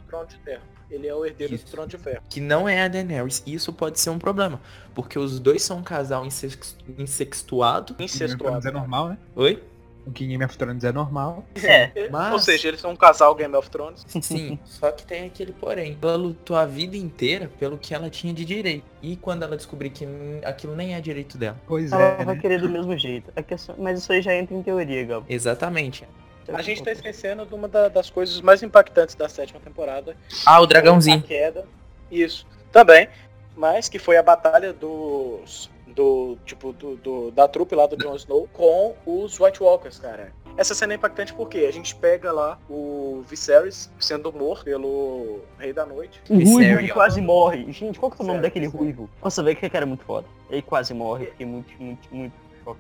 Ele 0.89 1.08
é 1.08 1.13
o 1.13 1.25
herdeiro 1.25 1.54
Isso. 1.56 1.65
do 1.65 1.71
trono 1.71 1.88
de 1.88 1.97
ferro. 1.97 2.21
que 2.30 2.39
não 2.41 2.67
é 2.67 2.82
a 2.84 2.88
Daenerys. 2.88 3.43
Isso 3.45 3.71
pode 3.71 3.99
ser 3.99 4.10
um 4.10 4.17
problema, 4.19 4.60
porque 4.95 5.19
os 5.19 5.39
dois 5.39 5.62
são 5.62 5.78
um 5.78 5.84
casal 5.84 6.25
insex- 6.25 6.75
insextuado. 6.97 7.95
Incestuado. 7.99 8.67
É 8.67 8.71
normal, 8.71 9.10
né? 9.10 9.17
Oi? 9.36 9.62
O 10.08 10.12
que 10.12 10.25
Game 10.25 10.43
of 10.43 10.58
Thrones 10.58 10.84
é 10.84 10.91
normal. 10.91 11.45
É, 11.62 12.10
Mas- 12.10 12.34
Ou 12.34 12.39
seja, 12.39 12.69
eles 12.69 12.80
são 12.80 12.91
um 12.91 12.95
casal 12.95 13.36
Game 13.36 13.54
of 13.56 13.69
Thrones. 13.69 14.04
Sim, 14.21 14.58
só 14.65 14.91
que 14.91 15.06
tem 15.06 15.25
aquele 15.28 15.52
porém. 15.52 15.97
Ela 16.02 16.15
lutou 16.15 16.56
a 16.56 16.65
vida 16.65 16.97
inteira 16.97 17.52
pelo 17.60 17.78
que 17.78 17.93
ela 17.93 18.10
tinha 18.10 18.34
de 18.34 18.43
direito. 18.43 18.86
E 19.04 19.15
quando 19.17 19.43
ela 19.43 19.56
descobrir 19.56 19.91
que 19.91 20.08
aquilo 20.43 20.75
nem 20.75 20.95
é 20.95 21.02
direito 21.02 21.38
dela. 21.38 21.58
Pois 21.67 21.91
ela 21.91 22.02
é, 22.02 22.23
vai 22.25 22.36
né? 22.36 22.41
querer 22.41 22.60
do 22.62 22.69
mesmo 22.69 22.97
jeito. 22.97 23.32
A 23.36 23.43
questão... 23.43 23.75
Mas 23.78 23.99
isso 23.99 24.12
aí 24.12 24.21
já 24.21 24.34
entra 24.34 24.56
em 24.56 24.63
teoria, 24.63 25.04
Gal. 25.06 25.23
Exatamente. 25.30 26.08
A 26.54 26.62
gente 26.62 26.84
tá 26.84 26.92
esquecendo 26.92 27.46
de 27.46 27.54
uma 27.54 27.68
da- 27.68 27.88
das 27.90 28.10
coisas 28.10 28.40
mais 28.42 28.62
impactantes 28.64 29.16
da 29.16 29.28
sétima 29.30 29.60
temporada. 29.60 30.16
Ah, 30.46 30.60
o 30.60 30.64
A 30.64 30.68
dragãozinho. 30.68 31.22
queda. 31.22 31.66
Isso. 32.12 32.46
Também. 32.72 33.08
Mas 33.56 33.90
que 33.90 34.00
foi 34.00 34.18
a 34.18 34.24
batalha 34.24 34.72
dos. 34.74 35.70
Do. 35.88 36.38
Tipo, 36.46 36.72
do, 36.72 36.96
do- 36.98 37.32
da 37.32 37.48
trupe 37.48 37.76
lá 37.76 37.86
do 37.88 37.98
Jon 37.98 38.16
Snow 38.16 38.48
com 38.54 38.96
os 39.06 39.40
White 39.40 39.62
Walkers, 39.62 40.00
cara. 40.00 40.32
Essa 40.56 40.74
cena 40.76 40.94
é 40.94 40.96
impactante 40.98 41.34
porque 41.34 41.60
a 41.60 41.72
gente 41.72 41.96
pega 41.96 42.32
lá 42.32 42.60
o 42.70 43.24
Viserys 43.28 43.90
sendo 44.00 44.32
morto 44.32 44.66
pelo 44.66 45.40
Rei 45.58 45.72
da 45.74 45.86
Noite. 45.86 46.22
O 46.30 46.34
Ruivo 46.36 46.58
Viserion. 46.58 46.86
que 46.88 46.94
quase 46.94 47.22
morre. 47.22 47.72
Gente, 47.72 47.98
qual 48.00 48.12
que 48.12 48.22
é 48.22 48.24
o 48.24 48.28
nome 48.28 48.42
daquele. 48.42 48.68
Ruivo? 48.68 49.10
Nossa, 49.24 49.42
velho, 49.42 49.56
que 49.56 49.70
cara 49.70 49.86
é 49.86 49.88
muito 49.88 50.04
foda. 50.04 50.28
Ele 50.50 50.62
quase 50.62 50.94
morre. 50.94 51.28
Fiquei 51.28 51.46
muito, 51.46 51.71
muito, 51.82 52.08
muito. 52.13 52.34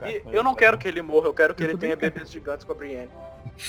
E 0.05 0.23
eu 0.35 0.43
não 0.43 0.51
isso. 0.51 0.59
quero 0.59 0.77
que 0.77 0.87
ele 0.87 1.01
morra, 1.01 1.27
eu 1.27 1.33
quero 1.33 1.55
que 1.55 1.63
ele 1.63 1.77
tenha 1.77 1.95
bebês 1.95 2.31
gigantes 2.31 2.65
com 2.65 2.71
a 2.71 2.75
Brienne. 2.75 3.09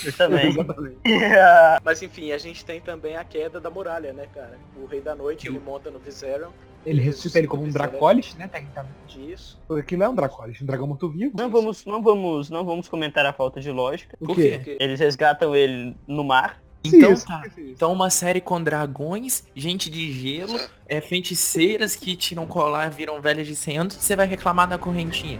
Eu 0.05 0.13
também. 0.13 0.47
Exatamente. 0.51 0.97
Mas 1.83 2.01
enfim, 2.01 2.31
a 2.31 2.37
gente 2.37 2.63
tem 2.63 2.79
também 2.79 3.15
a 3.15 3.23
queda 3.23 3.59
da 3.59 3.69
muralha, 3.69 4.13
né, 4.13 4.27
cara? 4.33 4.57
O 4.75 4.85
Rei 4.85 5.01
da 5.01 5.15
Noite, 5.15 5.47
ele 5.47 5.59
monta 5.59 5.89
no 5.89 5.99
Viserion. 5.99 6.49
Ele 6.85 7.01
ressuscita 7.01 7.37
ele 7.37 7.47
como 7.47 7.63
um 7.63 7.69
Dracolis, 7.69 8.33
né? 8.35 8.47
Tecnicamente. 8.47 8.91
Disso. 9.07 9.59
Porque 9.67 9.81
aquilo 9.81 10.03
é 10.03 10.09
um 10.09 10.15
Dracolis, 10.15 10.61
um 10.61 10.65
dragão 10.65 10.87
morto-vivo. 10.87 11.31
Não 11.37 11.49
vamos, 11.49 11.85
não 11.85 12.01
vamos, 12.01 12.49
não 12.49 12.65
vamos 12.65 12.87
comentar 12.87 13.25
a 13.25 13.33
falta 13.33 13.59
de 13.61 13.69
lógica. 13.69 14.17
O 14.19 14.27
Por 14.27 14.35
quê? 14.35 14.77
Eles 14.79 14.99
resgatam 14.99 15.55
ele 15.55 15.95
no 16.07 16.23
mar 16.23 16.59
Então 16.83 17.13
Isso, 17.13 17.27
tá. 17.27 17.43
isso. 17.47 17.59
Então 17.59 17.93
uma 17.93 18.09
série 18.09 18.41
com 18.41 18.61
dragões, 18.61 19.43
gente 19.55 19.89
de 19.89 20.11
gelo, 20.11 20.59
é, 20.87 20.99
feiticeiras 20.99 21.95
que 21.95 22.15
tiram 22.15 22.47
colar 22.47 22.89
viram 22.89 23.21
velhas 23.21 23.45
de 23.45 23.55
100 23.55 23.77
anos, 23.77 23.93
você 23.95 24.15
vai 24.15 24.25
reclamar 24.25 24.67
da 24.67 24.77
correntinha. 24.77 25.39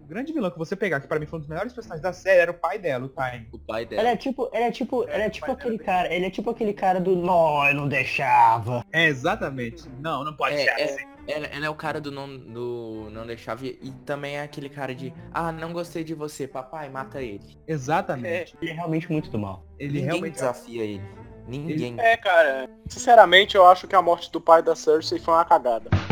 O 0.00 0.04
grande 0.04 0.32
vilão 0.32 0.50
que 0.50 0.58
você 0.58 0.74
pegar, 0.76 1.00
que 1.00 1.06
pra 1.06 1.18
mim 1.18 1.26
foi 1.26 1.38
um 1.38 1.40
dos 1.40 1.48
melhores 1.48 1.72
personagens 1.72 2.02
da 2.02 2.12
série, 2.12 2.40
era 2.40 2.50
o 2.50 2.54
pai 2.54 2.78
dela, 2.78 3.06
o 3.06 3.08
Time. 3.08 3.48
O 3.52 3.58
pai 3.58 3.82
Ele 3.82 3.90
dela. 3.96 4.08
é 4.10 4.16
tipo, 4.16 4.50
ele 4.52 4.64
é 4.64 4.70
tipo, 4.70 5.04
ele 5.04 5.22
é 5.22 5.30
tipo 5.30 5.50
aquele 5.52 5.78
dela 5.78 5.86
cara, 5.86 6.14
ele 6.14 6.26
é 6.26 6.30
tipo 6.30 6.50
aquele 6.50 6.72
cara 6.74 7.00
do 7.00 7.14
nó, 7.16 7.66
eu 7.68 7.74
não 7.74 7.88
deixava. 7.88 8.84
É, 8.92 9.06
exatamente. 9.06 9.88
Não, 10.00 10.24
não 10.24 10.34
pode 10.36 10.56
É, 10.56 10.58
ser 10.64 10.70
é. 10.80 10.84
assim. 10.84 11.11
Ela, 11.26 11.46
ela 11.46 11.66
é 11.66 11.70
o 11.70 11.74
cara 11.74 12.00
do 12.00 12.10
não, 12.10 12.36
do 12.36 13.08
não 13.12 13.24
deixava 13.24 13.64
e, 13.64 13.78
e 13.80 13.92
também 14.04 14.36
é 14.36 14.42
aquele 14.42 14.68
cara 14.68 14.94
de 14.94 15.14
ah, 15.32 15.52
não 15.52 15.72
gostei 15.72 16.02
de 16.02 16.14
você, 16.14 16.48
papai, 16.48 16.88
mata 16.88 17.22
ele. 17.22 17.56
Exatamente. 17.66 18.56
Ele 18.60 18.72
é 18.72 18.74
realmente 18.74 19.10
muito 19.10 19.30
do 19.30 19.38
mal. 19.38 19.64
Ele 19.78 19.92
Ninguém 19.92 20.06
realmente 20.06 20.34
desafia 20.34 20.82
ele. 20.82 21.02
Ninguém. 21.46 21.94
É, 21.98 22.16
cara, 22.16 22.68
sinceramente 22.88 23.56
eu 23.56 23.66
acho 23.66 23.86
que 23.86 23.94
a 23.94 24.02
morte 24.02 24.32
do 24.32 24.40
pai 24.40 24.62
da 24.62 24.74
Cersei 24.74 25.18
foi 25.18 25.34
uma 25.34 25.44
cagada. 25.44 25.90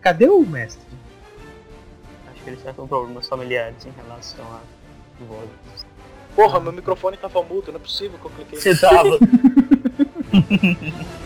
Cadê 0.00 0.28
o 0.28 0.46
mestre? 0.46 0.95
Que 2.46 2.50
ele 2.50 2.58
está 2.58 2.72
com 2.72 2.86
problemas 2.86 3.28
familiares 3.28 3.84
em 3.84 3.90
relação 3.90 4.44
a 4.44 4.60
vozes. 5.24 5.84
Porra, 6.36 6.60
meu 6.60 6.70
microfone 6.70 7.16
tava 7.16 7.42
mudo, 7.42 7.72
não 7.72 7.80
é 7.80 7.82
possível 7.82 8.16
que 8.20 8.24
eu 8.24 8.30
cliquei. 8.30 8.60
Você 8.60 8.80
tava. 8.80 9.18